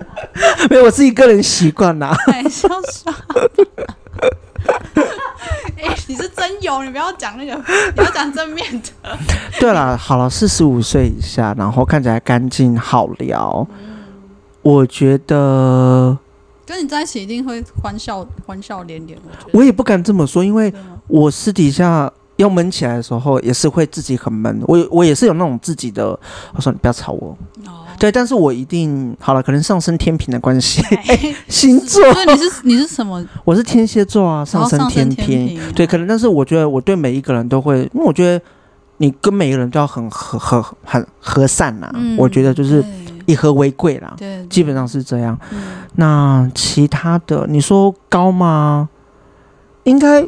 [0.69, 2.17] 没有，我自己个人习惯啦。
[4.67, 5.05] 要刷？
[5.79, 7.55] 哎、你是真有，你不要讲那个，
[7.97, 9.19] 你要讲正面的。
[9.61, 13.67] 对了，好了，四十五岁以下，然后看起来干净好聊，
[14.63, 16.17] 我觉得
[16.65, 19.19] 跟你在一起一定会欢笑欢笑连连。
[19.25, 20.73] 我觉得我也不敢这么说，因为
[21.07, 24.61] 我私底下要闷起来的时候，也是会自己很闷。
[24.67, 26.09] 我我也是有那种自己的，
[26.55, 27.37] 我说你不要吵我。
[27.67, 31.35] 哦，对，但是我一定好了，可能上升天平的关系，哎。
[31.49, 33.25] 星座，所以你是你是什么？
[33.45, 35.65] 我是天蝎座啊，上升天天平啊。
[35.75, 38.45] 对，可能，但是我觉得我对每一个人都会，因为我觉得
[38.99, 42.85] 你跟每一个人都要很和和很和善呐、嗯我觉得就是
[43.27, 44.47] 以和为贵啦，对，对。
[44.49, 45.39] 基本上是这样。
[45.51, 45.63] 嗯。
[45.95, 48.89] 那其他的，你说高吗？
[49.85, 50.21] 应该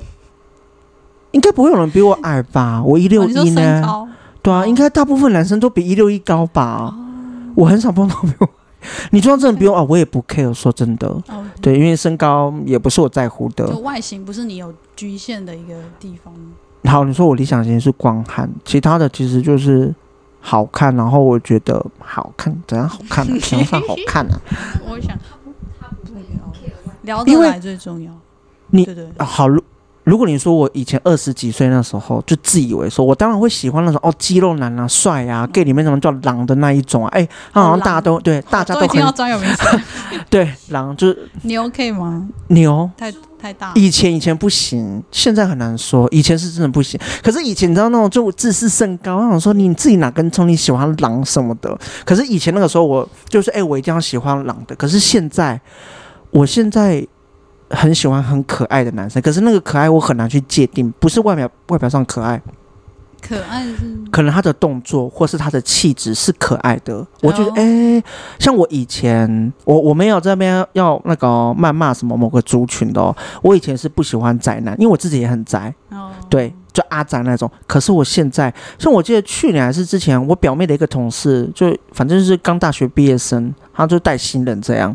[1.32, 2.82] 应该不会有人比我矮吧？
[2.82, 3.82] 我一六一呢？
[3.84, 4.08] 高。
[4.40, 4.66] 对啊，哦。
[4.66, 6.94] 应该大部分男生都比一六一高吧？
[6.96, 7.04] 哦
[7.59, 8.48] 我很少碰到比我。
[9.10, 10.55] 你就算真的比我矮，我也不 care。
[10.55, 13.76] 说真的，哦，对，因为身高也不是我在乎就的。
[13.78, 16.32] 外形不是你有局限的一个地方。
[16.85, 19.93] 好，你说我理想型是光汉，其他的其实就是
[20.40, 23.39] 好看，然后我觉得好看，怎样好看呢、啊？
[23.43, 24.40] 怎好看呢、啊？
[24.89, 25.18] 我想
[27.02, 28.12] 聊因为得来最重要。
[28.70, 29.48] 你对对啊，好，
[30.09, 39.80] 如如果你说我以前二十几岁那时候就自以为说，我当然会喜欢那种哦肌肉男啊、帅啊，gay 里面什么叫狼的那一种啊，哎、他好像大家都对，大家都都已经要专有名词，
[40.28, 42.26] 对狼，就是你 OK 吗？
[42.48, 42.90] 牛。
[42.97, 43.70] 太太大。
[43.76, 46.09] 以前以前不行，现在很难说。
[46.10, 50.48] 以前是真的不行，可是以前你知道那种就自视甚高，我想说你自己哪根葱？
[50.48, 51.78] 你喜欢狼什么的？
[52.05, 54.74] 可是以前那个时候我就是哎、我一定要喜欢狼的。
[54.74, 55.60] 可是现在，
[56.32, 57.06] 我现在
[57.70, 62.40] 很喜欢很可爱的男生，可是那个可爱我很难去界定，不是外表外表上可爱，
[63.20, 67.06] 可爱是可能他的动作或是他的气质是可爱的。
[67.20, 68.02] 我觉得哦哎、
[68.38, 75.74] 像我以前我我没有在那边要那个谩骂什么某个族群的哦，我以前是不喜欢宅男，因为我自己也很宅。
[75.90, 77.50] 哦，对，就阿宅那种。
[77.66, 84.94] 可是我现在，像我记得去年还是之前，我表妹的一个同事，就反正就是刚大学毕业生，他就带新人这样，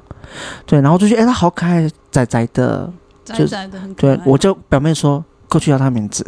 [0.65, 2.91] 对，然后就觉得哎、他好可爱，宅宅的。
[3.25, 6.25] 宅宅的很可爱。，对我就表妹说过去要他名字，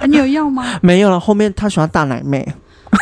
[0.00, 0.64] 啊你有要吗？
[0.80, 1.20] 没有了。
[1.20, 2.54] 后面他喜欢大奶妹，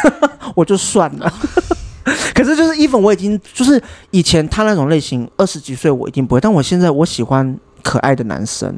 [0.57, 1.33] 我就算了。
[2.35, 3.81] 可是就是 even 我已经就是
[4.11, 8.75] 以前他那种类型，二十几岁我一定不会，但我现在我喜欢可爱的男生，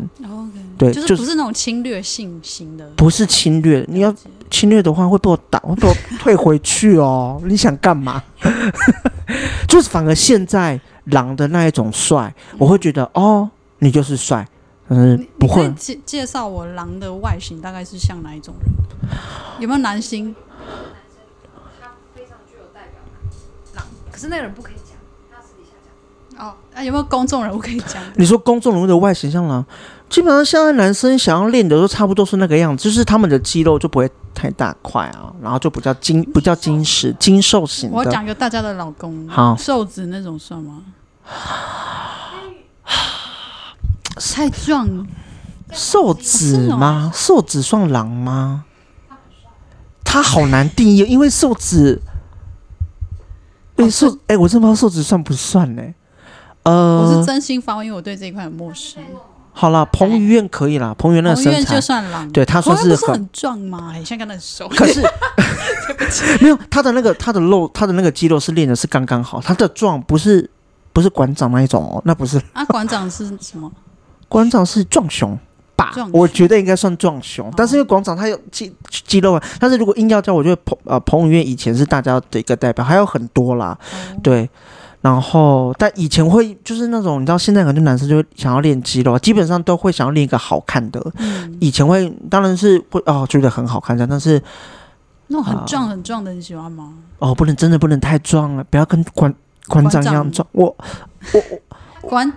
[0.80, 2.88] 对就是不是那种侵略性型的。
[2.96, 4.14] 不是侵略，你要
[4.50, 7.40] 侵略的话会被我打，会被我 退回去哦。
[7.44, 8.22] 你想干嘛？
[9.68, 13.48] 就是反而现在狼的那一种帅，我会觉得哦，
[13.78, 14.48] 你就是帅，
[14.88, 18.70] 嗯不会介介绍我狼的外形大概是像哪一种人？
[19.60, 20.34] 有没有男星？
[24.10, 24.96] 可是那个人不可以讲，
[25.30, 25.70] 他私底下
[26.36, 26.46] 讲。
[26.46, 28.02] 哦，啊有没有公众人物可以讲？
[28.16, 29.64] 你说公众人物的外形像狼，
[30.10, 37.96] 基本上现在男生想要练的都差不多是那个样子，就是他们的肌肉就不会太大块啊，然后就比较精，不叫精实、精瘦型的。
[37.96, 40.82] 我讲个大家的老公，好瘦子那种算吗？
[44.34, 45.06] 太壮，
[45.72, 47.12] 瘦子吗？
[47.14, 48.64] 瘦子算狼吗？
[50.04, 52.02] 他好难定义，因为瘦子，
[53.88, 55.82] 瘦，哎、我真不知道瘦子算不算呢、
[56.64, 59.00] 呃，我是真心发问，因为我对这一块很陌生。
[59.52, 63.92] 好啦，彭于晏可以啦，彭于晏就，算狼，对他算是很壮吗？
[63.92, 65.02] 很，像跟他很瘦，可是
[66.40, 70.48] 没有他的那个他的肉，他的那个肌肉是练的是刚刚好，他的壮不是
[70.92, 73.70] 不是馆长那一种哦，那不是 啊，馆长是什么？
[74.28, 75.38] 馆长是壮熊
[75.76, 76.08] 吧熊？
[76.12, 84.48] 我觉得应该算壮熊，但是因为馆长他有肌肌肉啊，但是如果硬要叫，我觉得彭呃彭于晏以前是大家的一个代表，还有很多啦，哦对。
[85.02, 91.00] 然后但以前会就是那种你知道，现在很多男生就会想要练肌肉，基本上都会想要练一个好看的。
[91.16, 94.42] 嗯，以前会当然是会哦觉得很好看的，但是
[95.28, 96.92] 那种很壮很壮的你喜欢吗？
[97.18, 99.34] 哦不能真的不能太壮了，不要跟馆
[99.68, 100.46] 馆长一样壮。
[100.52, 100.66] 我
[101.32, 101.42] 我
[102.02, 102.30] 我馆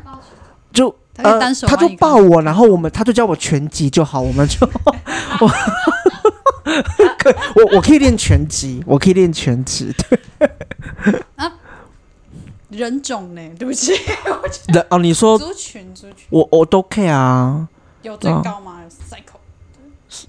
[0.72, 0.88] 就
[1.18, 1.38] 呃
[1.68, 4.57] 他就抱我，然后我们他就叫我拳击就好，我们就
[5.41, 5.48] 我
[7.18, 9.94] 可我我可以练拳击，我可以练拳击。
[10.10, 10.49] 对
[11.35, 11.52] 啊。
[12.74, 13.41] 人种呢？
[13.58, 13.94] 对不起，
[14.74, 17.68] 人哦，你说族群族群，我我都 care 啊。
[18.02, 18.82] 有最高吗？
[18.84, 19.40] 有 cycle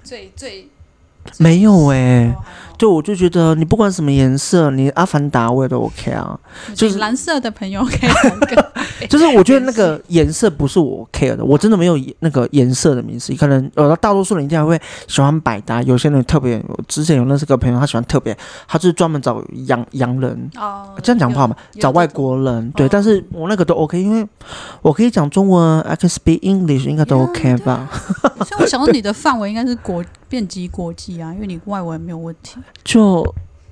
[0.02, 0.68] 最最
[1.38, 2.36] 没有哎、欸，
[2.84, 6.38] 就我就觉得你不管什么颜色，你阿凡达我也都 OK 啊。
[6.74, 8.72] 就是蓝色的朋友可以两个。
[9.08, 13.32] 就是我觉得那个颜色不是我 care 的，我真的没有那个颜色的迷思。
[13.36, 14.78] 可能呃，大多数人一定还会
[15.08, 16.62] 喜欢百搭，有些人特别。
[16.68, 18.36] 我之前有认识个朋友，他喜欢特别，
[18.68, 20.50] 他就是专门找洋洋人。
[20.56, 21.56] 哦，这样讲不好吗？
[21.80, 22.86] 找外国人，对。
[22.86, 24.26] 但是我那个都 OK，因为
[24.82, 27.88] 我可以讲中文，I can speak English，应该都 OK 吧。
[28.44, 32.58] 所以我想说，你的范围应该是国遍及国际啊，因为你外文没有问题。
[32.82, 33.24] 就。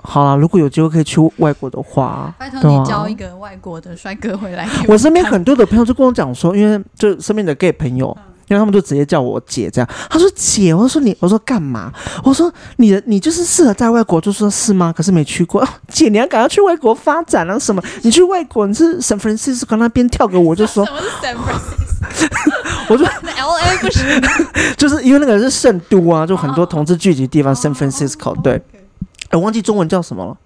[0.04, 4.94] 好了，如果有机会可以去外国的话，拜托你交一个外国的帅哥回来我。
[4.94, 8.16] 我身边很多的朋友就跟我讲说，因为就身边的 gay 朋友，
[8.48, 9.88] 因为他们就直接叫我姐这样。
[10.10, 11.92] 他说姐，我说你，我说干嘛？
[12.22, 14.92] 我说你的你就是适合在外国，就说是吗？
[14.96, 15.62] 可是没去过。
[15.62, 17.82] 哦、姐，你要赶快去外国发展啊什么？
[18.02, 20.84] 你去外国，你是 San Francisco 那边跳个舞，就说。
[20.84, 22.88] 什么是 San Francisco？
[22.88, 23.06] 我说
[23.36, 24.20] L A 不是，
[24.76, 28.60] 就是因为那个是圣都啊，就很多同志聚集地方、oh, San Francisco 对。
[29.30, 30.36] 我忘记中文叫什么了，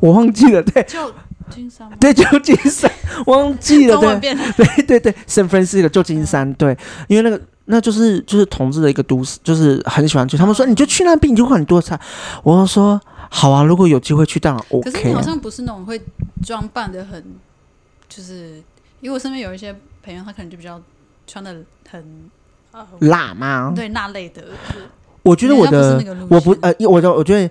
[0.00, 0.62] 我忘记了。
[0.62, 1.10] 对，旧
[1.50, 1.90] 金山。
[1.98, 2.90] 对，旧金山，
[3.26, 3.96] 忘记了。
[3.98, 6.52] 对，对，对，对，San Francisco 旧金山。
[6.54, 6.76] 对，
[7.08, 10.36] 因为那个，那就是就是同志的一个都市，就是很喜欢去。
[10.36, 11.98] 他们说，你就去那边，你就会很多菜。
[12.42, 14.90] 我说好啊，如果有机会去，当然 OK。
[14.90, 16.00] 可是你好像不是那种会
[16.44, 17.22] 装扮的很，
[18.08, 18.62] 就是
[19.00, 20.80] 因为我身边有一些朋友，他可能就比较
[21.26, 21.54] 穿的
[21.88, 22.30] 很
[23.00, 23.72] 辣吗？
[23.74, 24.42] 对，那类的。
[25.22, 27.50] 我觉得我的不我不呃，我的我觉得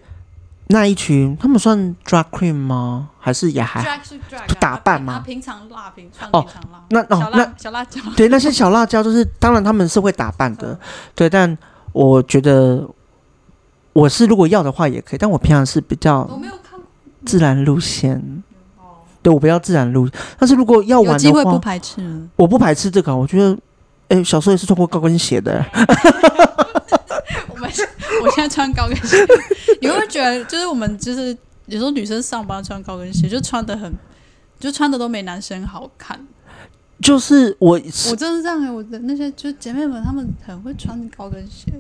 [0.72, 3.10] 那一群他们算 drag queen 吗？
[3.20, 5.24] 还是也还？Drag 是 drag 打扮吗？
[5.26, 6.46] 平常辣平常哦，
[6.90, 8.00] 那哦那小辣椒。
[8.16, 10.80] 对那些小辣椒就是当然他们是会打扮的，
[11.16, 11.58] 对，但
[11.91, 12.88] 我觉得
[13.94, 16.30] 我是如果要的话也可以，但我平常是比较
[17.26, 18.44] 自然路线，
[19.24, 23.58] 对我不要自然路，但是如果要玩的话，不排斥，我不排斥这个，我觉得
[24.10, 25.66] 哎，小时候也是穿过高跟鞋的。
[27.49, 27.70] 我们
[28.24, 29.18] 我现在穿高跟鞋，
[29.82, 31.36] 你会不会觉得就是我们就是
[31.68, 33.94] 有时候女生上班穿高跟鞋，就穿的很，
[34.60, 36.20] 就穿的都没男生好看。
[37.02, 37.80] 就是我，
[38.10, 41.72] 我真的这样、欸、我的那些就是姐妹们，她们很会穿高跟鞋。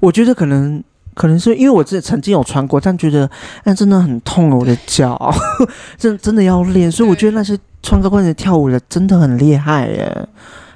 [0.00, 0.80] 我觉得可能
[1.14, 3.28] 可能是因为我自己曾经有穿过，但觉得
[3.64, 5.34] 哎真的很痛哦，我的脚，
[5.98, 6.90] 真真的要练。
[6.90, 10.28] 所以我觉得那些穿高跟鞋跳舞的真的很厉害耶。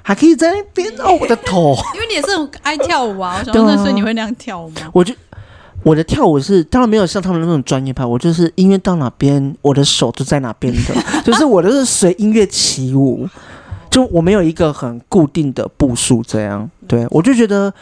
[0.07, 4.89] 还可以在那边哦，我的头， 因为你也是很爱跳舞啊，我想问，所以你会那样跳舞吗？
[4.93, 5.13] 我就
[5.83, 13.27] 我的跳舞是当然没有像他们那种专业派，我就是音乐到哪边，我的手就在哪边的， 就是我都是随音乐起舞，
[13.91, 17.73] 就我没有一个很固定的步数，这样，对我就觉得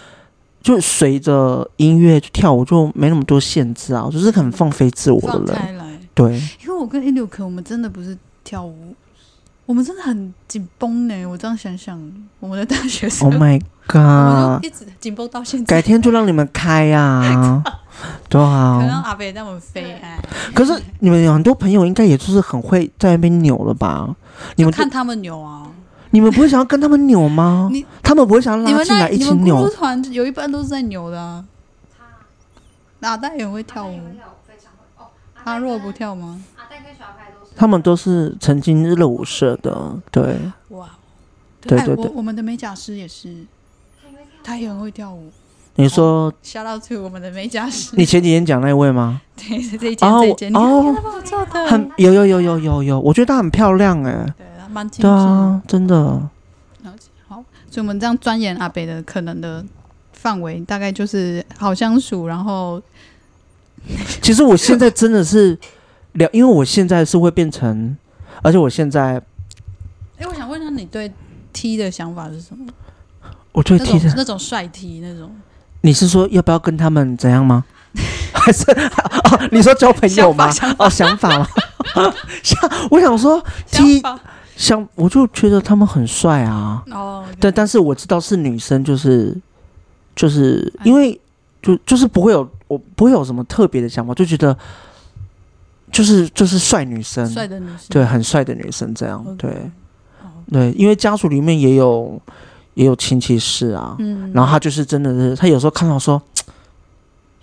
[0.63, 6.33] 就随着音乐跳舞就没那么多限制啊，我就是很放飞自我的人，对，
[6.63, 8.95] 因为我跟 Iljuk 我们真的不是跳舞。
[9.65, 11.99] 我们真的很紧绷呢，我这样想想，
[12.39, 15.75] 我们的大学生，Oh my God，一直紧绷到现在。
[15.75, 17.63] 改天就让你们开啊，
[18.29, 18.79] 多好。
[18.79, 20.19] 可能阿北带我们飞哎。
[20.53, 24.15] 可是你们有很多朋友，应该也就是很会在那边扭了吧？
[24.55, 25.65] 你们看他们扭啊，
[26.11, 27.67] 你们不会想要跟他们扭吗？
[27.73, 29.55] 你他们不会想要拉进来一起扭？
[29.57, 31.43] 你们团有一半都是在扭的啊。
[33.01, 33.99] 阿戴也会跳舞，
[35.43, 36.39] 阿若不跳吗？
[37.55, 40.37] 他们都是曾经热舞社的，对。
[40.69, 40.89] 哇，
[41.61, 43.33] 对对对，我们的美甲师也是，
[44.43, 45.31] 他也很会跳舞。
[45.77, 47.95] 你说，shout out to 我们的美甲师。
[47.97, 49.21] 你前几天讲那位吗？
[49.35, 54.25] 对，这一件这一件，哦，做的很有有有有有有，我觉得她很漂亮哎。
[54.37, 55.01] 对，蛮精致。
[55.03, 56.29] 对啊，真的。
[57.27, 59.65] 好，所以我们这样钻研阿北的可能的
[60.13, 62.81] 范围，大概就是好相处，然后。
[64.21, 65.57] 其实我现在真的是。
[66.15, 67.95] 聊，因为我现在是会变成，
[68.41, 69.21] 而且我现在，
[70.17, 71.11] 哎，我想问一下，你对
[71.53, 72.65] T 的想法是什么？
[73.53, 75.31] 我对 T 的那种帅 T 那种，
[75.81, 77.63] 你是说要不要跟他们怎样吗？
[78.33, 80.51] 还是哦，你说交朋友吗？
[80.77, 81.47] 哦，想法吗？
[82.43, 84.01] 想，我想说 T
[84.57, 86.83] 想，我就觉得他们很帅啊。
[86.91, 89.35] 哦，对，但是我知道是女生，就是
[90.15, 91.17] 就是因为
[91.61, 94.57] 就就是不会有，我不会有什么特别的想法，就觉得。
[95.95, 99.49] 就是就是帅女生，帅的女生，对，很帅的女生这样，对
[100.51, 102.21] 对，因为家族里面也有
[102.73, 106.21] 也有亲戚是啊，嗯，然后他就是真的是，他有时候看到说，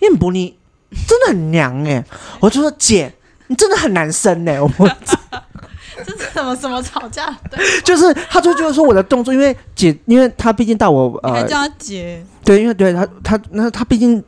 [0.00, 0.54] 彦博你
[1.08, 2.04] 真的很娘哎、欸，
[2.40, 3.10] 我就说姐，
[3.46, 4.68] 你真的很男生哎、欸，我
[6.04, 7.34] 这是什么什么吵架？
[7.50, 14.22] 对， 就是他就觉得说我的动作，因为姐，因为他毕竟大我呃，你还叫他姐，对，因为对他他那他毕竟。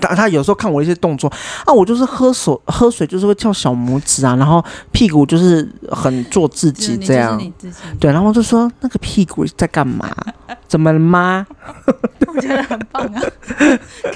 [0.00, 1.28] 他他有时候看我一些动作
[1.64, 7.40] 啊，我就是喝水喝水就是会翘小拇指啊，然后屁股就是很做自己这样，
[8.00, 10.08] 对，然后就说那个屁股在干嘛？
[10.68, 11.46] 怎么了吗？
[12.26, 13.22] 我觉得很棒啊，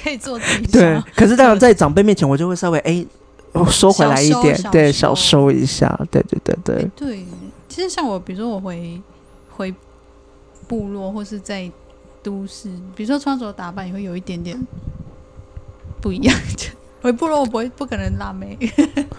[0.02, 0.66] 可以做自己。
[0.72, 3.06] 对，可是当然在长辈面前，我就会稍微哎
[3.70, 6.76] 收回来一点，对，小收小收一下，对对对对。
[6.76, 7.24] 欸对，
[7.68, 9.01] 其实像我，比如说我回
[9.56, 9.74] 回
[10.66, 11.70] 部落或是在
[12.22, 14.60] 都市，比如说穿着打扮也会有一点点
[16.01, 16.36] 不一样。
[17.02, 18.59] 回部落我不会不可能辣妹，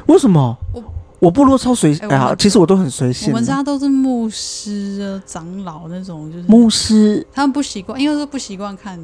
[0.08, 0.56] 为什么？
[0.74, 0.84] 我
[1.20, 3.30] 我部落超随，哎呀，其实我都很随性。
[3.30, 9.00] 我们家都是牧师啊、长老那种，就是牧师，他们不习惯，因为说不习惯看。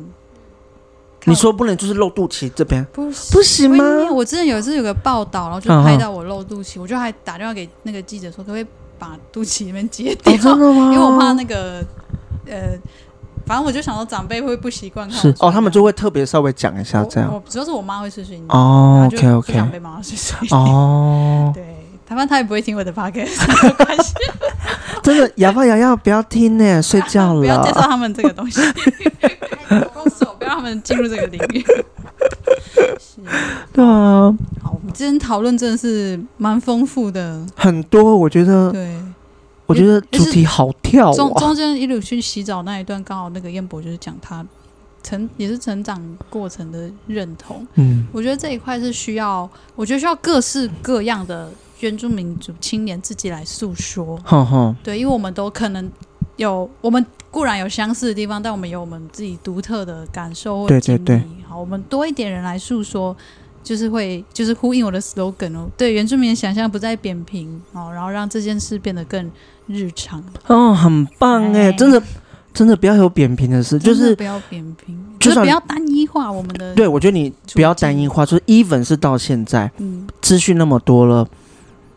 [1.26, 3.84] 你说不能就是露肚脐这边不不行吗？
[4.12, 8.66] 我之前有一次有个报道，然后就拍到我露肚脐，我就还打电话给那个记者说，可不可以
[8.98, 10.34] 把肚脐那边截掉？
[10.34, 10.94] 哦，真的吗？
[10.94, 11.86] 因为我怕那个
[12.46, 12.80] 呃，
[13.48, 15.18] 反正我就想说长辈会不习惯看。
[15.18, 17.42] 是哦，他们就会特别稍微讲一下这样。
[17.50, 19.54] 主要是我妈会碎碎念哦，OK OK。
[19.54, 21.64] 长辈妈妈碎碎念哦， 对，
[22.06, 24.14] 他们他也不会听我的 podcast，没关系。
[25.02, 27.40] 真的，哑巴哑哑不要听呢，睡觉了。
[27.40, 28.60] 不要介绍他们这个东西，
[29.70, 31.66] 不要让他们进入这个领域。
[33.00, 33.22] 是，
[33.72, 34.36] 对啊。
[34.62, 38.72] 好，我们今天讨论真的是蛮丰富的，很多，我觉得。
[38.72, 38.94] 对。
[39.68, 41.14] 我觉得主题好跳啊。
[41.14, 44.44] 中中间一路去洗澡那一段，刚好那个燕博就是讲他
[45.04, 47.68] 成也是成长过程的认同。
[47.76, 54.20] 嗯，我觉得这一块是需要，我觉得需要各式各样的原住民族青年自己来诉说。
[54.24, 55.92] 哼哼，对，因为我们都可能
[56.38, 60.98] 有，我们固然有相似的地方，但我们有我们自己独特的感受或经历。
[60.98, 61.24] 对对对。
[61.48, 63.16] 好，我们多一点人来诉说。
[63.64, 65.68] 就是会，就是呼应我的 slogan 哦。
[65.76, 69.30] 对，原住民的想象不再扁平哦，然后让这件事变得更
[69.68, 70.24] 日常。
[70.48, 72.02] 哦，很棒哎，真的，
[72.54, 76.74] 真的不要有扁平的事，就是不要扁平，就是不要单一化我们的。
[76.74, 81.28] 对，我觉得你不要单一化，就是 even 是到现在，嗯，资讯那么多了，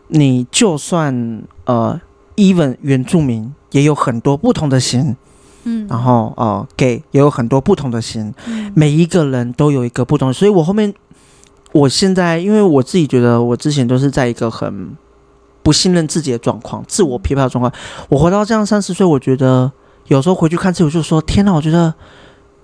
[0.09, 1.99] 你就算呃
[2.35, 5.15] even 原住民也有很多不同的型，
[5.63, 10.93] 嗯，然后呃 gay 也有很多不同的型，嗯，每一个人都有一个不同，所以我后面。
[11.73, 14.89] 我现在，因为我自己觉得，我之前都是在一个很
[15.63, 17.71] 不信任自己的状况，自我批判的状况。
[18.09, 19.71] 我回到这样三十岁，我觉得
[20.07, 21.53] 有时候回去看自己，我就说：天哪！
[21.53, 21.93] 我觉得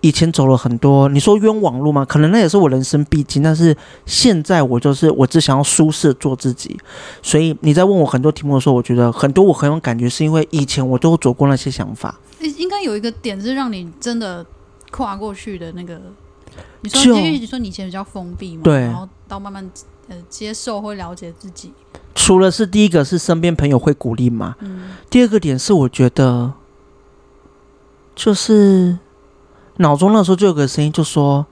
[0.02, 2.06] 以前走了很多，你说冤枉路吗？
[2.06, 3.42] 可能那也是我人生必经。
[3.42, 3.76] 但是
[4.06, 6.78] 现在我就是，我只想要舒适做自己。
[7.22, 12.20] 所以你在问我很多题目的时候，我觉得很多我很有感觉，是因为以前我都走过那些想法。
[12.40, 14.46] 应该有一个点是让你真的
[14.92, 16.00] 跨过去的那个。
[16.82, 19.68] 你说，因为你说你以前比较封闭嘛，对，然后到慢慢
[20.08, 21.72] 呃接受或了解自己。
[22.18, 26.52] 除了是第一个是身边朋友会鼓励嘛，嗯，第二个点是我觉得，
[28.16, 28.98] 就是
[29.78, 31.46] 脑中那时候就有个声音就说：“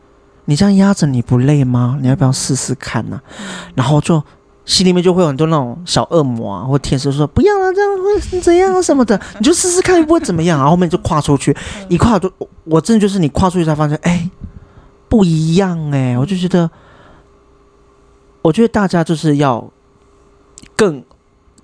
[0.46, 2.00] 你这样压着你不累吗？
[2.02, 4.22] 你要不要试试看呢？”嗯，然后就
[4.66, 11.56] 心里面就会有很多那种小恶魔啊或天使说：“不要啊，这样会怎样啊什么的， 你就试试看又不会怎么样。”然后后面就跨出去，
[11.88, 12.30] 一跨就
[12.64, 14.30] 我真的就是你跨出去才发现，哎。
[15.08, 16.70] 不一样哎、欸，我就觉得，
[18.42, 19.72] 我觉得大家就是要
[20.76, 21.04] 更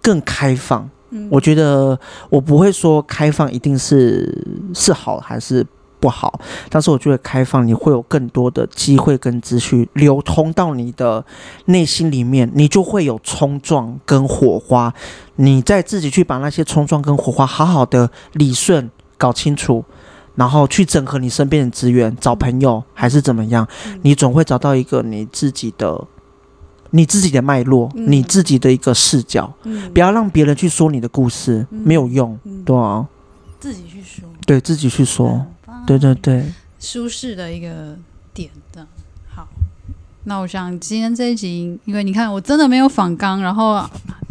[0.02, 0.90] 更开放。
[1.10, 5.66] 嗯，我觉得我不会说开放一定是是好还是
[6.00, 6.40] 不好，
[6.70, 11.24] 但是我觉得开放你会有更多的机会跟资讯流通到你的
[11.66, 14.94] 内心里面，你就会有冲撞跟火花。
[15.36, 19.84] 你再自己去把那些冲撞跟火花好好的理顺搞清楚。
[20.34, 26.02] 然后去整合你身边的资源，找朋友还是怎么样，嗯、你总会找到一个你自己的、
[26.92, 29.52] 你自己的脉络，嗯、你自己的一个视角。
[29.64, 33.06] 嗯、不要让别人去说你的故事，嗯、没有用，嗯、对啊。
[33.60, 36.46] 自己去说，对自己去说，嗯、对对对，
[36.80, 37.98] 舒适的一个
[38.34, 38.86] 点的。
[39.36, 39.48] 好，
[40.24, 43.84] 那我想今天这一集，因为你看我真的没有访纲，然后。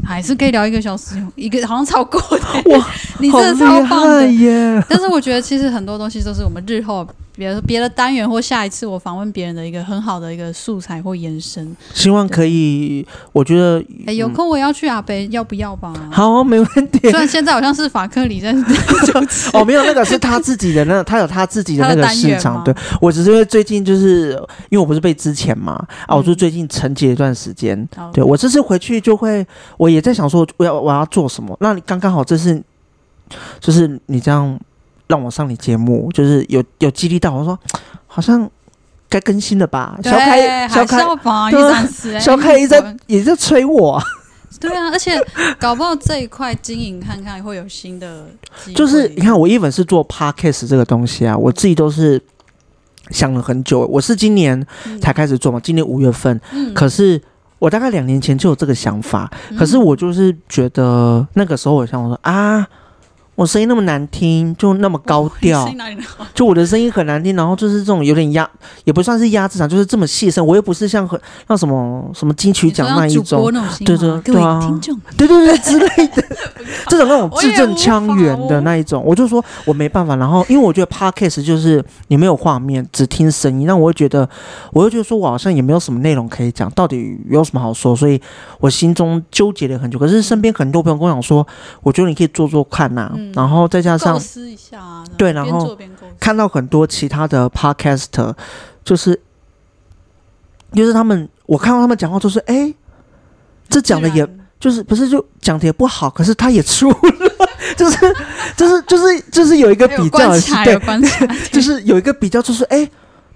[0.02, 2.86] 还是可以聊一个小时，一个好像超过的 哇，
[3.20, 4.82] 你真的超棒的耶！
[4.88, 7.06] 但是我觉得其实很多东西都是我们日后，
[7.40, 11.74] 别的别的单元或下一次我访问别人的一个很好的一个素材或延伸。
[11.94, 15.94] 希望可以，我觉得哎，有空我要去阿北，要不要吧？
[16.12, 16.98] 好， 没问题。
[17.10, 18.54] 虽然现在好像是法克里在
[19.54, 22.62] 哦，没有，那个是他自己的，那 他有他自己的那个市场。
[22.62, 24.32] 对，我只是因为最近就是
[24.68, 27.88] 因为我不是被之前嘛，啊，我就最近沉寂一段时间。
[28.12, 29.46] 对，我这次回去就会，
[29.78, 31.56] 我也在想说我要我要做什么。
[31.60, 32.62] 那你刚刚好这是，
[33.58, 34.60] 就是你这样。
[35.10, 37.58] 让我上你节目，就是有有激励到我说，
[38.06, 38.48] 好像
[39.08, 39.98] 该更新了吧？
[40.04, 41.02] 小凯，小凯，
[41.50, 44.00] 对，小凯一直 在也在催我。
[44.60, 45.20] 对啊，而且
[45.58, 48.26] 搞不好这一块经营看看会有新的。
[48.74, 52.22] 就是你看，我一本是做 podcast 这个东西啊，我自己都是
[53.10, 53.80] 想了很久。
[53.86, 54.64] 我是今年
[55.00, 56.40] 才开始做嘛，今年五月份。
[56.52, 56.72] 嗯。
[56.72, 57.20] 可是
[57.58, 59.28] 我大概两年前就有这个想法，
[59.58, 62.64] 可是我就是觉得那个时候我想我说啊。
[63.40, 65.66] 我声音那么难听，就那么高调，
[66.34, 68.46] 就我的声音很难听，然后就是这种有点压，
[68.84, 70.46] 也不算是压制场，就是这么细声。
[70.46, 73.50] 我又不是像很那什么什么金曲奖那一种，
[73.82, 74.60] 对对对啊，
[75.16, 76.22] 对对对之类的，
[76.88, 80.14] 这种那种字正腔圆的那一种，我就说我没办法。
[80.16, 84.28] 然后因为我觉得 Podcast 就是你没有画面，只听声音，那我会觉得，
[84.74, 87.96] 我又觉得说我好像也没有什么内容可以讲，到底有什么好说？
[87.96, 88.20] 所以
[88.58, 89.98] 我心中纠结了很久。
[89.98, 91.46] 可是身边很多朋友跟我讲说，
[91.82, 93.12] 我觉得你可以做做看呐、啊。
[93.16, 94.20] 嗯然后再加上，
[95.16, 95.76] 对，然后
[96.18, 98.34] 看到很多其他的 podcaster，
[98.84, 99.18] 就是，
[100.72, 102.72] 就是他们，我看到他们讲话就是，哎，
[103.68, 104.26] 这讲的也
[104.58, 106.96] 就是不是就讲的也不好，可是他也出了，
[107.76, 107.96] 就是
[108.56, 110.30] 就是就是就是有一个比较，
[110.64, 110.78] 对，
[111.50, 112.88] 就是有一个比较，就是哎，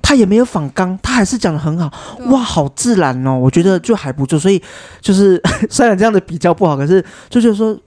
[0.03, 1.91] 他也没有仿纲，他还是讲的很好，
[2.27, 4.63] 哇，好自然哦，我觉得就还不错，所以
[5.01, 5.41] 就是
[5.71, 7.79] 虽然这样的比较不好，可是就觉得说。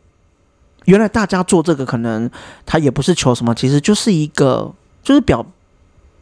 [0.87, 2.29] 原来大家做这个，可能
[2.65, 4.69] 他也不是求什么，其实就是一个，
[5.03, 5.45] 就是表，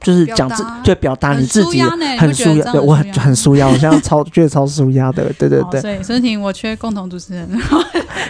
[0.01, 1.81] 就是讲自，就，表达你自己
[2.19, 5.81] 很舒压，对我很很舒压，我现在 超觉得超舒压的，对对对。
[5.81, 7.47] 所以申婷，我缺共同主持人，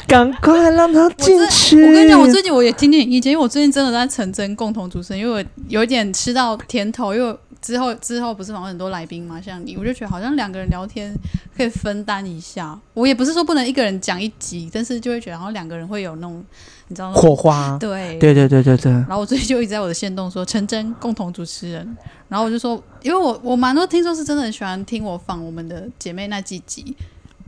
[0.08, 1.84] 赶快让他进去。
[1.86, 7.38] 我跟你讲，我最近我也听听意见，因为我最近真的在成真共同主持人，因为我有一点吃到甜头，因为。
[7.66, 11.12] 之后之后不是访问很多来宾嘛，像你，我就觉得好像两个人聊天
[11.58, 12.80] 可以分担一下。
[12.94, 16.46] 我也不是说不能一个人讲一集，但是就会觉得好像两个人会有那种
[16.90, 17.16] 你知道吗？
[17.16, 17.76] 火花。
[17.80, 18.92] 对对对对对对。
[18.92, 21.98] 然后我最近就一直在我的线动说陈真共同主持人，
[22.30, 26.96] 然后我就说，因为我我蛮多听众是真的很喜欢听我访我们的姐妹那几集，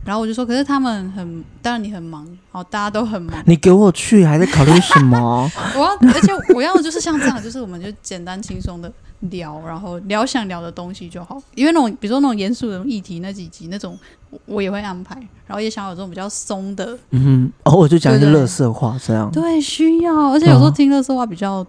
[0.04, 3.40] 然后我就说，可是他们很，当然你很忙，好，大家都很忙。
[3.46, 5.48] 你给我去还在考虑什么？
[5.76, 8.92] 我要，而且我要的就是像这样，就是我们就简单轻松的。
[9.20, 13.98] 聊，然后聊想聊的东西就好，因为那种比如说那种严肃的议题那几集那种，
[14.46, 15.14] 我也会安排，
[15.46, 21.66] 然后也想有这种比较松的，嗯哼，哦，我就讲一些乐色话这样，对，需要，而且有时候听乐色话比较、哦、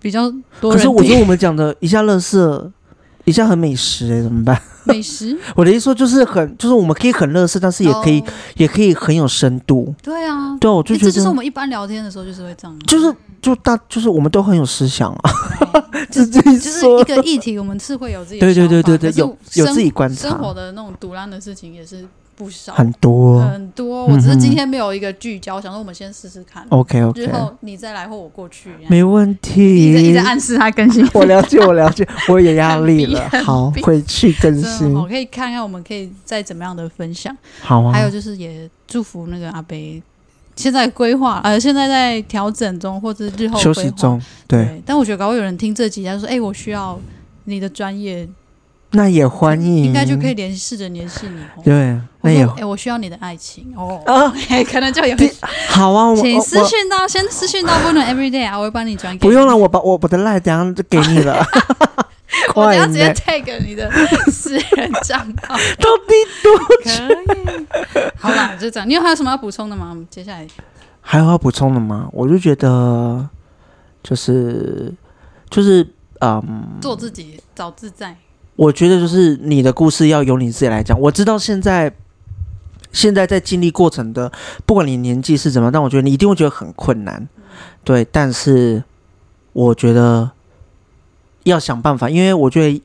[0.00, 0.72] 比较多。
[0.72, 2.70] 可是我觉得我们讲的一下乐色，
[3.24, 4.60] 一下很美食、欸，哎，怎么办？
[4.84, 5.36] 美食？
[5.54, 8.24] 我的意思说就是很，就是我们可以很乐色，但是也可以、哦、
[8.56, 9.94] 也可以很有深度。
[10.02, 13.14] 对啊，对，我就觉得、欸、这就是我们一般聊天的时候就是会这样，就是。
[13.40, 15.32] 就大就是我们都很有思想啊，
[16.12, 22.06] 就就是一个议题，我们是会有自己对对对对对，有有自己观察生活的那种独烂的事情也是
[22.40, 24.06] 不少，很多很多。
[24.06, 26.66] 我只是今天没有一个聚焦，想说我们先试试看。
[26.70, 29.92] OK OK，之后你再来或我过去，没问题。
[29.92, 33.28] 一直暗示他更新，我了解我了解，我有 压力了。
[33.44, 34.94] 好，回去更新。
[34.94, 37.36] 我可以看看我们可以再怎么样的分享。
[37.60, 40.02] 好啊，还有就是也祝福那个阿北。
[40.56, 44.18] 现在规划，呃，现在在调整中，或者日后休息中，
[44.48, 44.64] 对。
[44.64, 46.98] 对，但我觉得，搞不好有人听这集，他说：“哎、欸，我需要
[47.44, 48.26] 你的专业。”
[48.92, 51.62] 那也欢迎，应该就可以联试着联系你。
[51.62, 54.02] 对，那也，哎、欸，我需要你的爱情哦。
[54.04, 55.16] 啊、欸， 可能就有。
[55.70, 59.20] 好啊，我请私讯到，先私讯到不能 everyday 啊，我会帮你转给。
[59.20, 61.46] 不用了，我把我我的赖等下就给你了。
[62.54, 63.88] 我等下直接 tag 你的
[64.30, 66.52] 私人账号，到底多
[66.84, 67.66] 以。
[68.18, 68.88] 好啦，就这样。
[68.88, 69.96] 你有还有什么要补充的吗？
[70.10, 70.46] 接下来
[71.00, 72.08] 还有要补充的吗？
[72.12, 73.28] 我就觉得，
[74.02, 74.92] 就是
[75.48, 75.86] 就是
[76.20, 78.16] 嗯，做自己，找自在。
[78.60, 81.00] 我觉得就是你的故事要由你自己来讲。
[81.00, 81.90] 我知道现在
[82.92, 84.30] 现在在经历过程的，
[84.66, 87.16] 不管你年纪是怎么样，但我觉得你一定会觉得很困难。
[87.16, 87.28] 嗯、
[87.84, 88.84] 对，但是
[89.52, 90.32] 我觉得。
[91.44, 92.82] 要想办法，因为我觉得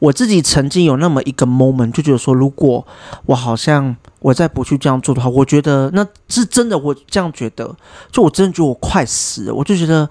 [0.00, 2.86] 我自己曾经有那么一个 moment，就觉得说，如果
[3.24, 6.76] 我好像我再不去这样做的话，我觉得那是真的。
[6.76, 7.74] 我这样觉得，
[8.12, 10.08] 就我真的觉得我快死了，我就觉得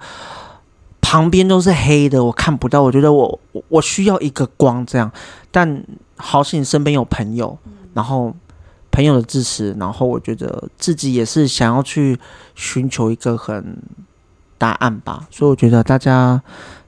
[1.00, 2.82] 旁边都是黑的，我看不到。
[2.82, 5.10] 我觉得我我需要一个光，这样。
[5.50, 5.84] 但
[6.16, 7.58] 好险身边有朋友，
[7.94, 8.34] 然后
[8.90, 12.18] 朋友的支持，然后我觉得自己也是想要去
[12.54, 13.76] 寻求一个很
[14.58, 15.26] 答案吧。
[15.30, 16.42] 所以我觉得大家。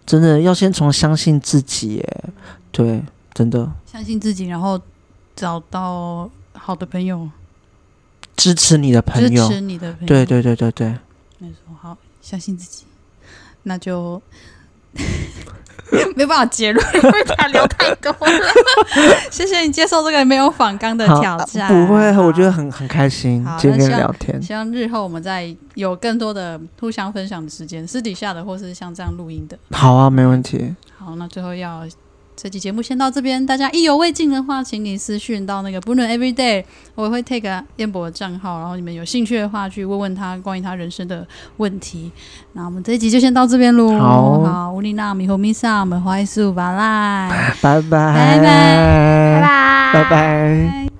[0.09, 2.25] 真的要先从相信自己耶，
[2.73, 3.03] 对，
[3.35, 4.81] 真的相信自己，然后
[5.37, 7.29] 找到好的朋友，
[8.35, 10.87] 支持你的朋友，支持你的朋友，对对对对对。
[11.37, 12.85] 没错，好，相信自己，
[13.69, 14.21] 那就。
[16.17, 18.47] 没办法结论，因为他聊太多了。
[19.31, 21.67] 谢谢你接受这个没有反纲的挑战。
[21.69, 24.49] 不会，我觉得很很开心，今天聊天希。
[24.49, 29.59] 希望日后我们再有更多的互相分享的时间，私底下的或是像这样录音的。
[29.71, 30.75] 好啊，没问题。
[30.99, 31.87] 好，那最后要。
[32.41, 36.63] 这期节目先到这边，大家意犹未尽的话，请你私讯到那个 Bruno Everyday，
[36.95, 42.13] 我也会 take 燕博的账号，然后你们有兴趣的话，去问问他关于他人生的问题。
[42.53, 43.99] 那我们这一集就先到这边喽。
[43.99, 47.29] 好，好，乌丽娜米和米萨，我们怀素巴赖，
[47.61, 50.98] 拜拜，拜拜，拜拜，拜拜。